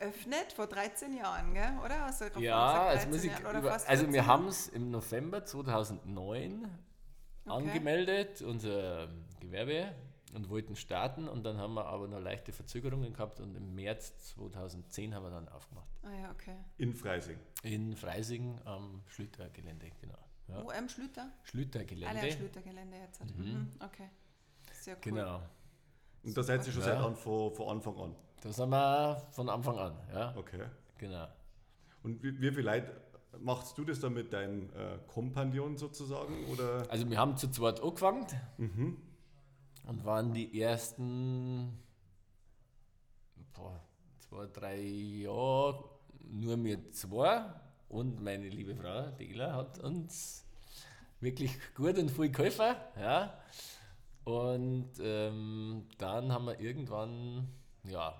eröffnet 0.00 0.52
vor 0.54 0.66
13 0.66 1.14
Jahren, 1.16 1.52
gell? 1.52 1.78
oder? 1.84 2.10
Ja, 2.38 2.86
also, 2.86 3.08
muss 3.08 3.24
ich 3.24 3.38
über, 3.38 3.80
also 3.86 4.12
wir 4.12 4.26
haben 4.26 4.48
es 4.48 4.68
im 4.68 4.90
November 4.90 5.44
2009 5.44 6.66
okay. 7.46 7.68
angemeldet, 7.68 8.42
unser 8.42 9.08
Gewerbe. 9.40 9.94
und 10.34 10.50
wollten 10.50 10.76
starten 10.76 11.28
und 11.28 11.44
dann 11.44 11.56
haben 11.56 11.74
wir 11.74 11.86
aber 11.86 12.08
noch 12.08 12.20
leichte 12.20 12.52
Verzögerungen 12.52 13.12
gehabt 13.12 13.40
und 13.40 13.54
im 13.54 13.74
März 13.74 14.18
2010 14.34 15.14
haben 15.14 15.22
wir 15.24 15.30
dann 15.30 15.48
aufgemacht. 15.48 15.88
Ah 16.02 16.12
ja, 16.12 16.30
okay. 16.30 16.56
In 16.76 16.92
Freising. 16.92 17.38
In 17.62 17.96
Freising 17.96 18.60
am 18.64 19.02
Schlütergelände, 19.06 19.90
genau. 20.00 20.18
Ja. 20.48 20.62
Wo 20.62 20.70
am 20.70 20.88
Schlüter? 20.88 21.22
Ah, 21.32 21.44
Schlütergelände. 21.44 22.26
ja, 22.26 22.32
Schlütergelände 22.32 22.96
jetzt. 22.98 23.20
Hat. 23.20 23.34
Mhm. 23.36 23.44
Mhm. 23.44 23.72
Okay. 23.80 24.10
Sehr 24.72 24.94
cool. 24.96 25.00
Genau. 25.02 25.42
Und 26.22 26.36
da 26.36 26.42
seid 26.42 26.66
ihr 26.66 26.72
schon 26.72 26.82
Ja. 26.82 26.88
seit 26.88 26.98
an, 26.98 27.16
von, 27.16 27.52
von 27.54 27.68
Anfang 27.68 27.96
an. 27.98 28.16
Da 28.42 28.52
sind 28.52 28.68
wir 28.68 29.22
von 29.30 29.48
Anfang 29.48 29.78
an, 29.78 29.96
ja. 30.12 30.34
Okay. 30.36 30.64
Genau. 30.98 31.28
Und 32.02 32.22
wie, 32.22 32.40
wie 32.40 32.52
viel 32.52 32.64
Leute 32.64 33.00
machst 33.40 33.76
du 33.78 33.84
das 33.84 34.00
dann 34.00 34.14
mit 34.14 34.32
deinen 34.32 34.72
äh, 34.74 34.98
Kompagnon 35.06 35.76
sozusagen? 35.76 36.44
Oder? 36.46 36.84
Also 36.90 37.08
wir 37.08 37.18
haben 37.18 37.36
zu 37.36 37.50
zweit 37.50 37.80
angefangen 37.82 38.26
Mhm. 38.58 38.96
und 39.86 40.04
waren 40.04 40.32
die 40.32 40.60
ersten 40.60 41.78
boah, 43.54 43.80
zwei, 44.18 44.46
drei 44.46 44.80
Jahre 44.80 45.84
nur 46.28 46.62
wir 46.64 46.90
zwei 46.90 47.44
und 47.88 48.20
meine 48.22 48.48
liebe 48.48 48.74
Frau, 48.74 49.10
die 49.12 49.32
Ela, 49.32 49.54
hat 49.54 49.78
uns 49.78 50.44
wirklich 51.20 51.52
gut 51.74 51.98
und 51.98 52.10
viel 52.10 52.30
geholfen. 52.30 52.74
Ja. 52.98 53.38
Und 54.24 54.90
ähm, 55.00 55.84
dann 55.98 56.32
haben 56.32 56.46
wir 56.46 56.58
irgendwann, 56.58 57.48
ja, 57.84 58.12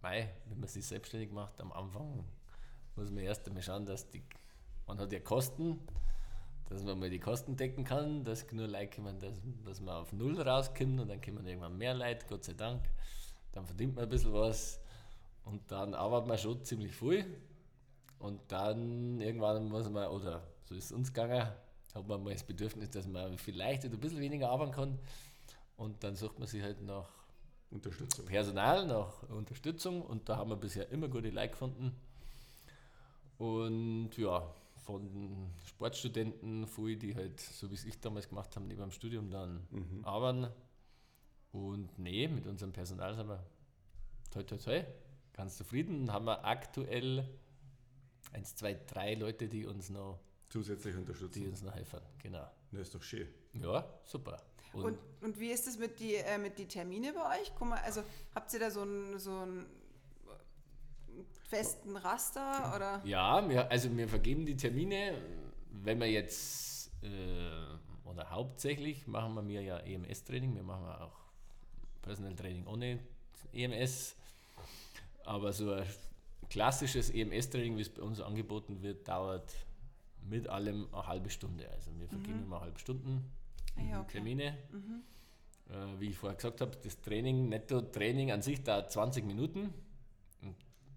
mei, 0.00 0.30
wenn 0.46 0.60
man 0.60 0.68
sich 0.68 0.86
selbstständig 0.86 1.30
macht, 1.30 1.60
am 1.60 1.72
Anfang 1.72 2.24
muss 2.96 3.10
man 3.10 3.24
erst 3.24 3.46
einmal 3.46 3.62
schauen, 3.62 3.86
dass 3.86 4.08
die, 4.10 4.22
man 4.86 4.98
hat 4.98 5.12
ja 5.12 5.20
Kosten, 5.20 5.80
dass 6.68 6.82
man 6.82 6.98
mal 6.98 7.10
die 7.10 7.20
Kosten 7.20 7.56
decken 7.56 7.84
kann, 7.84 8.24
dass 8.24 8.46
genug 8.46 8.70
Leute 8.70 8.96
kommen, 8.96 9.18
dass, 9.20 9.40
dass 9.64 9.80
man 9.80 9.96
auf 9.96 10.12
Null 10.12 10.40
rauskommt 10.40 11.00
und 11.00 11.08
dann 11.08 11.20
kommen 11.20 11.46
irgendwann 11.46 11.76
mehr 11.76 11.94
Leute, 11.94 12.24
Gott 12.28 12.44
sei 12.44 12.54
Dank. 12.54 12.82
Dann 13.52 13.66
verdient 13.66 13.94
man 13.94 14.04
ein 14.04 14.10
bisschen 14.10 14.32
was 14.32 14.80
und 15.44 15.70
dann 15.70 15.94
arbeitet 15.94 16.28
man 16.28 16.38
schon 16.38 16.64
ziemlich 16.64 16.94
viel. 16.94 17.24
Und 18.18 18.40
dann 18.48 19.20
irgendwann 19.20 19.68
muss 19.68 19.88
man, 19.90 20.08
oder 20.08 20.42
so 20.64 20.74
ist 20.74 20.86
es 20.86 20.92
uns 20.92 21.12
gegangen, 21.12 21.46
hat 21.94 22.08
man 22.08 22.24
mal 22.24 22.32
das 22.32 22.42
Bedürfnis, 22.42 22.90
dass 22.90 23.06
man 23.06 23.36
vielleicht 23.38 23.84
ein 23.84 23.90
bisschen 24.00 24.20
weniger 24.20 24.50
arbeiten 24.50 24.72
kann. 24.72 24.98
Und 25.76 26.02
dann 26.02 26.16
sucht 26.16 26.38
man 26.38 26.48
sich 26.48 26.62
halt 26.62 26.80
nach 26.82 27.08
Unterstützung. 27.70 28.26
Personal, 28.26 28.86
nach 28.86 29.22
Unterstützung 29.28 30.02
und 30.02 30.28
da 30.28 30.36
haben 30.36 30.50
wir 30.50 30.56
bisher 30.56 30.88
immer 30.90 31.08
gute 31.08 31.30
Leute 31.30 31.50
gefunden. 31.50 31.94
Und 33.38 34.10
ja, 34.16 34.52
von 34.84 35.50
Sportstudenten, 35.66 36.66
viele, 36.66 36.96
die 36.96 37.14
halt, 37.14 37.40
so 37.40 37.70
wie 37.70 37.74
es 37.74 37.84
ich 37.84 38.00
damals 38.00 38.28
gemacht 38.28 38.54
habe, 38.56 38.66
neben 38.66 38.80
dem 38.80 38.90
Studium 38.90 39.30
dann 39.30 39.66
Mhm. 39.70 40.04
arbeiten. 40.04 40.46
Und 41.52 41.98
nee, 41.98 42.26
mit 42.28 42.46
unserem 42.46 42.72
Personal 42.72 43.14
sind 43.14 43.28
wir 43.28 43.44
toi 44.30 44.42
toi 44.42 44.56
toi, 44.58 44.84
ganz 45.32 45.56
zufrieden. 45.56 46.00
Und 46.02 46.12
haben 46.12 46.26
wir 46.26 46.44
aktuell 46.44 47.28
eins, 48.32 48.54
zwei, 48.56 48.74
drei 48.74 49.14
Leute, 49.14 49.48
die 49.48 49.64
uns 49.66 49.90
noch, 49.90 50.18
Zusätzliche 50.48 50.96
die 50.96 51.00
Unterstützung. 51.02 51.46
uns 51.48 51.62
noch 51.62 51.74
helfen. 51.74 52.00
Genau. 52.22 52.46
Das 52.72 52.82
ist 52.82 52.94
doch 52.94 53.02
schön. 53.02 53.28
Ja, 53.54 53.84
super. 54.04 54.42
Und, 54.72 54.84
Und, 54.84 54.98
und 55.20 55.38
wie 55.40 55.50
ist 55.50 55.66
es 55.68 55.78
mit 55.78 55.98
die, 56.00 56.14
äh, 56.16 56.38
mit 56.38 56.58
die 56.58 56.66
Termine 56.66 57.12
bei 57.12 57.40
euch? 57.40 57.52
Guck 57.56 57.68
mal, 57.68 57.78
also 57.84 58.02
habt 58.34 58.52
ihr 58.52 58.58
da 58.60 58.70
so 58.70 58.80
einen 58.82 59.18
so 59.20 59.30
einen 59.30 59.66
festen 61.54 61.96
Raster 61.96 62.72
oder? 62.74 63.00
Ja, 63.04 63.48
wir, 63.48 63.70
also 63.70 63.94
wir 63.96 64.08
vergeben 64.08 64.46
die 64.46 64.56
Termine, 64.56 65.14
wenn 65.70 66.00
wir 66.00 66.10
jetzt, 66.10 66.90
äh, 67.02 68.08
oder 68.08 68.30
hauptsächlich 68.30 69.06
machen 69.06 69.34
wir 69.34 69.42
mir 69.42 69.62
ja 69.62 69.78
EMS-Training, 69.78 70.54
wir 70.54 70.62
machen 70.62 70.86
auch 70.86 71.16
Personal 72.02 72.34
Training 72.34 72.66
ohne 72.66 72.98
EMS, 73.52 74.16
aber 75.24 75.52
so 75.52 75.72
ein 75.72 75.86
klassisches 76.50 77.10
EMS-Training, 77.10 77.76
wie 77.76 77.82
es 77.82 77.88
bei 77.88 78.02
uns 78.02 78.20
angeboten 78.20 78.82
wird, 78.82 79.08
dauert 79.08 79.52
mit 80.28 80.48
allem 80.48 80.88
eine 80.92 81.06
halbe 81.06 81.30
Stunde. 81.30 81.68
Also 81.70 81.90
wir 81.98 82.08
vergeben 82.08 82.42
immer 82.44 82.60
halbe 82.60 82.78
Stunden 82.78 83.30
Ah 83.76 83.82
ja, 83.82 84.00
okay. 84.00 84.12
Termine. 84.12 84.56
Äh, 85.70 86.00
wie 86.00 86.10
ich 86.10 86.16
vorher 86.16 86.36
gesagt 86.36 86.60
habe, 86.60 86.76
das 86.82 87.00
Training, 87.00 87.48
Netto-Training 87.48 88.30
an 88.32 88.42
sich 88.42 88.62
dauert 88.62 88.92
20 88.92 89.24
Minuten. 89.24 89.72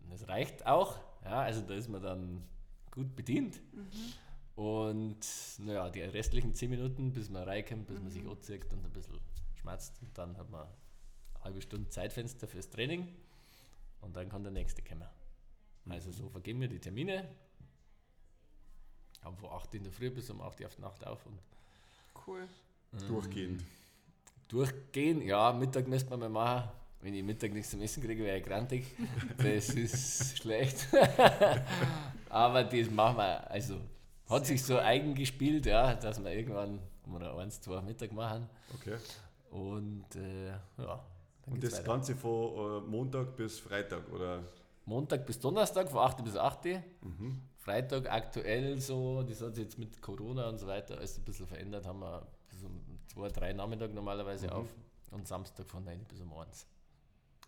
Und 0.07 0.13
das 0.13 0.27
reicht 0.29 0.65
auch. 0.65 0.97
Ja, 1.25 1.41
also 1.41 1.61
da 1.61 1.73
ist 1.73 1.89
man 1.89 2.01
dann 2.01 2.43
gut 2.91 3.13
bedient. 3.15 3.59
Und 4.55 5.19
naja, 5.59 5.89
die 5.89 6.01
restlichen 6.01 6.55
10 6.55 6.69
Minuten, 6.69 7.11
bis 7.11 7.29
man 7.29 7.43
reinkommt, 7.43 7.87
bis 7.87 7.99
man 7.99 8.09
sich 8.09 8.25
anzieht 8.25 8.71
und 8.71 8.85
ein 8.85 8.91
bisschen 8.91 9.19
schmerzt. 9.59 10.01
Und 10.01 10.17
dann 10.17 10.37
hat 10.37 10.49
man 10.49 10.61
eine 10.61 11.43
halbe 11.43 11.61
Stunde 11.61 11.89
Zeitfenster 11.89 12.47
fürs 12.47 12.69
Training. 12.69 13.07
Und 13.99 14.15
dann 14.15 14.29
kann 14.29 14.43
der 14.43 14.53
nächste 14.53 14.81
kommen. 14.81 15.07
Also 15.89 16.11
so 16.11 16.29
vergeben 16.29 16.61
wir 16.61 16.69
die 16.69 16.79
Termine. 16.79 17.27
Haben 19.21 19.35
von 19.35 19.49
8 19.49 19.75
in 19.75 19.83
der 19.83 19.91
Früh 19.91 20.09
bis 20.09 20.29
um 20.29 20.41
8 20.41 20.61
Uhr 20.61 20.67
auf 20.67 20.75
die 20.75 20.81
Nacht 20.81 21.05
auf 21.05 21.25
und 21.25 21.37
Cool. 22.25 22.47
Durchgehend. 23.07 23.63
Durchgehen, 24.47 25.21
ja, 25.21 25.51
Mittag 25.51 25.87
müsste 25.87 26.09
man 26.09 26.19
mal 26.19 26.29
machen. 26.29 26.71
Wenn 27.01 27.13
ich 27.13 27.23
Mittag 27.23 27.53
nichts 27.53 27.71
zum 27.71 27.81
Essen 27.81 28.01
kriege, 28.03 28.23
wäre 28.23 28.37
ich 28.37 28.43
grantig. 28.43 28.85
Das 29.37 29.69
ist 29.69 30.37
schlecht. 30.37 30.87
Aber 32.29 32.63
das 32.63 32.89
machen 32.89 33.17
wir, 33.17 33.49
also 33.49 33.77
hat 34.29 34.45
sich 34.45 34.63
so 34.63 34.79
eigen 34.79 35.15
gespielt, 35.15 35.65
ja, 35.65 35.93
dass 35.95 36.21
wir 36.21 36.31
irgendwann 36.31 36.79
um 37.05 37.15
eine 37.15 37.31
eins, 37.33 37.61
zwei 37.61 37.81
Mittag 37.81 38.11
machen. 38.11 38.49
Okay. 38.73 38.97
Und 39.51 40.15
äh, 40.15 40.47
ja, 40.49 41.05
dann 41.45 41.53
Und 41.53 41.63
das 41.63 41.73
weiter. 41.73 41.83
Ganze 41.83 42.15
von 42.15 42.83
äh, 42.83 42.87
Montag 42.87 43.35
bis 43.37 43.59
Freitag, 43.59 44.11
oder? 44.11 44.43
Montag 44.85 45.25
bis 45.25 45.39
Donnerstag 45.39 45.89
von 45.89 45.99
8 45.99 46.23
bis 46.23 46.35
8. 46.35 46.67
Freitag 47.57 48.09
aktuell 48.09 48.79
so, 48.79 49.23
das 49.23 49.41
hat 49.41 49.55
sich 49.55 49.65
jetzt 49.65 49.77
mit 49.77 50.01
Corona 50.01 50.47
und 50.49 50.57
so 50.57 50.67
weiter 50.67 50.97
alles 50.97 51.17
ein 51.17 51.25
bisschen 51.25 51.45
verändert, 51.47 51.85
haben 51.85 51.99
wir 51.99 52.25
bis 52.49 52.63
um 52.63 52.81
2, 53.07 53.27
3 53.29 53.53
Nachmittag 53.53 53.93
normalerweise 53.93 54.51
auf 54.53 54.67
und 55.11 55.27
Samstag 55.27 55.67
von 55.67 55.83
9 55.83 56.05
bis 56.05 56.21
um 56.21 56.33
1. 56.33 56.65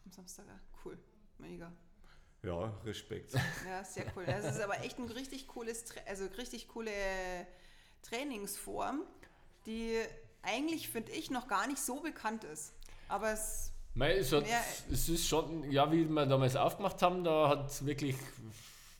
Am 0.10 0.14
Samstag, 0.14 0.48
ja. 0.48 0.60
cool. 0.84 0.98
Mega. 1.38 1.72
Ja, 2.42 2.74
Respekt. 2.84 3.32
Ja, 3.68 3.84
sehr 3.84 4.06
cool. 4.16 4.26
Das 4.26 4.56
ist 4.56 4.60
aber 4.60 4.84
echt 4.84 4.98
ein 4.98 5.06
richtig 5.06 5.48
cooles, 5.48 5.86
also 6.08 6.26
richtig 6.36 6.68
coole 6.68 6.92
Trainingsform, 8.02 9.04
die 9.68 10.00
eigentlich, 10.42 10.90
finde 10.90 11.12
ich, 11.12 11.30
noch 11.30 11.48
gar 11.48 11.68
nicht 11.68 11.80
so 11.80 12.00
bekannt 12.00 12.44
ist. 12.44 12.74
Aber 13.08 13.34
es, 13.34 13.72
Mei, 13.94 14.18
es, 14.18 14.32
hat, 14.32 14.46
es 14.92 15.10
ist 15.10 15.28
schon, 15.28 15.70
ja, 15.70 15.92
wie 15.92 16.06
wir 16.06 16.26
damals 16.26 16.56
aufgemacht 16.56 17.00
haben, 17.04 17.24
da 17.24 17.48
hat 17.50 17.70
es 17.70 17.86
wirklich, 17.86 18.16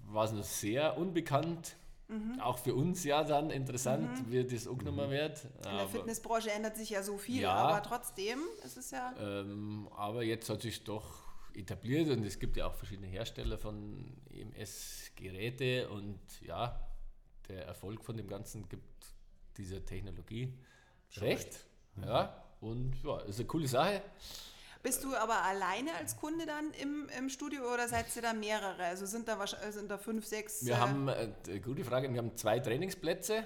war 0.06 0.26
es 0.26 0.32
noch 0.32 0.44
sehr 0.44 0.96
unbekannt. 0.96 1.76
Mhm. 2.10 2.40
Auch 2.42 2.58
für 2.58 2.74
uns 2.74 3.04
ja 3.04 3.24
dann 3.24 3.52
interessant, 3.52 4.10
wie 4.32 4.44
das 4.44 4.68
angenommen 4.68 5.12
wird. 5.12 5.46
in 5.64 5.78
der 5.78 5.88
Fitnessbranche 5.88 6.52
ändert 6.52 6.76
sich 6.76 6.90
ja 6.90 7.04
so 7.04 7.18
viel, 7.20 7.42
Ja. 7.44 7.54
aber 7.54 7.84
trotzdem 7.84 8.40
ist 8.66 8.78
es 8.78 8.90
ja. 8.92 9.14
ähm, 9.20 9.88
aber 9.96 10.24
jetzt 10.24 10.50
hat 10.50 10.62
sich 10.62 10.84
doch 10.84 11.20
etabliert 11.54 12.10
und 12.10 12.26
es 12.26 12.40
gibt 12.40 12.58
ja 12.58 12.66
auch 12.68 12.74
verschiedene 12.74 13.08
Hersteller 13.08 13.60
von 13.60 14.18
EMS-Geräte 14.32 15.90
und 15.90 16.20
ja, 16.42 16.80
der 17.48 17.66
Erfolg 17.66 18.04
von 18.04 18.18
dem 18.18 18.28
Ganzen 18.28 18.68
gibt 18.70 19.06
dieser 19.58 19.86
Technologie 19.86 20.54
recht. 21.18 21.60
Ja, 22.04 22.44
und 22.62 22.96
ja, 23.04 23.20
ist 23.22 23.40
eine 23.40 23.48
coole 23.48 23.68
Sache. 23.68 24.02
Bist 24.82 25.04
du 25.04 25.14
aber 25.16 25.44
alleine 25.44 25.94
als 26.00 26.16
Kunde 26.18 26.46
dann 26.46 26.72
im, 26.82 27.10
im 27.18 27.30
Studio 27.30 27.64
oder 27.74 27.88
seid 27.90 28.06
ihr 28.16 28.22
da 28.22 28.32
mehrere? 28.34 28.82
Also 28.84 29.06
sind 29.06 29.28
da, 29.28 29.38
wahrsch- 29.42 29.72
sind 29.72 29.92
da 29.92 29.98
fünf, 29.98 30.26
sechs? 30.26 30.66
Wir 30.66 30.76
äh, 30.76 30.78
haben, 30.78 31.08
äh, 31.10 31.60
gute 31.60 31.84
Frage, 31.84 32.10
wir 32.12 32.18
haben 32.18 32.36
zwei 32.38 32.60
Trainingsplätze. 32.60 33.44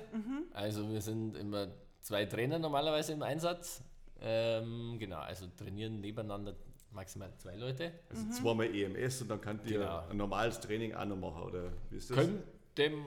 Also 0.53 0.87
wir 0.91 1.01
sind 1.01 1.35
immer 1.35 1.69
zwei 2.01 2.25
Trainer 2.25 2.59
normalerweise 2.59 3.13
im 3.13 3.23
Einsatz. 3.23 3.81
Ähm, 4.21 4.97
genau, 4.99 5.19
also 5.19 5.47
trainieren 5.57 5.99
nebeneinander 6.01 6.55
maximal 6.91 7.33
zwei 7.39 7.55
Leute. 7.55 7.91
Also 8.09 8.29
zweimal 8.41 8.67
EMS 8.73 9.23
und 9.23 9.29
dann 9.29 9.41
könnt 9.41 9.65
ihr 9.65 9.79
Genau. 9.79 10.07
ein 10.07 10.17
normales 10.17 10.59
Training 10.59 10.93
auch 10.93 11.05
noch 11.05 11.17
machen, 11.17 11.41
oder 11.43 11.71
wie 11.89 11.97
ist 11.97 12.11
das? 12.11 12.17
Können 12.17 12.43
dem 12.77 13.05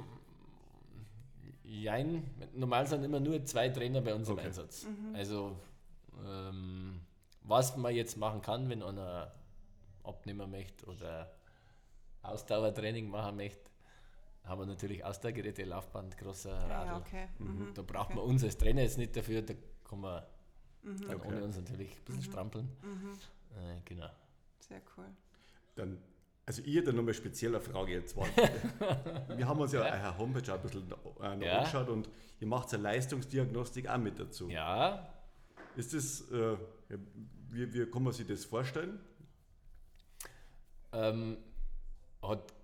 Jein, 1.63 2.23
normal 2.55 2.87
sind 2.87 3.03
immer 3.05 3.19
nur 3.21 3.45
zwei 3.45 3.69
Trainer 3.69 4.01
bei 4.01 4.15
uns 4.15 4.29
Okay. 4.29 4.41
im 4.41 4.47
Einsatz. 4.47 4.87
Also 5.15 5.57
ähm, 6.25 6.96
was 7.47 7.77
man 7.77 7.95
jetzt 7.95 8.17
machen 8.17 8.43
kann, 8.43 8.69
wenn 8.69 8.83
einer 8.83 9.33
abnehmen 10.03 10.51
möchte 10.51 10.87
oder 10.87 11.33
Ausdauertraining 12.23 13.09
machen 13.09 13.37
möchte, 13.37 13.71
haben 14.45 14.61
wir 14.61 14.67
natürlich 14.67 15.05
Ausdauergeräte, 15.05 15.65
Laufband, 15.65 16.17
großer 16.19 16.51
ja, 16.51 16.67
Radl. 16.67 16.87
ja, 16.89 16.97
okay. 16.99 17.29
Mhm. 17.39 17.73
Da 17.75 17.83
braucht 17.83 18.11
okay. 18.11 18.17
man 18.17 18.25
uns 18.25 18.45
als 18.45 18.57
Trainer 18.57 18.83
jetzt 18.83 18.99
nicht 18.99 19.17
dafür, 19.17 19.43
da 19.43 19.55
kann 19.85 20.01
man 20.01 20.23
dann 20.83 21.17
Okay. 21.17 21.29
ohne 21.29 21.43
uns 21.45 21.57
natürlich 21.57 21.91
ein 21.97 22.05
bisschen 22.05 22.23
strampeln. 22.23 22.69
Mhm. 22.83 23.13
Äh, 23.57 23.81
genau. 23.85 24.09
Sehr 24.61 24.81
cool. 24.97 25.07
Dann, 25.75 25.99
also 26.47 26.63
ich 26.65 26.77
hätte 26.77 26.93
noch 26.93 27.03
mal 27.03 27.13
spezielle 27.15 27.61
Frage 27.61 27.93
jetzt. 27.95 28.17
Wir 29.37 29.49
haben 29.49 29.61
uns 29.61 29.73
ja, 29.73 29.81
eure 29.81 30.17
Homepage 30.19 30.53
auch 30.53 30.57
ein 30.59 30.63
bisschen 30.63 30.91
äh, 30.91 31.45
Ja. 31.47 31.59
angeschaut 31.59 31.89
und 31.89 32.09
ihr 32.41 32.47
macht 32.47 32.73
eine 32.73 32.85
Leistungsdiagnostik 32.85 33.89
auch 33.89 33.99
mit 33.99 34.19
dazu. 34.19 34.49
Ja, 34.49 35.09
Ist 35.75 35.93
das, 35.93 36.21
äh, 36.31 36.57
wie, 37.51 37.73
wie 37.73 37.87
kann 37.87 38.03
man 38.03 38.13
sich 38.13 38.27
das 38.27 38.45
vorstellen? 38.45 39.01
Ähm, 40.93 41.39
hat 42.23 42.55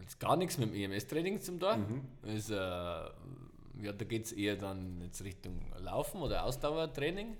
jetzt 0.00 0.18
gar 0.20 0.36
nichts 0.36 0.58
mit 0.58 0.70
dem 0.70 0.92
EMS-Training 0.92 1.40
zu 1.40 1.58
tun. 1.58 2.08
Ist, 2.22 2.50
äh, 2.50 2.54
ja, 2.54 3.92
da 3.92 4.04
geht 4.04 4.26
es 4.26 4.32
eher 4.32 4.56
dann 4.56 5.00
jetzt 5.00 5.22
Richtung 5.22 5.72
Laufen 5.78 6.20
oder 6.20 6.44
Ausdauertraining. 6.44 7.36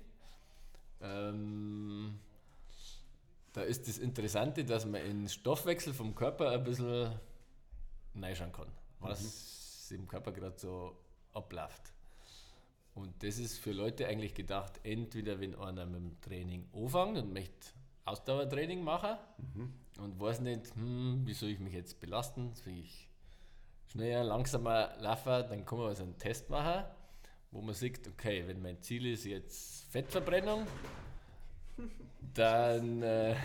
Ähm, 1.01 2.19
da 3.53 3.61
ist 3.61 3.87
das 3.87 3.97
Interessante, 3.97 4.65
dass 4.65 4.85
man 4.85 5.01
in 5.01 5.21
den 5.21 5.29
Stoffwechsel 5.29 5.93
vom 5.93 6.13
Körper 6.15 6.49
ein 6.51 6.63
bisschen 6.63 7.11
reinschauen 8.15 8.51
kann, 8.51 8.71
was 8.99 9.91
im 9.91 10.07
Körper 10.07 10.31
gerade 10.31 10.57
so 10.57 10.97
abläuft. 11.33 11.94
Und 12.95 13.23
das 13.23 13.39
ist 13.39 13.59
für 13.59 13.73
Leute 13.73 14.07
eigentlich 14.07 14.33
gedacht, 14.33 14.79
entweder 14.83 15.39
wenn 15.41 15.53
einer 15.55 15.85
mit 15.85 15.99
dem 15.99 16.21
Training 16.21 16.65
anfängt 16.73 17.17
und 17.17 17.33
möchte 17.33 17.67
Ausdauertraining 18.05 18.83
machen 18.83 19.17
und 19.99 20.19
weiß 20.19 20.39
nicht, 20.39 20.73
hm, 20.75 21.21
wie 21.25 21.33
soll 21.33 21.49
ich 21.49 21.59
mich 21.59 21.73
jetzt 21.73 21.99
belasten, 21.99 22.53
soll 22.53 22.73
ich 22.73 23.09
schneller, 23.91 24.23
langsamer 24.23 24.95
laufen, 24.99 25.45
dann 25.49 25.65
kann 25.65 25.79
man 25.79 25.87
also 25.87 26.03
einen 26.03 26.17
Test 26.17 26.49
machen, 26.49 26.85
wo 27.51 27.61
man 27.61 27.75
sieht, 27.75 28.07
okay, 28.07 28.45
wenn 28.47 28.61
mein 28.61 28.81
Ziel 28.81 29.05
ist 29.07 29.25
jetzt 29.25 29.91
Fettverbrennung, 29.91 30.65
dann 32.33 33.01
äh, 33.01 33.35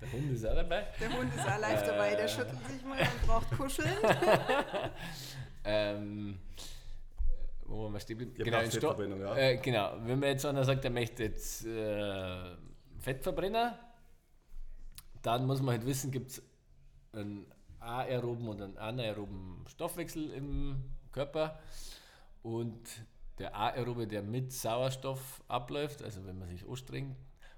der 0.00 0.12
Hund 0.12 0.30
ist 0.30 0.44
auch 0.44 0.54
dabei. 0.54 0.88
Der 1.00 1.10
Hund 1.10 1.34
ist 1.34 1.48
auch 1.48 1.58
live 1.58 1.86
dabei, 1.86 2.14
der 2.16 2.28
schüttelt 2.28 2.66
sich 2.68 2.84
mal 2.84 3.00
und 3.00 3.26
braucht 3.26 3.50
kuscheln. 3.52 3.96
Ähm, 5.66 6.38
wo 7.66 7.84
waren 7.84 7.92
wir 7.92 8.00
stehen? 8.00 8.34
Ja, 8.36 8.44
Genau, 8.44 8.60
in 8.60 8.70
Sto- 8.70 9.02
ja. 9.02 9.36
äh, 9.36 9.56
genau, 9.58 9.92
wenn 10.04 10.18
man 10.20 10.28
jetzt 10.30 10.44
einer 10.46 10.64
sagt, 10.64 10.84
er 10.84 10.90
möchte 10.90 11.22
jetzt 11.24 11.64
äh, 11.66 12.56
Fettverbrenner, 12.98 13.78
dann 15.22 15.46
muss 15.46 15.60
man 15.62 15.76
halt 15.76 15.86
wissen, 15.86 16.10
gibt 16.10 16.30
es 16.30 16.42
einen 17.12 17.46
aeroben 17.80 18.48
und 18.48 18.60
einen 18.60 18.76
anaeroben 18.78 19.64
Stoffwechsel 19.68 20.30
im 20.32 20.84
Körper. 21.12 21.58
Und 22.42 22.80
der 23.38 23.56
aerobe, 23.56 24.06
der 24.06 24.22
mit 24.22 24.52
Sauerstoff 24.52 25.42
abläuft, 25.48 26.02
also 26.02 26.24
wenn 26.26 26.38
man 26.38 26.48
sich 26.48 26.68
anstrengt, 26.68 27.16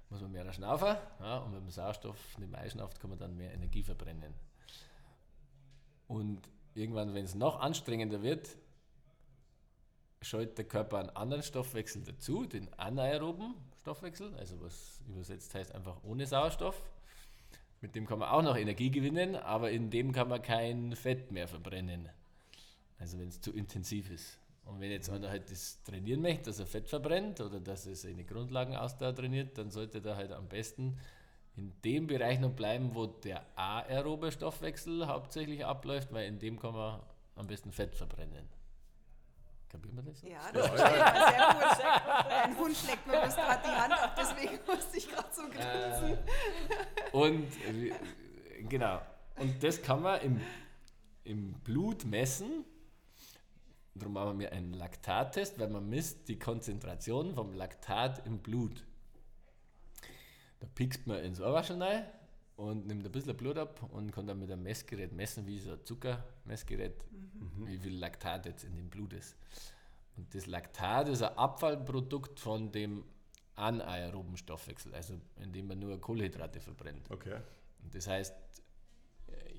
muss 0.09 0.21
man 0.21 0.31
mehr 0.31 0.51
schnaufen. 0.53 0.95
Ja, 1.19 1.39
und 1.39 1.53
wenn 1.53 1.61
man 1.63 1.71
Sauerstoff 1.71 2.37
nicht 2.37 2.49
mehr 2.51 2.61
einschnauft, 2.61 2.99
kann 2.99 3.09
man 3.09 3.19
dann 3.19 3.35
mehr 3.35 3.53
Energie 3.53 3.83
verbrennen. 3.83 4.33
Und 6.07 6.41
irgendwann, 6.73 7.13
wenn 7.13 7.25
es 7.25 7.35
noch 7.35 7.59
anstrengender 7.59 8.21
wird, 8.21 8.55
schaltet 10.21 10.57
der 10.57 10.65
Körper 10.65 10.99
einen 10.99 11.09
anderen 11.11 11.43
Stoffwechsel 11.43 12.03
dazu, 12.03 12.45
den 12.45 12.73
anaeroben 12.73 13.55
Stoffwechsel, 13.81 14.33
also 14.35 14.59
was 14.61 15.01
übersetzt 15.07 15.53
heißt 15.55 15.73
einfach 15.73 16.03
ohne 16.03 16.25
Sauerstoff. 16.25 16.81
Mit 17.79 17.95
dem 17.95 18.07
kann 18.07 18.19
man 18.19 18.29
auch 18.29 18.41
noch 18.41 18.57
Energie 18.57 18.89
gewinnen, 18.89 19.35
aber 19.35 19.71
in 19.71 19.89
dem 19.89 20.11
kann 20.11 20.27
man 20.27 20.41
kein 20.41 20.95
Fett 20.95 21.31
mehr 21.31 21.47
verbrennen. 21.47 22.09
Also 22.99 23.19
wenn 23.19 23.27
es 23.27 23.39
zu 23.39 23.53
intensiv 23.53 24.09
ist. 24.09 24.39
Und 24.65 24.81
wenn 24.81 24.91
jetzt 24.91 25.09
einer 25.09 25.29
halt 25.29 25.49
das 25.49 25.81
trainieren 25.83 26.21
möchte, 26.21 26.45
dass 26.45 26.59
er 26.59 26.65
Fett 26.65 26.89
verbrennt 26.89 27.39
oder 27.39 27.59
dass 27.59 27.85
er 27.85 27.95
seine 27.95 28.25
Grundlagenausdauer 28.25 29.15
trainiert, 29.15 29.57
dann 29.57 29.71
sollte 29.71 30.01
er 30.03 30.17
halt 30.17 30.31
am 30.31 30.47
besten 30.49 30.97
in 31.55 31.73
dem 31.85 32.07
Bereich 32.07 32.39
noch 32.39 32.51
bleiben, 32.51 32.93
wo 32.93 33.05
der 33.05 33.45
aerobe 33.55 34.31
Stoffwechsel 34.31 35.07
hauptsächlich 35.07 35.63
abläuft, 35.65 36.11
weil 36.11 36.27
in 36.27 36.39
dem 36.39 36.59
kann 36.59 36.73
man 36.73 37.01
am 37.35 37.47
besten 37.47 37.71
Fett 37.71 37.95
verbrennen. 37.95 38.56
Kapieren 39.69 39.95
wir 39.97 40.03
das? 40.03 40.21
Ja, 40.21 40.51
das 40.53 40.67
versteht 40.67 40.99
man 40.99 41.13
sehr 41.13 41.53
gut. 41.53 42.31
Ein 42.31 42.57
Hund 42.57 42.77
schlägt 42.77 43.07
mir 43.07 43.19
bloß 43.19 43.35
gerade 43.35 43.61
die 43.65 43.75
Hand 43.75 43.93
ab, 43.93 44.15
deswegen 44.17 44.59
musste 44.67 44.97
ich 44.97 45.09
gerade 45.09 45.29
so 45.31 45.41
grinsen. 45.49 46.17
Und 47.11 47.47
äh, 47.65 48.63
genau. 48.63 49.01
Und 49.35 49.61
das 49.61 49.81
kann 49.81 50.01
man 50.01 50.21
im, 50.21 50.41
im 51.25 51.53
Blut 51.61 52.05
messen. 52.05 52.65
Darum 53.93 54.13
machen 54.13 54.39
wir 54.39 54.51
einen 54.51 54.73
Laktattest, 54.73 55.59
weil 55.59 55.69
man 55.69 55.89
misst 55.89 56.27
die 56.27 56.39
Konzentration 56.39 57.35
vom 57.35 57.53
Laktat 57.53 58.25
im 58.25 58.39
Blut. 58.39 58.85
Da 60.59 60.67
piekst 60.73 61.07
man 61.07 61.17
ins 61.19 61.41
Ohrwaschel 61.41 61.81
rein 61.81 62.05
und 62.57 62.87
nimmt 62.87 63.05
ein 63.05 63.11
bisschen 63.11 63.37
Blut 63.37 63.57
ab 63.57 63.87
und 63.91 64.11
kann 64.11 64.27
dann 64.27 64.39
mit 64.39 64.51
einem 64.51 64.63
Messgerät 64.63 65.13
messen, 65.13 65.45
wie 65.45 65.59
so 65.59 65.71
ein 65.71 65.85
Zuckermessgerät, 65.85 66.95
wie 67.65 67.77
viel 67.77 67.95
Laktat 67.97 68.47
jetzt 68.47 68.63
in 68.63 68.75
dem 68.75 68.89
Blut 68.89 69.13
ist. 69.13 69.37
Und 70.17 70.33
das 70.33 70.47
Laktat 70.47 71.07
ist 71.07 71.21
ein 71.21 71.37
Abfallprodukt 71.37 72.39
von 72.39 72.71
dem 72.71 73.03
anaeroben 73.55 74.37
Stoffwechsel, 74.37 74.93
also 74.95 75.13
indem 75.39 75.67
man 75.67 75.79
nur 75.79 76.01
Kohlenhydrate 76.01 76.59
verbrennt. 76.59 77.09
Okay. 77.11 77.39
Und 77.83 77.93
das 77.93 78.07
heißt, 78.07 78.33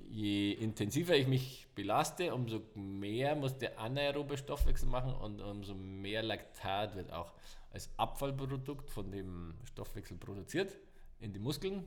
je 0.09 0.53
intensiver 0.53 1.17
ich 1.17 1.29
mich 1.29 1.69
belaste, 1.77 2.35
umso 2.35 2.63
mehr 2.75 3.37
muss 3.37 3.57
der 3.59 3.79
anaerobe 3.79 4.37
Stoffwechsel 4.37 4.89
machen 4.89 5.15
und 5.15 5.41
umso 5.41 5.75
mehr 5.75 6.25
Laktat 6.25 6.97
wird 6.97 7.13
auch 7.13 7.33
als 7.71 7.91
Abfallprodukt 7.97 8.91
von 8.91 9.13
dem 9.13 9.55
Stoffwechsel 9.65 10.17
produziert 10.17 10.77
in 11.21 11.33
die 11.33 11.39
Muskeln. 11.39 11.85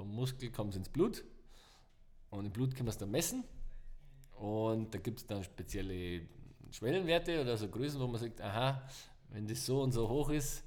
Vom 0.00 0.14
Muskel 0.14 0.50
kommt 0.50 0.70
es 0.70 0.76
ins 0.76 0.88
Blut 0.88 1.22
und 2.30 2.46
im 2.46 2.52
Blut 2.52 2.74
kann 2.74 2.86
man 2.86 2.90
es 2.90 2.96
dann 2.96 3.10
messen. 3.10 3.44
Und 4.32 4.94
da 4.94 4.98
gibt 4.98 5.20
es 5.20 5.26
dann 5.26 5.44
spezielle 5.44 6.22
Schwellenwerte 6.70 7.38
oder 7.42 7.58
so 7.58 7.68
Größen, 7.68 8.00
wo 8.00 8.06
man 8.06 8.18
sagt, 8.18 8.40
aha, 8.40 8.82
wenn 9.28 9.46
das 9.46 9.66
so 9.66 9.82
und 9.82 9.92
so 9.92 10.08
hoch 10.08 10.30
ist, 10.30 10.64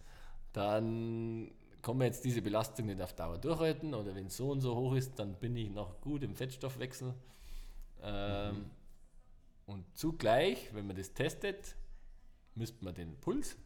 dann 0.51 1.51
kann 1.81 1.97
man 1.97 2.05
jetzt 2.05 2.23
diese 2.23 2.43
Belastung 2.43 2.85
nicht 2.85 3.01
auf 3.01 3.13
Dauer 3.13 3.39
durchhalten 3.39 3.95
oder 3.95 4.13
wenn 4.13 4.27
es 4.27 4.37
so 4.37 4.51
und 4.51 4.61
so 4.61 4.75
hoch 4.75 4.93
ist, 4.93 5.17
dann 5.17 5.33
bin 5.39 5.57
ich 5.57 5.71
noch 5.71 5.99
gut 5.99 6.21
im 6.21 6.35
Fettstoffwechsel. 6.35 7.15
Ähm, 8.03 8.65
Und 9.65 9.97
zugleich, 9.97 10.71
wenn 10.75 10.85
man 10.85 10.95
das 10.95 11.11
testet, 11.11 11.75
misst 12.53 12.83
man 12.83 12.93
den 12.93 13.19
Puls, 13.19 13.57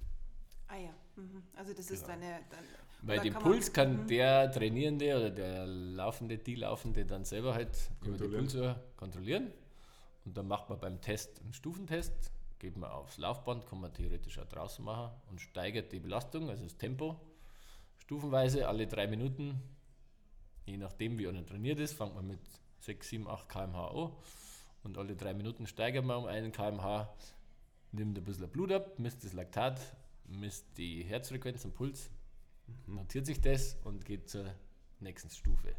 Ah 0.70 0.78
ja, 0.78 0.94
mhm. 1.18 1.44
also 1.56 1.74
das 1.74 1.92
ist 1.92 2.08
deine... 2.08 2.40
Dann, 2.50 2.64
weil 3.02 3.20
den 3.20 3.34
Puls 3.34 3.72
kann 3.72 4.04
Mhm. 4.04 4.08
der 4.08 4.52
Trainierende 4.52 5.16
oder 5.16 5.30
der 5.30 5.66
Laufende, 5.66 6.38
die 6.38 6.56
Laufende 6.56 7.06
dann 7.06 7.26
selber 7.26 7.54
halt 7.54 7.70
über 8.02 8.06
die 8.06 8.10
Kontrollieren. 8.10 8.44
Pulsuhr 8.44 8.84
kontrollieren. 8.96 9.52
Und 10.26 10.36
dann 10.36 10.48
macht 10.48 10.70
man 10.70 10.80
beim 10.80 11.00
Test 11.00 11.40
einen 11.42 11.54
Stufentest, 11.54 12.32
geht 12.60 12.76
man 12.76 12.92
aufs 12.92 13.18
Laufband, 13.18 13.66
kann 13.66 13.80
man 13.80 13.94
theoretisch 13.94 14.40
auch 14.40 14.46
draußen 14.48 14.84
machen 14.84 15.12
und 15.30 15.40
steigert 15.40 15.92
die 15.92 16.00
Belastung, 16.00 16.50
also 16.50 16.64
das 16.64 16.76
Tempo, 16.76 17.16
stufenweise 17.98 18.68
alle 18.68 18.88
drei 18.88 19.08
Minuten. 19.08 19.62
Je 20.66 20.76
nachdem, 20.78 21.18
wie 21.18 21.28
einer 21.28 21.46
trainiert 21.46 21.80
ist, 21.80 21.94
fängt 21.94 22.16
man 22.16 22.28
mit 22.28 22.40
6, 22.80 23.08
7, 23.10 23.28
8 23.28 23.48
km/h 23.48 23.88
an 23.90 24.12
und 24.84 24.98
alle 24.98 25.16
drei 25.16 25.34
Minuten 25.34 25.66
steigert 25.66 26.04
man 26.04 26.18
um 26.18 26.26
einen 26.26 26.52
km/h, 26.52 27.14
nimmt 27.94 28.18
ein 28.18 28.24
bisschen 28.24 28.50
Blut 28.50 28.72
ab, 28.74 29.00
misst 29.00 29.24
das 29.24 29.32
Laktat, 29.32 29.80
misst 30.26 30.66
die 30.78 31.04
Herzfrequenz 31.04 31.64
und 31.64 31.74
Puls, 31.74 32.10
notiert 32.86 33.26
sich 33.26 33.42
das 33.42 33.78
und 33.84 34.06
geht 34.06 34.30
zur 34.30 34.46
nächsten 35.00 35.30
Stufe. 35.30 35.76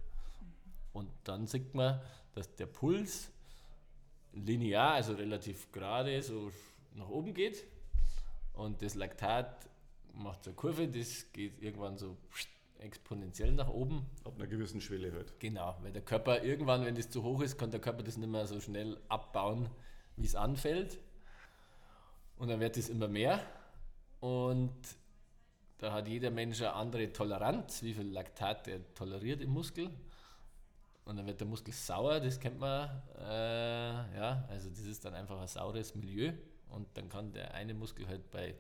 Und 0.93 1.11
dann 1.25 1.47
sieht 1.47 1.75
man, 1.75 2.01
dass 2.35 2.55
der 2.57 2.67
Puls 2.67 3.31
linear, 4.33 4.93
also 4.93 5.15
relativ 5.15 5.71
gerade, 5.73 6.23
so 6.23 6.51
nach 6.95 7.09
oben 7.09 7.35
geht. 7.35 7.65
Und 8.53 8.83
das 8.83 8.95
Laktat 8.95 9.69
macht 10.15 10.45
so 10.45 10.51
eine 10.51 10.57
Kurve, 10.57 10.89
das 10.89 11.33
geht 11.33 11.63
irgendwann 11.63 11.97
so 11.97 12.17
exponentiell 12.79 13.53
nach 13.53 13.69
oben. 13.69 14.07
Ab 14.25 14.35
einer 14.37 14.47
gewissen 14.47 14.81
Schwelle 14.81 15.13
halt. 15.13 15.39
Genau, 15.41 15.77
weil 15.83 15.93
der 15.93 16.03
Körper 16.03 16.43
irgendwann, 16.43 16.85
wenn 16.85 16.95
das 16.95 17.11
zu 17.11 17.23
hoch 17.23 17.41
ist, 17.43 17.59
kann 17.59 17.71
der 17.71 17.81
Körper 17.81 18.03
das 18.03 18.17
nicht 18.17 18.29
mehr 18.29 18.47
so 18.47 18.61
schnell 18.61 19.01
abbauen, 19.09 19.69
wie 20.17 20.27
es 20.27 20.35
anfällt. 20.35 20.99
Und 22.37 22.49
dann 22.49 22.61
wird 22.61 22.77
es 22.77 22.89
immer 22.89 23.09
mehr. 23.09 23.41
Und 24.21 24.75
da 25.79 25.93
hat 25.93 26.09
jeder 26.09 26.31
Mensch 26.31 26.61
eine 26.61 26.73
andere 26.73 27.13
Toleranz, 27.13 27.83
wie 27.83 27.95
viel 27.95 28.11
Laktat 28.11 28.69
er 28.69 28.81
toleriert 28.95 29.41
im 29.41 29.51
Muskel. 29.51 29.91
Und 31.05 31.17
dann 31.17 31.27
wird 31.27 31.41
der 31.41 31.47
Muskel 31.47 31.73
sauer, 31.73 32.21
das 32.21 32.39
kennt 32.39 32.59
man. 32.59 32.91
Äh, 33.19 34.17
ja, 34.17 34.45
also 34.49 34.69
das 34.69 34.81
ist 34.81 35.05
dann 35.05 35.15
einfach 35.15 35.41
ein 35.41 35.49
saures 35.49 35.95
Milieu. 35.95 36.33
Und 36.71 36.87
dann 36.95 37.09
kann 37.09 37.33
der 37.33 37.55
eine 37.55 37.73
Muskel 37.75 38.07
halt 38.07 38.31
bei 38.31 38.55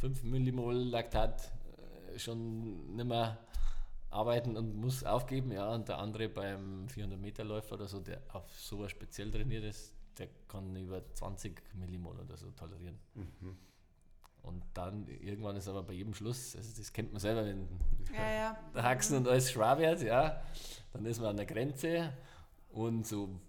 5 0.00 0.24
Millimol 0.24 0.74
Laktat 0.74 1.52
äh, 2.12 2.18
schon 2.18 2.96
nicht 2.96 3.06
mehr 3.06 3.38
arbeiten 4.10 4.56
und 4.56 4.74
muss 4.74 5.04
aufgeben. 5.04 5.52
Ja, 5.52 5.74
und 5.74 5.88
der 5.88 5.98
andere 5.98 6.28
beim 6.28 6.86
400-Meter-Läufer 6.86 7.74
oder 7.74 7.86
so, 7.86 8.00
der 8.00 8.22
auf 8.32 8.50
sowas 8.58 8.90
speziell 8.90 9.30
trainiert 9.30 9.64
ist, 9.64 9.94
der 10.18 10.28
kann 10.48 10.74
über 10.74 11.02
20 11.14 11.74
Millimol 11.74 12.18
oder 12.18 12.36
so 12.36 12.50
tolerieren. 12.52 12.98
Und 14.44 14.62
dann 14.74 15.06
irgendwann 15.08 15.56
ist 15.56 15.68
aber 15.68 15.82
bei 15.82 15.94
jedem 15.94 16.14
Schluss, 16.14 16.54
also 16.54 16.70
das 16.76 16.92
kennt 16.92 17.12
man 17.12 17.20
selber, 17.20 17.44
wenn 17.46 17.66
Ja, 18.14 18.32
ja. 18.32 18.58
der 18.74 18.82
Haxen 18.82 19.16
und 19.16 19.26
alles 19.26 19.50
schwer 19.50 19.78
wird, 19.78 20.02
ja, 20.02 20.42
dann 20.92 21.04
ist 21.06 21.18
man 21.18 21.30
an 21.30 21.36
der 21.36 21.46
Grenze 21.46 22.12
und 22.68 23.06
so 23.06 23.40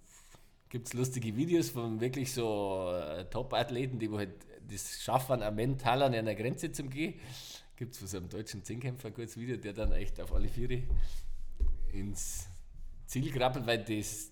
gibt 0.70 0.88
es 0.88 0.94
lustige 0.94 1.36
Videos 1.36 1.70
von 1.70 2.00
wirklich 2.00 2.34
so 2.34 2.92
äh, 2.94 3.26
Top-Athleten, 3.26 4.00
die 4.00 4.10
wo 4.10 4.18
halt 4.18 4.34
das 4.70 5.02
schaffen, 5.02 5.44
am 5.44 5.56
mental 5.56 6.02
an 6.02 6.14
einer 6.14 6.34
Grenze 6.34 6.72
zu 6.72 6.84
gehen. 6.86 7.16
gibt 7.76 7.94
es 7.94 8.00
von 8.00 8.08
so 8.08 8.18
einem 8.18 8.30
deutschen 8.30 8.64
Zehnkämpfer 8.64 9.10
ein 9.10 9.14
gutes 9.14 9.38
Video, 9.38 9.58
der 9.58 9.74
dann 9.74 9.92
echt 9.92 10.20
auf 10.20 10.34
alle 10.34 10.48
Viere 10.48 10.84
ins 11.92 12.48
Ziel 13.06 13.32
krabbelt, 13.32 13.68
weil 13.68 13.84
das, 13.84 14.32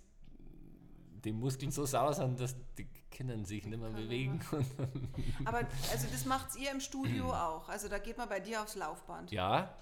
die 1.23 1.31
Muskeln 1.31 1.71
so 1.71 1.85
sauer 1.85 2.13
sind, 2.13 2.39
dass 2.39 2.55
die 2.77 2.87
können 3.15 3.45
sich 3.45 3.65
nicht 3.65 3.79
mehr 3.79 3.89
bewegen. 3.89 4.39
Aber 5.45 5.59
also 5.91 6.07
das 6.11 6.25
macht 6.25 6.55
ihr 6.57 6.71
im 6.71 6.79
Studio 6.79 7.31
auch. 7.33 7.69
Also 7.69 7.87
da 7.87 7.99
geht 7.99 8.17
man 8.17 8.27
bei 8.27 8.39
dir 8.39 8.61
aufs 8.61 8.75
Laufband. 8.75 9.31
ja, 9.31 9.73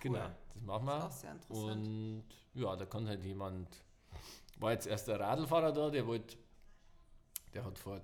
genau, 0.00 0.28
das 0.52 0.62
machen 0.62 0.86
wir. 0.86 0.98
Das 0.98 1.04
ist 1.04 1.16
auch 1.16 1.20
sehr 1.20 1.32
interessant. 1.32 1.86
Und 1.86 2.24
ja, 2.54 2.76
da 2.76 2.86
kann 2.86 3.08
halt 3.08 3.24
jemand, 3.24 3.68
war 4.58 4.72
jetzt 4.72 4.86
erst 4.86 5.08
der 5.08 5.18
Radlfahrer 5.20 5.72
da, 5.72 5.90
der 5.90 6.06
wollte, 6.06 6.36
der 7.52 7.64
hat 7.64 7.78
vor 7.78 8.00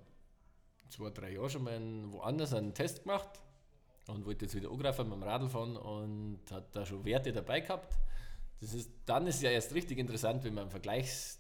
zwei, 0.89 1.11
drei 1.11 1.33
Jahren 1.35 1.51
schon 1.51 1.63
mal 1.65 1.75
einen, 1.75 2.13
woanders 2.13 2.53
einen 2.55 2.75
Test 2.75 3.03
gemacht 3.05 3.41
und 4.09 4.25
wollte 4.27 4.45
jetzt 4.47 4.55
wieder 4.55 4.71
angreifen 4.71 5.09
mit 5.09 5.19
dem 5.19 5.23
Radl 5.23 5.49
fahren 5.49 5.77
und 5.77 6.41
hat 6.51 6.75
da 6.75 6.85
schon 6.85 7.05
Werte 7.05 7.33
dabei 7.33 7.61
gehabt. 7.61 7.95
Das 8.61 8.75
ist, 8.75 8.91
dann 9.07 9.27
ist 9.27 9.41
ja 9.43 9.51
erst 9.51 9.73
richtig 9.73 9.99
interessant, 9.99 10.45
wenn 10.45 10.55
man 10.55 10.63
einen 10.63 10.71
Vergleichstest 10.71 11.39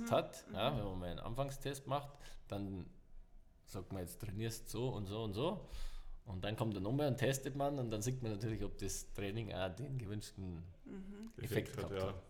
Mhm, 0.00 0.10
hat, 0.10 0.44
ja, 0.52 0.76
wenn 0.76 0.84
man 0.84 0.98
mal 0.98 1.08
einen 1.10 1.18
Anfangstest 1.20 1.86
macht, 1.86 2.10
dann 2.50 2.86
sagt 3.66 3.92
man 3.92 4.02
jetzt 4.02 4.20
trainierst 4.20 4.68
so 4.68 4.88
und 4.88 5.06
so 5.06 5.22
und 5.22 5.32
so 5.34 5.68
und 6.26 6.44
dann 6.44 6.56
kommt 6.56 6.74
er 6.74 6.80
nochmal 6.80 7.08
und 7.08 7.16
testet 7.16 7.56
man 7.56 7.78
und 7.78 7.90
dann 7.90 8.02
sieht 8.02 8.22
man 8.22 8.32
natürlich, 8.32 8.62
ob 8.62 8.78
das 8.78 9.12
Training 9.14 9.52
auch 9.52 9.74
den 9.74 9.98
gewünschten 9.98 10.62
Effekt, 11.38 11.76
hat, 11.76 11.88
gehabt 11.88 11.94
ja. 11.94 12.08
hat. 12.08 12.22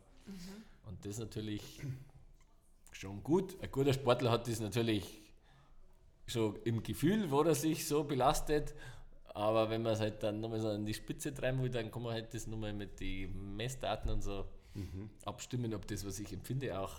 Und 0.86 1.04
das 1.04 1.12
ist 1.12 1.18
natürlich 1.18 1.62
schon 2.92 3.22
gut. 3.22 3.60
Ein 3.62 3.70
guter 3.70 3.92
Sportler 3.92 4.30
hat 4.30 4.48
das 4.48 4.60
natürlich 4.60 5.22
schon 6.26 6.56
im 6.64 6.82
Gefühl, 6.82 7.30
wo 7.30 7.42
er 7.42 7.54
sich 7.54 7.86
so 7.86 8.04
belastet. 8.04 8.74
Aber 9.34 9.70
wenn 9.70 9.82
man 9.82 9.92
es 9.92 10.00
halt 10.00 10.22
dann 10.22 10.40
nochmal 10.40 10.60
so 10.60 10.68
an 10.68 10.84
die 10.84 10.94
Spitze 10.94 11.32
treiben 11.32 11.62
will, 11.62 11.70
dann 11.70 11.90
kann 11.90 12.02
man 12.02 12.12
halt 12.12 12.34
das 12.34 12.46
nochmal 12.46 12.72
mit 12.72 13.00
den 13.00 13.56
Messdaten 13.56 14.10
und 14.10 14.22
so 14.22 14.44
abstimmen, 15.24 15.74
ob 15.74 15.86
das, 15.86 16.06
was 16.06 16.18
ich 16.20 16.32
empfinde, 16.32 16.78
auch 16.78 16.94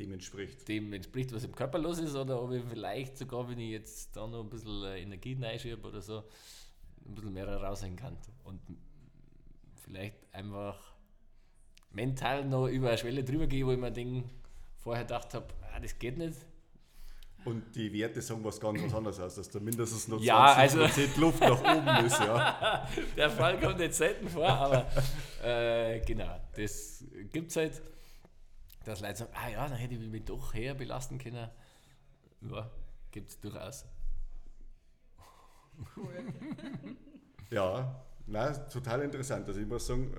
Dem 0.00 0.12
entspricht. 0.12 0.66
dem 0.66 0.92
entspricht, 0.92 1.32
was 1.32 1.44
im 1.44 1.54
Körper 1.54 1.78
los 1.78 1.98
ist, 1.98 2.16
oder 2.16 2.42
ob 2.42 2.52
ich 2.52 2.62
vielleicht 2.64 3.18
sogar, 3.18 3.48
wenn 3.48 3.58
ich 3.58 3.70
jetzt 3.70 4.16
da 4.16 4.26
noch 4.26 4.42
ein 4.42 4.48
bisschen 4.48 4.84
äh, 4.84 5.02
Energie 5.02 5.36
reinschiebe 5.40 5.86
oder 5.86 6.00
so, 6.00 6.24
ein 7.06 7.14
bisschen 7.14 7.32
mehr 7.32 7.46
raushängen 7.46 7.96
kann. 7.96 8.16
Und 8.44 8.60
vielleicht 9.84 10.16
einfach 10.32 10.78
mental 11.92 12.44
noch 12.46 12.66
über 12.68 12.88
eine 12.88 12.98
Schwelle 12.98 13.22
drüber 13.24 13.46
gehe, 13.46 13.66
wo 13.66 13.72
ich 13.72 13.78
mir 13.78 13.92
denke, 13.92 14.28
vorher 14.78 15.04
gedacht 15.04 15.34
habe, 15.34 15.46
ah, 15.72 15.78
das 15.78 15.98
geht 15.98 16.16
nicht. 16.16 16.38
Und 17.44 17.74
die 17.74 17.92
Werte 17.92 18.20
sagen 18.20 18.44
was 18.44 18.60
ganz 18.60 18.82
was 18.82 18.94
anderes 18.94 19.18
aus, 19.18 19.34
dass 19.34 19.50
da 19.50 19.60
mindestens 19.60 20.08
noch 20.08 20.20
Ja, 20.20 20.58
20% 20.58 21.18
Luft 21.18 21.40
nach 21.40 21.60
oben 21.60 21.88
ist. 22.06 22.18
Ja. 22.18 22.86
Der 23.16 23.30
Fall 23.30 23.58
kommt 23.58 23.78
nicht 23.78 23.94
selten 23.94 24.28
vor, 24.28 24.48
aber 24.48 24.86
äh, 25.42 26.00
genau, 26.00 26.38
das 26.54 27.04
gibt 27.32 27.50
es 27.50 27.56
halt, 27.56 27.80
dass 28.84 29.00
Leute 29.00 29.16
sagen, 29.16 29.32
ah 29.34 29.48
ja, 29.48 29.68
dann 29.68 29.76
hätte 29.78 29.94
ich 29.94 30.00
mich 30.00 30.24
doch 30.24 30.54
her 30.54 30.74
belasten 30.74 31.18
können. 31.18 31.48
Ja, 32.42 32.70
gibt 33.10 33.30
es 33.30 33.40
durchaus. 33.40 33.84
Ja, 37.50 38.00
na, 38.26 38.52
total 38.52 39.02
interessant. 39.02 39.48
Also 39.48 39.58
ich 39.60 39.66
muss 39.66 39.84
sagen, 39.84 40.14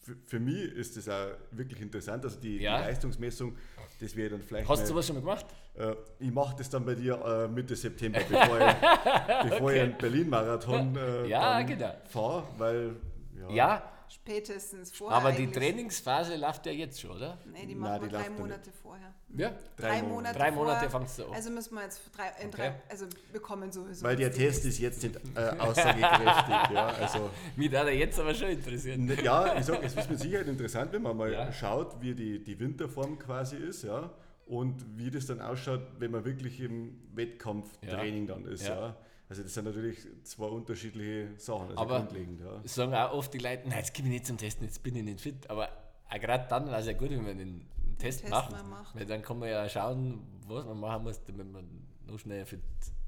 für, 0.00 0.16
für 0.26 0.38
mich 0.38 0.64
ist 0.72 0.94
das 0.96 1.08
auch 1.08 1.34
wirklich 1.50 1.80
interessant. 1.80 2.22
Also 2.24 2.38
die, 2.38 2.58
Ja. 2.58 2.76
die 2.78 2.84
Leistungsmessung, 2.84 3.56
das 4.00 4.14
wäre 4.14 4.30
dann 4.30 4.42
vielleicht. 4.42 4.68
Hast 4.68 4.80
du 4.80 4.82
mal- 4.82 4.88
sowas 4.88 5.06
schon 5.06 5.16
mal 5.16 5.20
gemacht? 5.22 5.46
Äh, 5.74 5.94
ich 6.18 6.30
mache 6.30 6.54
das 6.58 6.68
dann 6.68 6.84
bei 6.84 6.94
dir 6.94 7.14
äh, 7.24 7.48
Mitte 7.48 7.74
September, 7.74 8.20
bevor 8.20 8.58
ich, 8.60 8.76
bevor 9.50 9.72
ich 9.72 9.80
einen 9.80 9.96
Berlin-Marathon 9.96 10.96
äh, 10.96 11.26
Ja, 11.26 11.62
genau. 11.62 11.94
fahre, 12.04 12.44
weil 12.58 12.96
ja, 13.38 13.50
Ja, 13.50 13.92
Spätestens 14.08 14.92
vorher. 14.92 15.16
aber 15.18 15.32
die 15.32 15.42
eigentlich. 15.44 15.56
Trainingsphase 15.56 16.36
läuft 16.36 16.66
ja 16.66 16.72
jetzt 16.72 17.00
schon, 17.00 17.10
oder? 17.12 17.38
Nee, 17.46 17.66
die 17.66 17.74
Nein, 17.74 17.78
machen 17.78 18.02
wir 18.02 18.08
drei 18.08 18.30
Monate 18.30 18.70
vorher. 18.72 19.14
Ja. 19.36 19.52
drei, 19.76 20.02
Monate. 20.02 20.38
Drei 20.38 20.50
Monate 20.50 20.74
vorher. 20.74 20.90
fangst 20.90 21.18
du 21.18 21.24
an. 21.26 21.32
Also 21.34 21.50
müssen 21.50 21.74
wir 21.74 21.82
jetzt 21.82 22.00
drei, 22.16 22.28
in 22.42 22.48
Okay. 22.48 22.56
drei, 22.56 22.74
also 22.88 23.06
bekommen 23.32 23.70
sowieso. 23.72 24.04
Weil 24.04 24.16
der. 24.16 24.30
Test 24.36 24.64
ist 24.64 24.78
jetzt 24.78 25.02
nicht 25.02 25.16
äh, 25.34 25.40
aussagekräftig. 25.58 26.74
ja, 26.74 26.86
also, 27.00 27.30
Mich 27.56 27.70
da 27.70 27.88
jetzt 27.88 28.18
aber 28.20 28.34
schon 28.34 28.48
interessieren. 28.48 29.06
Ne, 29.06 29.22
Ja, 29.22 29.58
ich 29.58 29.64
sage, 29.66 29.80
es 29.84 29.94
ist 29.94 30.10
mit 30.10 30.18
Sicherheit 30.20 30.46
interessant, 30.48 30.92
wenn 30.92 31.02
man 31.02 31.16
mal 31.16 31.32
Ja. 31.32 31.52
schaut, 31.52 32.00
wie 32.00 32.14
die, 32.14 32.42
die 32.42 32.58
Winterform 32.58 33.18
quasi 33.18 33.56
ist, 33.56 33.82
ja, 33.84 34.10
und 34.46 34.84
wie 34.96 35.10
das 35.10 35.26
dann 35.26 35.40
ausschaut, 35.40 35.80
wenn 35.98 36.10
man 36.10 36.24
wirklich 36.24 36.60
im 36.60 37.00
Wettkampftraining 37.14 38.26
dann 38.26 38.44
ist, 38.46 38.66
Ja. 38.68 38.74
ja. 38.88 38.96
Also 39.28 39.42
das 39.42 39.54
sind 39.54 39.64
natürlich 39.64 39.98
zwei 40.22 40.46
unterschiedliche 40.46 41.28
Sachen, 41.38 41.70
also 41.70 41.76
Aber- 41.80 41.98
grundlegend, 41.98 42.40
ja. 42.40 42.60
Sagen 42.64 42.94
auch 42.94 43.12
oft 43.12 43.34
die 43.34 43.38
Leute, 43.38 43.68
nein, 43.68 43.78
jetzt 43.78 43.92
gebe 43.92 44.06
ich 44.08 44.12
nicht 44.14 44.26
zum 44.26 44.36
Testen, 44.38 44.64
jetzt 44.64 44.82
bin 44.82 44.94
ich 44.94 45.02
nicht 45.02 45.20
fit. 45.20 45.50
Aber 45.50 45.68
auch 46.08 46.20
gerade 46.20 46.46
dann 46.48 46.66
war 46.70 46.78
es 46.78 46.86
ja 46.86 46.92
gut, 46.92 47.10
wenn 47.10 47.24
man 47.24 47.38
den 47.38 47.66
Test, 47.98 48.20
Test 48.20 48.30
macht. 48.30 48.54
Weil 48.94 49.06
dann 49.06 49.22
kann 49.22 49.38
man 49.40 49.48
ja 49.48 49.68
schauen, 49.68 50.22
was 50.46 50.64
man 50.64 50.78
machen 50.78 51.02
muss, 51.02 51.20
damit 51.24 51.50
man 51.50 51.64
noch 52.06 52.18
schneller 52.20 52.46
fit 52.46 52.60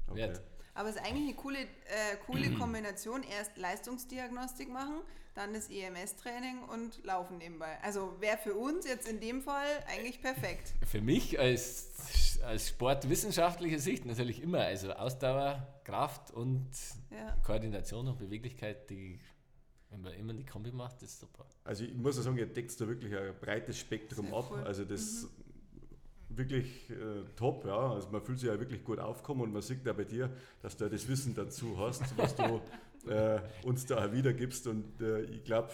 Okay. 0.07 0.19
wird. 0.27 0.41
Aber 0.79 0.87
es 0.87 0.95
ist 0.95 1.01
eigentlich 1.05 1.23
eine 1.25 1.33
coole, 1.35 1.59
äh, 1.59 2.15
coole 2.25 2.51
Kombination. 2.53 3.21
Erst 3.23 3.57
Leistungsdiagnostik 3.57 4.69
machen, 4.69 5.01
dann 5.35 5.53
das 5.53 5.69
EMS-Training 5.69 6.63
und 6.71 7.03
Laufen 7.03 7.37
nebenbei. 7.37 7.77
Also 7.83 8.15
wäre 8.21 8.37
für 8.37 8.53
uns 8.53 8.87
jetzt 8.87 9.05
in 9.05 9.19
dem 9.19 9.41
Fall 9.41 9.67
eigentlich 9.89 10.21
perfekt. 10.21 10.71
Für 10.87 11.01
mich 11.01 11.37
als, 11.37 12.39
als 12.45 12.69
sportwissenschaftliche 12.69 13.77
Sicht 13.77 14.05
natürlich 14.05 14.41
immer. 14.41 14.59
Also 14.59 14.93
Ausdauer, 14.93 15.67
Kraft 15.83 16.31
und 16.31 16.69
Ja. 17.11 17.35
Koordination 17.45 18.07
und 18.07 18.17
Beweglichkeit, 18.17 18.89
die, 18.89 19.19
wenn 19.89 19.99
man 20.01 20.13
immer 20.13 20.33
die 20.33 20.45
Kombi 20.45 20.71
macht, 20.71 21.03
ist 21.03 21.19
super. 21.19 21.45
Also 21.65 21.83
ich 21.83 21.93
muss 21.93 22.15
ja 22.15 22.21
sagen, 22.23 22.37
ihr 22.37 22.45
deckt 22.47 22.79
da 22.79 22.87
wirklich 22.87 23.13
ein 23.17 23.35
breites 23.41 23.77
Spektrum 23.77 24.27
Sehr 24.27 24.37
ab. 24.37 24.47
cool. 24.49 24.63
Also 24.63 24.85
das 24.85 25.27
wirklich 26.39 26.89
äh, 26.89 26.95
top, 27.35 27.65
ja. 27.65 27.91
Also 27.93 28.09
man 28.09 28.21
fühlt 28.23 28.39
sich 28.39 28.49
ja 28.49 28.59
wirklich 28.59 28.83
gut 28.83 28.97
aufkommen 28.97 29.41
und 29.41 29.53
man 29.53 29.61
sieht 29.61 29.85
da 29.85 29.93
bei 29.93 30.05
dir, 30.05 30.31
dass 30.63 30.75
du 30.75 30.89
das 30.89 31.07
Wissen 31.07 31.35
dazu 31.35 31.77
hast, 31.77 32.01
was 32.17 32.35
du 32.35 32.59
äh, 33.07 33.39
uns 33.63 33.85
da 33.85 34.11
wiedergibst. 34.11 34.65
Und 34.65 34.99
äh, 35.01 35.21
ich 35.25 35.43
glaube, 35.43 35.69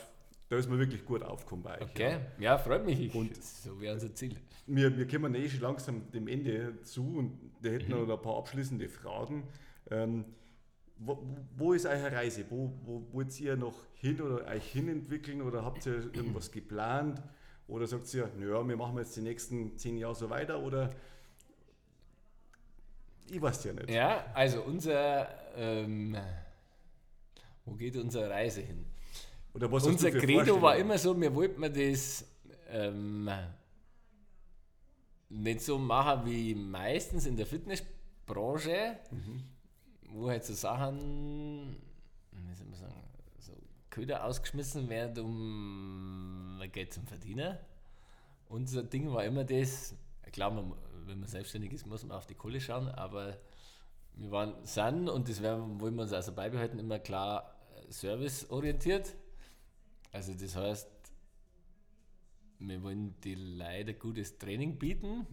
da 0.50 0.58
ist 0.58 0.70
man 0.70 0.78
wirklich 0.78 1.06
gut 1.06 1.24
aufgekommen 1.24 1.64
bei 1.64 1.78
euch. 1.82 1.90
Okay, 1.90 2.18
ja, 2.40 2.58
freut 2.58 2.86
mich. 2.86 3.00
Ich, 3.00 3.16
Und- 3.16 3.42
so 3.42 3.80
wäre 3.80 3.94
unser 3.94 4.14
Ziel. 4.14 4.36
Wir, 4.68 4.96
wir 4.98 5.08
kommen 5.08 5.34
eh 5.36 5.48
schon 5.48 5.62
langsam 5.62 6.12
dem 6.12 6.28
Ende 6.28 6.82
zu 6.82 7.18
und 7.18 7.40
wir 7.62 7.72
hätten 7.72 7.94
Mhm. 7.94 8.08
noch 8.08 8.18
ein 8.18 8.22
paar 8.22 8.38
abschließende 8.38 8.90
Fragen. 8.90 9.44
Ähm, 9.92 10.26
wo, 10.98 11.24
wo 11.58 11.74
ist 11.74 11.86
eure 11.86 12.12
Reise? 12.12 12.46
Wo, 12.50 12.72
wo 12.84 13.06
wollt 13.12 13.40
ihr 13.40 13.56
noch 13.58 13.76
hin 13.96 14.20
oder 14.22 14.46
euch 14.48 14.66
hinentwickeln 14.72 15.42
oder 15.42 15.64
habt 15.66 15.86
ihr 15.86 15.96
irgendwas 16.14 16.52
geplant? 16.52 17.22
Oder 17.68 17.88
sagt 17.88 18.14
ihr, 18.14 18.30
naja, 18.38 18.68
wir 18.68 18.78
machen 18.78 18.98
jetzt 18.98 19.16
die 19.16 19.22
nächsten 19.22 19.78
zehn 19.78 19.98
Jahre 19.98 20.16
so 20.16 20.30
weiter 20.30 20.62
oder 20.62 20.92
ich 23.28 23.42
weiß 23.42 23.64
ja 23.64 23.74
nicht. 23.74 23.90
Ja, 23.90 24.26
also 24.34 24.62
unser, 24.62 25.28
ähm, 25.56 26.16
wo 27.66 27.74
geht 27.74 27.98
unsere 27.98 28.30
Reise 28.30 28.62
hin? 28.62 28.86
Oder 29.54 29.72
was 29.72 29.86
Unser 29.86 30.12
Credo 30.12 30.62
war 30.62 30.76
immer 30.76 30.98
so, 30.98 31.20
wir 31.20 31.34
wollten 31.34 31.62
das 31.74 32.26
ähm, 32.70 33.30
nicht 35.30 35.62
so 35.62 35.80
machen 35.80 36.26
wie 36.26 36.54
meistens 36.54 37.26
in 37.26 37.36
der 37.36 37.48
Fitnessbranche, 37.48 39.00
wo 40.12 40.30
halt 40.30 40.44
so 40.44 40.54
Sachen, 40.54 41.78
wie 42.32 42.54
soll 42.54 42.68
man 42.68 42.80
sagen, 42.80 42.94
so 43.40 43.54
Köder 43.90 44.24
ausgeschmissen 44.26 44.88
werden, 44.90 45.26
um 45.26 46.45
Geld 46.70 46.94
zu 46.94 47.02
verdienen. 47.02 47.58
Unser 48.48 48.84
Ding 48.84 49.12
war 49.12 49.24
immer 49.26 49.44
das, 49.44 49.96
klar, 50.32 50.52
man, 50.52 50.74
wenn 51.06 51.20
man 51.20 51.30
selbstständig 51.30 51.74
ist, 51.74 51.88
muss 51.88 52.04
man 52.04 52.18
auf 52.18 52.26
die 52.26 52.36
Kohle 52.36 52.60
schauen, 52.62 52.90
aber 52.90 53.38
wir 54.16 54.32
waren, 54.32 54.54
sind, 54.66 55.10
und 55.10 55.28
das 55.30 55.42
werden, 55.42 55.80
wollen 55.80 55.96
wir 55.96 56.04
uns 56.04 56.14
also 56.14 56.32
beibehalten, 56.32 56.80
immer 56.80 57.00
klar 57.00 57.56
äh, 57.76 57.92
serviceorientiert. 57.92 59.16
Also 60.12 60.34
das 60.34 60.56
heißt, 60.56 60.88
wir 62.60 62.82
wollen 62.84 63.16
die 63.22 63.36
Leute 63.36 63.94
gutes 63.94 64.38
Training 64.38 64.78
bieten. 64.78 65.28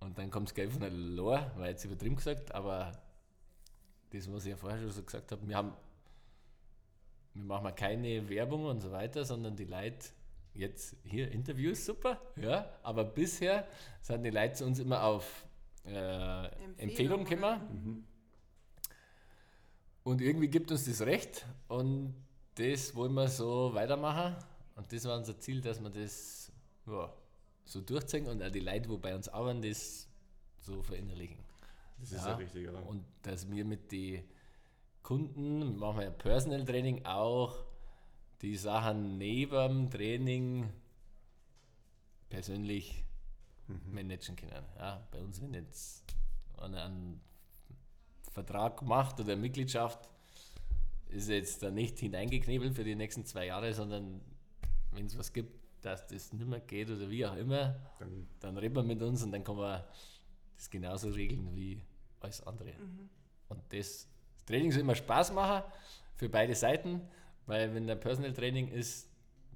Und 0.00 0.18
dann 0.18 0.30
kommt 0.30 0.48
das 0.48 0.54
Geld 0.54 0.70
von 0.70 0.80
der 0.80 0.90
Lor, 0.90 1.50
war 1.56 1.68
jetzt 1.68 1.84
übertrieben 1.84 2.16
gesagt, 2.16 2.54
aber 2.54 2.92
das, 4.10 4.32
was 4.32 4.44
ich 4.44 4.50
ja 4.50 4.56
vorher 4.56 4.78
schon 4.78 4.90
so 4.90 5.02
gesagt 5.02 5.32
habe, 5.32 5.46
wir 5.46 5.56
haben 5.56 5.72
wir 7.34 7.44
machen 7.44 7.62
mal 7.64 7.72
keine 7.72 8.28
Werbung 8.28 8.66
und 8.66 8.80
so 8.80 8.90
weiter, 8.90 9.24
sondern 9.24 9.56
die 9.56 9.64
Leute 9.64 10.08
jetzt 10.54 10.96
hier 11.04 11.30
Interviews, 11.30 11.84
super, 11.84 12.20
ja, 12.36 12.68
aber 12.82 13.04
bisher 13.04 13.66
sind 14.00 14.24
die 14.24 14.30
Leute 14.30 14.54
zu 14.54 14.64
uns 14.64 14.78
immer 14.78 15.04
auf 15.04 15.46
äh, 15.84 16.46
Empfehlung 16.76 17.24
gekommen. 17.24 18.06
Und 20.02 20.20
irgendwie 20.22 20.48
gibt 20.48 20.70
uns 20.70 20.86
das 20.86 21.02
recht 21.02 21.44
und 21.68 22.14
das 22.54 22.94
wollen 22.94 23.12
wir 23.14 23.28
so 23.28 23.72
weitermachen. 23.74 24.36
Und 24.74 24.92
das 24.92 25.04
war 25.04 25.18
unser 25.18 25.38
Ziel, 25.38 25.60
dass 25.60 25.80
wir 25.80 25.90
das 25.90 26.50
ja, 26.86 27.12
so 27.64 27.80
durchziehen 27.80 28.26
und 28.26 28.42
auch 28.42 28.50
die 28.50 28.60
Leute, 28.60 28.88
die 28.88 28.96
bei 28.96 29.14
uns 29.14 29.28
arbeiten, 29.28 29.62
das 29.62 30.08
so 30.60 30.82
verinnerlichen. 30.82 31.38
Das 32.00 32.12
ist 32.12 32.24
ja, 32.24 32.36
richtig, 32.36 32.64
ja. 32.64 32.72
Und 32.72 33.04
dass 33.22 33.50
wir 33.50 33.64
mit 33.64 33.92
den 33.92 34.24
Kunden, 35.08 35.78
machen 35.78 36.00
wir 36.00 36.10
Personal 36.10 36.66
Training 36.66 37.06
auch, 37.06 37.64
die 38.42 38.56
Sachen 38.56 39.16
neben 39.16 39.86
dem 39.86 39.90
Training 39.90 40.70
persönlich 42.28 43.06
managen 43.90 44.36
können. 44.36 44.66
Ja, 44.76 45.08
bei 45.10 45.22
uns, 45.22 45.40
wenn 45.40 45.54
jetzt 45.54 46.04
einer 46.58 46.84
einen 46.84 47.22
Vertrag 48.32 48.82
macht 48.82 49.18
oder 49.18 49.34
Mitgliedschaft, 49.34 50.10
ist 51.08 51.30
jetzt 51.30 51.62
da 51.62 51.70
nicht 51.70 51.98
hineingeknebelt 52.00 52.74
für 52.74 52.84
die 52.84 52.94
nächsten 52.94 53.24
zwei 53.24 53.46
Jahre, 53.46 53.72
sondern 53.72 54.20
wenn 54.92 55.06
es 55.06 55.16
was 55.16 55.32
gibt, 55.32 55.54
dass 55.80 56.06
das 56.06 56.34
nicht 56.34 56.46
mehr 56.46 56.60
geht 56.60 56.90
oder 56.90 57.08
wie 57.08 57.24
auch 57.24 57.36
immer, 57.36 57.80
Dann, 57.98 58.28
dann 58.40 58.58
reden 58.58 58.76
wir 58.76 58.82
mit 58.82 59.00
uns 59.00 59.22
und 59.22 59.32
dann 59.32 59.42
kann 59.42 59.56
man 59.56 59.82
das 60.54 60.68
genauso 60.68 61.08
regeln 61.08 61.56
wie 61.56 61.80
alles 62.20 62.46
andere. 62.46 62.74
Und 63.48 63.62
das, 63.70 64.06
das 64.10 64.17
Training 64.48 64.72
soll 64.72 64.80
immer 64.80 64.94
Spaß 64.94 65.32
machen 65.32 65.62
für 66.16 66.28
beide 66.28 66.54
Seiten, 66.54 67.02
weil 67.46 67.74
wenn 67.74 67.88
ein 67.88 68.00
Personal 68.00 68.32
Training 68.32 68.68
ist, 68.68 69.08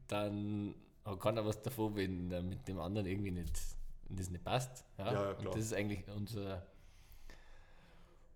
dann 0.07 0.75
hat 1.05 1.21
keiner 1.21 1.45
was 1.45 1.61
davon, 1.63 1.97
wenn 1.97 2.31
er 2.31 2.43
mit 2.43 2.69
dem 2.69 2.79
anderen 2.79 3.07
irgendwie 3.07 3.31
nicht, 3.31 3.59
das 4.09 4.31
nicht 4.31 4.45
passt. 4.45 4.85
Ja? 4.99 5.07
Ja, 5.07 5.13
ja, 5.13 5.31
und 5.31 5.39
klar. 5.39 5.55
das 5.55 5.65
ist 5.65 5.75
eigentlich 5.75 6.05
unser, 6.15 6.67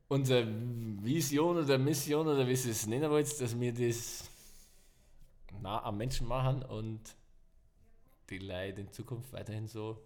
unsere 0.09 0.47
Vision 1.03 1.59
oder 1.59 1.79
Mission 1.79 2.27
oder 2.27 2.47
wie 2.49 2.57
Sie 2.57 2.71
es 2.71 2.87
nennen 2.87 3.11
wollt, 3.11 3.41
dass 3.41 3.61
wir 3.61 3.73
das 3.73 4.29
nah 5.61 5.83
am 5.85 5.99
Menschen 5.99 6.27
machen 6.27 6.63
und 6.63 7.01
die 8.31 8.39
Leute 8.39 8.81
in 8.81 8.93
Zukunft 8.93 9.33
weiterhin 9.33 9.69
so 9.69 10.03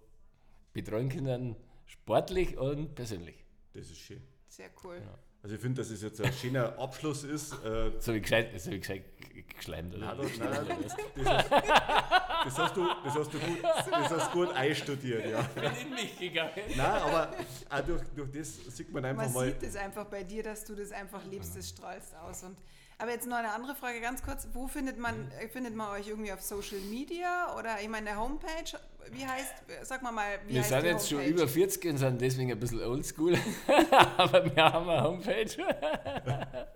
betreuen 0.72 1.08
können, 1.08 1.56
sportlich 1.86 2.58
und 2.58 2.94
persönlich. 2.94 3.44
das 3.72 3.90
ist 3.90 3.98
schön. 3.98 4.22
Sehr 4.48 4.70
cool. 4.84 5.00
Ja. 5.00 5.29
Also 5.42 5.54
ich 5.54 5.60
finde, 5.60 5.80
dass 5.80 5.90
es 5.90 6.02
jetzt 6.02 6.20
ein 6.20 6.32
schöner 6.32 6.78
Abschluss 6.78 7.24
ist. 7.24 7.52
Äh, 7.64 7.92
So 7.98 8.12
wie 8.14 8.20
gescheit, 8.20 8.48
so 8.60 8.70
wie 8.70 8.78
gescheit 8.78 9.04
geschleimt, 9.56 9.94
oder? 9.94 10.14
Nein, 10.14 10.18
das, 10.18 10.38
nein, 10.38 10.78
das, 10.82 10.96
das, 11.14 11.48
das, 12.44 12.58
hast 12.58 12.76
du, 12.76 12.86
das 13.04 13.14
hast 13.14 13.32
du 13.34 13.38
gut, 13.38 13.58
das 13.62 14.10
hast 14.10 14.32
gut 14.32 14.52
einstudiert, 14.54 15.26
ja. 15.30 15.42
bin 15.42 15.64
in 15.64 15.90
mich 15.94 16.18
gegangen. 16.18 16.52
Nein, 16.76 16.80
aber 17.02 17.30
auch 17.70 17.80
durch, 17.80 18.02
durch 18.16 18.30
das 18.32 18.76
sieht 18.76 18.92
man 18.92 19.04
einfach 19.04 19.24
Man 19.24 19.32
mal. 19.32 19.46
sieht 19.46 19.62
es 19.62 19.76
einfach 19.76 20.06
bei 20.06 20.22
dir, 20.24 20.42
dass 20.42 20.64
du 20.64 20.74
das 20.74 20.92
einfach 20.92 21.24
lebst, 21.26 21.56
das 21.56 21.68
strahlst 21.68 22.14
aus. 22.16 22.42
Und, 22.44 22.56
aber 23.00 23.10
jetzt 23.12 23.26
noch 23.26 23.36
eine 23.36 23.52
andere 23.52 23.74
Frage, 23.74 24.00
ganz 24.00 24.22
kurz. 24.22 24.48
Wo 24.52 24.66
findet 24.68 24.98
man, 24.98 25.30
äh, 25.40 25.48
findet 25.48 25.74
man 25.74 25.90
euch 25.90 26.08
irgendwie 26.08 26.32
auf 26.32 26.42
Social 26.42 26.78
Media 26.90 27.56
oder 27.58 27.80
ich 27.80 27.88
meine, 27.88 28.06
der 28.06 28.18
Homepage, 28.20 28.78
wie 29.12 29.24
heißt, 29.26 29.54
sag 29.82 30.02
mal 30.02 30.12
mal, 30.12 30.38
wie 30.46 30.54
Wir 30.54 30.60
heißt 30.60 30.70
sind 30.70 30.84
jetzt 30.84 31.08
schon 31.08 31.24
über 31.24 31.48
40 31.48 31.84
und 31.90 31.96
sind 31.98 32.20
deswegen 32.20 32.52
ein 32.52 32.60
bisschen 32.60 32.82
oldschool. 32.82 33.36
Aber 34.16 34.44
wir 34.44 34.64
haben 34.64 34.88
eine 34.88 35.02
Homepage. 35.02 35.50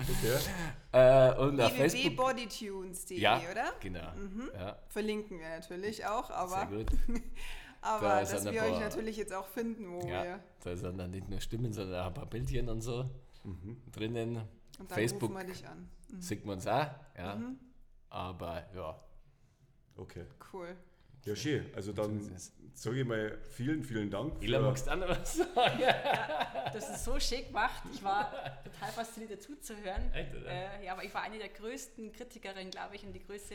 Okay. 0.00 0.38
Äh, 0.94 1.34
und 1.40 1.60
auf 1.60 1.72
Facebook. 1.72 2.16
www.bodytunes.de, 2.16 3.18
Ja, 3.18 3.40
oder? 3.50 3.72
genau. 3.80 4.12
Ja, 4.56 4.78
Verlinken 4.86 5.40
wir 5.40 5.48
natürlich 5.48 6.06
auch, 6.06 6.28
sehr 6.28 6.36
aber, 6.36 6.66
gut. 6.66 6.86
aber 7.80 8.08
Da 8.08 8.20
dass 8.20 8.44
wir 8.44 8.62
euch 8.62 8.78
natürlich 8.78 9.16
jetzt 9.16 9.32
auch 9.34 9.48
finden, 9.48 9.90
wo 9.90 10.06
Ja, 10.06 10.22
wir. 10.22 10.40
da 10.62 10.76
sind 10.76 10.96
dann 10.96 11.10
nicht 11.10 11.28
nur 11.28 11.40
Stimmen, 11.40 11.72
sondern 11.72 12.00
auch 12.00 12.06
ein 12.06 12.14
paar 12.14 12.26
Bildchen 12.26 12.68
und 12.68 12.80
so 12.80 13.10
drinnen. 13.90 14.42
Und 14.78 14.90
dann 14.90 14.96
Facebook 14.96 15.30
rufen 15.30 15.46
wir 15.46 15.52
dich 15.52 15.66
an. 15.66 15.88
sieht 16.18 16.44
man 16.44 16.58
es 16.58 16.66
auch. 16.66 16.88
Ja. 17.16 17.40
Aber 18.10 18.64
ja, 18.74 19.00
okay. 19.96 20.24
Cool. 20.52 20.76
Ja, 21.24 21.34
schön. 21.34 21.66
Also 21.74 21.92
dann 21.92 22.20
sage 22.74 23.00
ich 23.00 23.06
mal 23.06 23.38
vielen, 23.50 23.82
vielen 23.82 24.10
Dank. 24.10 24.42
Ela, 24.42 24.60
magst 24.60 24.86
du 24.86 24.90
auch 24.90 24.96
noch 24.96 25.08
was 25.08 25.36
sagen? 25.36 25.82
Das 26.72 26.90
ist 26.90 27.04
so 27.04 27.18
schick 27.18 27.46
gemacht. 27.46 27.82
Ich 27.92 28.02
war 28.02 28.30
total 28.62 28.92
fasziniert 28.92 29.32
dazu 29.32 29.56
zu 29.56 29.74
hören. 29.76 30.12
Echt, 30.12 30.34
oder? 30.34 30.50
Äh, 30.50 30.84
ja, 30.84 30.92
aber 30.92 31.02
ich 31.02 31.14
war 31.14 31.22
eine 31.22 31.38
der 31.38 31.48
größten 31.48 32.12
Kritikerinnen, 32.12 32.70
glaube 32.70 32.96
ich, 32.96 33.06
und 33.06 33.14
die 33.14 33.24
größte 33.24 33.54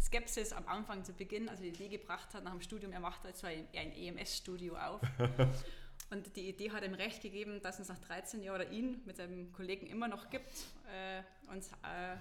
Skepsis 0.00 0.52
am 0.52 0.66
Anfang 0.66 1.04
zu 1.04 1.12
Beginn, 1.12 1.48
also 1.48 1.62
die 1.62 1.68
Idee 1.68 1.88
gebracht 1.88 2.32
hat 2.32 2.42
nach 2.42 2.52
dem 2.52 2.62
Studium, 2.62 2.92
er 2.92 3.00
macht 3.00 3.24
jetzt 3.24 3.44
ein, 3.44 3.68
ein 3.74 3.92
EMS-Studio 3.92 4.76
auf. 4.76 5.00
Und 6.10 6.34
die 6.36 6.48
Idee 6.48 6.70
hat 6.72 6.84
ihm 6.84 6.94
recht 6.94 7.22
gegeben, 7.22 7.60
dass 7.62 7.78
es 7.78 7.88
nach 7.88 7.98
13 8.00 8.42
Jahren 8.42 8.60
oder 8.62 8.70
ihn 8.70 9.00
mit 9.06 9.16
seinem 9.16 9.52
Kollegen 9.52 9.86
immer 9.86 10.08
noch 10.08 10.28
gibt 10.30 10.50
äh, 10.92 11.22
und 11.52 11.62
äh, 11.64 12.16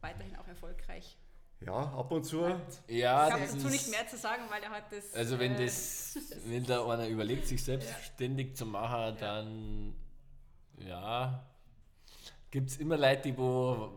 weiterhin 0.00 0.34
auch 0.36 0.48
erfolgreich. 0.48 1.16
Ja, 1.60 1.72
ab 1.74 2.10
und 2.12 2.24
zu. 2.24 2.40
Ja, 2.88 3.26
ich 3.28 3.32
habe 3.32 3.42
dazu 3.42 3.56
ist- 3.56 3.70
nicht 3.70 3.90
mehr 3.90 4.06
zu 4.06 4.16
sagen, 4.16 4.42
weil 4.48 4.62
er 4.62 4.70
hat 4.70 4.92
das. 4.92 5.12
Also 5.14 5.38
wenn 5.38 5.54
äh, 5.56 5.66
das, 5.66 6.16
wenn 6.46 6.64
da 6.64 6.84
einer 6.88 7.08
überlegt, 7.08 7.46
sich 7.46 7.62
selbstständig 7.62 8.54
zu 8.56 8.66
machen, 8.66 9.16
dann 9.20 9.94
ja, 10.86 11.44
gibt 12.50 12.70
es 12.70 12.76
immer 12.78 12.96
Leute, 12.96 13.22
die 13.22 13.36
wo 13.38 13.92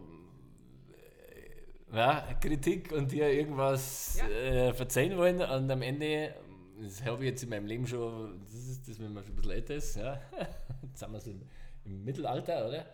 äh, 1.91 1.95
ja, 1.97 2.33
Kritik 2.41 2.91
und 2.91 3.11
dir 3.11 3.29
irgendwas 3.31 4.17
Ja. 4.19 4.27
äh, 4.27 4.73
verzeihen 4.73 5.17
wollen 5.17 5.41
und 5.41 5.69
am 5.71 5.81
Ende, 5.81 6.35
das 6.81 7.03
habe 7.03 7.23
ich 7.23 7.31
jetzt 7.31 7.43
in 7.43 7.49
meinem 7.49 7.65
Leben 7.65 7.87
schon, 7.87 8.41
das 8.45 8.53
ist 8.53 8.87
das, 8.87 8.99
wenn 8.99 9.13
man 9.13 9.23
schon 9.23 9.33
ein 9.33 9.35
bisschen 9.37 9.51
älter 9.51 9.75
ist, 9.75 9.95
ja. 9.95 10.21
jetzt 10.81 10.99
sind 10.99 11.11
wir 11.11 11.19
so 11.19 11.31
im, 11.31 11.41
im 11.85 12.03
Mittelalter, 12.03 12.67
oder? 12.67 12.85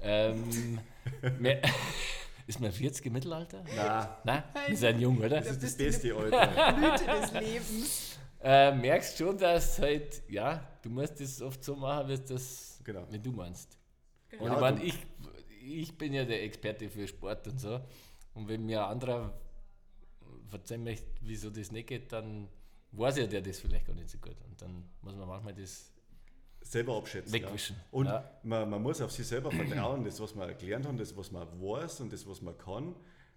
Ähm, 0.00 0.78
mehr, 1.38 1.60
ist 2.46 2.60
man 2.60 2.72
40 2.72 3.06
im 3.06 3.12
Mittelalter? 3.12 3.64
Nein, 3.74 4.08
Nein, 4.24 4.42
wir 4.66 4.76
sind 4.76 5.00
jung, 5.00 5.18
oder? 5.18 5.40
das 5.40 5.50
ist 5.50 5.62
das 5.62 5.76
Beste, 5.76 6.14
Alter. 6.14 6.72
Blüte 6.72 7.20
des 7.20 7.32
Lebens. 7.32 8.18
Äh, 8.40 8.72
merkst 8.72 9.18
schon, 9.18 9.36
dass 9.36 9.78
halt, 9.80 10.22
ja, 10.28 10.62
du 10.82 10.90
musst 10.90 11.20
das 11.20 11.42
oft 11.42 11.62
so 11.64 11.74
machen, 11.74 12.08
wie 12.08 12.18
das, 12.18 12.80
Genau. 12.84 13.04
wie 13.10 13.18
du 13.18 13.32
meinst. 13.32 13.76
Genau. 14.30 14.44
Und 14.44 14.52
ich, 14.52 14.60
mein, 14.60 14.80
ich, 14.86 14.94
ich 15.82 15.98
bin 15.98 16.14
ja 16.14 16.24
der 16.24 16.42
Experte 16.44 16.88
für 16.88 17.06
Sport 17.08 17.48
und 17.48 17.58
so. 17.60 17.80
Und 18.34 18.48
wenn 18.48 18.64
mir 18.64 18.84
ein 18.84 18.92
anderer 18.92 19.34
verzeihen 20.48 20.84
möchte, 20.84 21.06
wieso 21.22 21.50
das 21.50 21.72
nicht 21.72 21.88
geht, 21.88 22.12
dann 22.12 22.48
weiß 22.92 23.18
ja 23.18 23.26
der 23.26 23.42
das 23.42 23.60
vielleicht 23.60 23.86
gar 23.86 23.94
nicht 23.94 24.10
so 24.10 24.18
gut. 24.18 24.36
Und 24.48 24.60
dann 24.60 24.84
muss 25.02 25.14
man 25.14 25.28
manchmal 25.28 25.54
das 25.54 25.92
Selber 26.62 26.96
abschätzen. 26.96 27.32
wegwischen. 27.32 27.76
Ja. 27.76 27.82
Und 27.90 28.06
ja. 28.06 28.30
man, 28.42 28.68
man 28.68 28.82
muss 28.82 29.00
auf 29.00 29.12
sich 29.12 29.26
selber 29.26 29.50
vertrauen, 29.50 30.04
das, 30.04 30.20
was 30.20 30.34
man 30.34 30.56
gelernt 30.58 30.86
hat, 30.86 31.00
das, 31.00 31.16
was 31.16 31.30
man 31.30 31.46
weiß 31.60 32.00
und 32.00 32.12
das, 32.12 32.26
was 32.26 32.42
man 32.42 32.56
kann. 32.58 32.94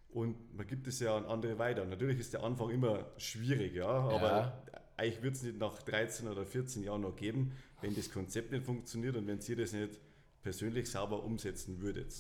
Und 0.10 0.54
man 0.56 0.68
gibt 0.68 0.88
es 0.88 1.00
ja 1.00 1.16
an 1.16 1.26
andere 1.26 1.58
weiter. 1.58 1.84
Und 1.84 1.90
natürlich 1.90 2.20
ist 2.20 2.34
der 2.34 2.44
Anfang 2.44 2.70
immer 2.70 3.06
schwierig, 3.18 3.76
ja. 3.76 3.88
Aber 3.88 4.64
eigentlich 4.98 5.24
wird 5.24 5.36
es 5.36 5.44
nicht 5.44 5.58
nach 5.58 5.82
13 5.82 6.28
oder 6.28 6.46
14 6.46 6.84
Jahren 6.84 7.02
noch 7.02 7.16
geben, 7.16 7.54
wenn 7.82 7.96
das 7.96 8.12
Konzept 8.12 8.52
nicht 8.52 8.66
funktioniert 8.66 9.16
und 9.16 9.28
wenn 9.28 9.40
ihr 9.40 9.56
das 9.56 9.72
nicht 9.72 10.00
persönlich 10.42 10.90
sauber 10.90 11.24
umsetzen 11.24 11.82
würdet. 11.82 12.14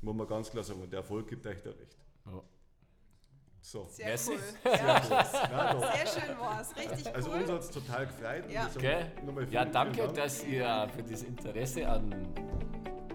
Muss 0.00 0.16
man 0.16 0.26
ganz 0.26 0.50
klar 0.50 0.64
sagen, 0.64 0.82
und 0.82 0.92
der 0.92 1.00
Erfolg 1.00 1.28
gibt 1.28 1.46
euch 1.46 1.62
da 1.62 1.70
recht. 1.70 1.96
Ja. 2.26 2.42
So. 3.68 3.88
Sehr 3.90 4.06
Merci. 4.06 4.30
cool. 4.34 4.38
Ja, 4.78 5.02
sehr 5.02 6.06
schön 6.06 6.38
war 6.38 6.60
es. 6.60 6.76
Richtig 6.76 7.12
Also 7.14 7.30
cool. 7.32 7.40
uns 7.40 7.50
hat 7.50 7.60
es 7.62 7.70
total 7.70 8.06
gefreut. 8.06 8.44
Ja. 8.48 8.70
Okay. 8.76 9.06
Ja, 9.50 9.64
danke, 9.64 10.02
Dank. 10.02 10.14
dass 10.14 10.44
ihr 10.44 10.88
für 10.94 11.02
das 11.02 11.22
Interesse 11.24 11.88
an 11.88 12.14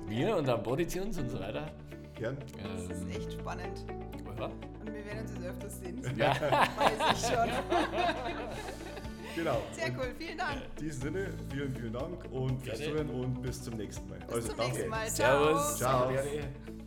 mir 0.09 0.35
und 0.35 0.49
an 0.49 0.61
Bodytunes 0.61 1.17
und 1.19 1.29
so 1.29 1.39
weiter. 1.39 1.71
Gern. 2.15 2.37
Das 2.61 2.83
ist 2.97 3.01
Ähm, 3.03 3.11
echt 3.11 3.31
spannend. 3.31 3.85
ja. 3.87 4.45
Und 4.45 4.93
wir 4.93 5.05
werden 5.05 5.19
uns 5.21 5.31
jetzt 5.35 5.45
öfters 5.45 5.79
sehen. 5.79 6.01
Das 6.01 6.17
ja. 6.17 6.41
weiß 6.77 7.13
ich 7.13 7.27
schon. 7.27 7.49
Genau. 9.35 9.57
Sehr 9.71 9.89
cool. 9.97 10.13
Vielen 10.17 10.37
Dank. 10.37 10.61
In 10.79 10.83
diesem 10.83 11.01
Sinne, 11.01 11.33
vielen, 11.49 11.73
vielen 11.73 11.93
Dank 11.93 12.25
und 12.29 12.61
fürs 12.61 12.77
Gerne. 12.77 12.91
Zuhören 12.91 13.09
und 13.21 13.41
bis 13.41 13.63
zum 13.63 13.75
nächsten 13.75 14.09
Mal. 14.09 14.19
Bis 14.19 14.35
also 14.35 14.47
zum 14.49 14.57
danke. 14.57 14.71
nächsten 14.73 14.89
Mal. 14.89 15.07
Ciao. 15.07 15.45
Servus. 15.45 15.77
Ciao. 15.77 16.13
Salve. 16.13 16.80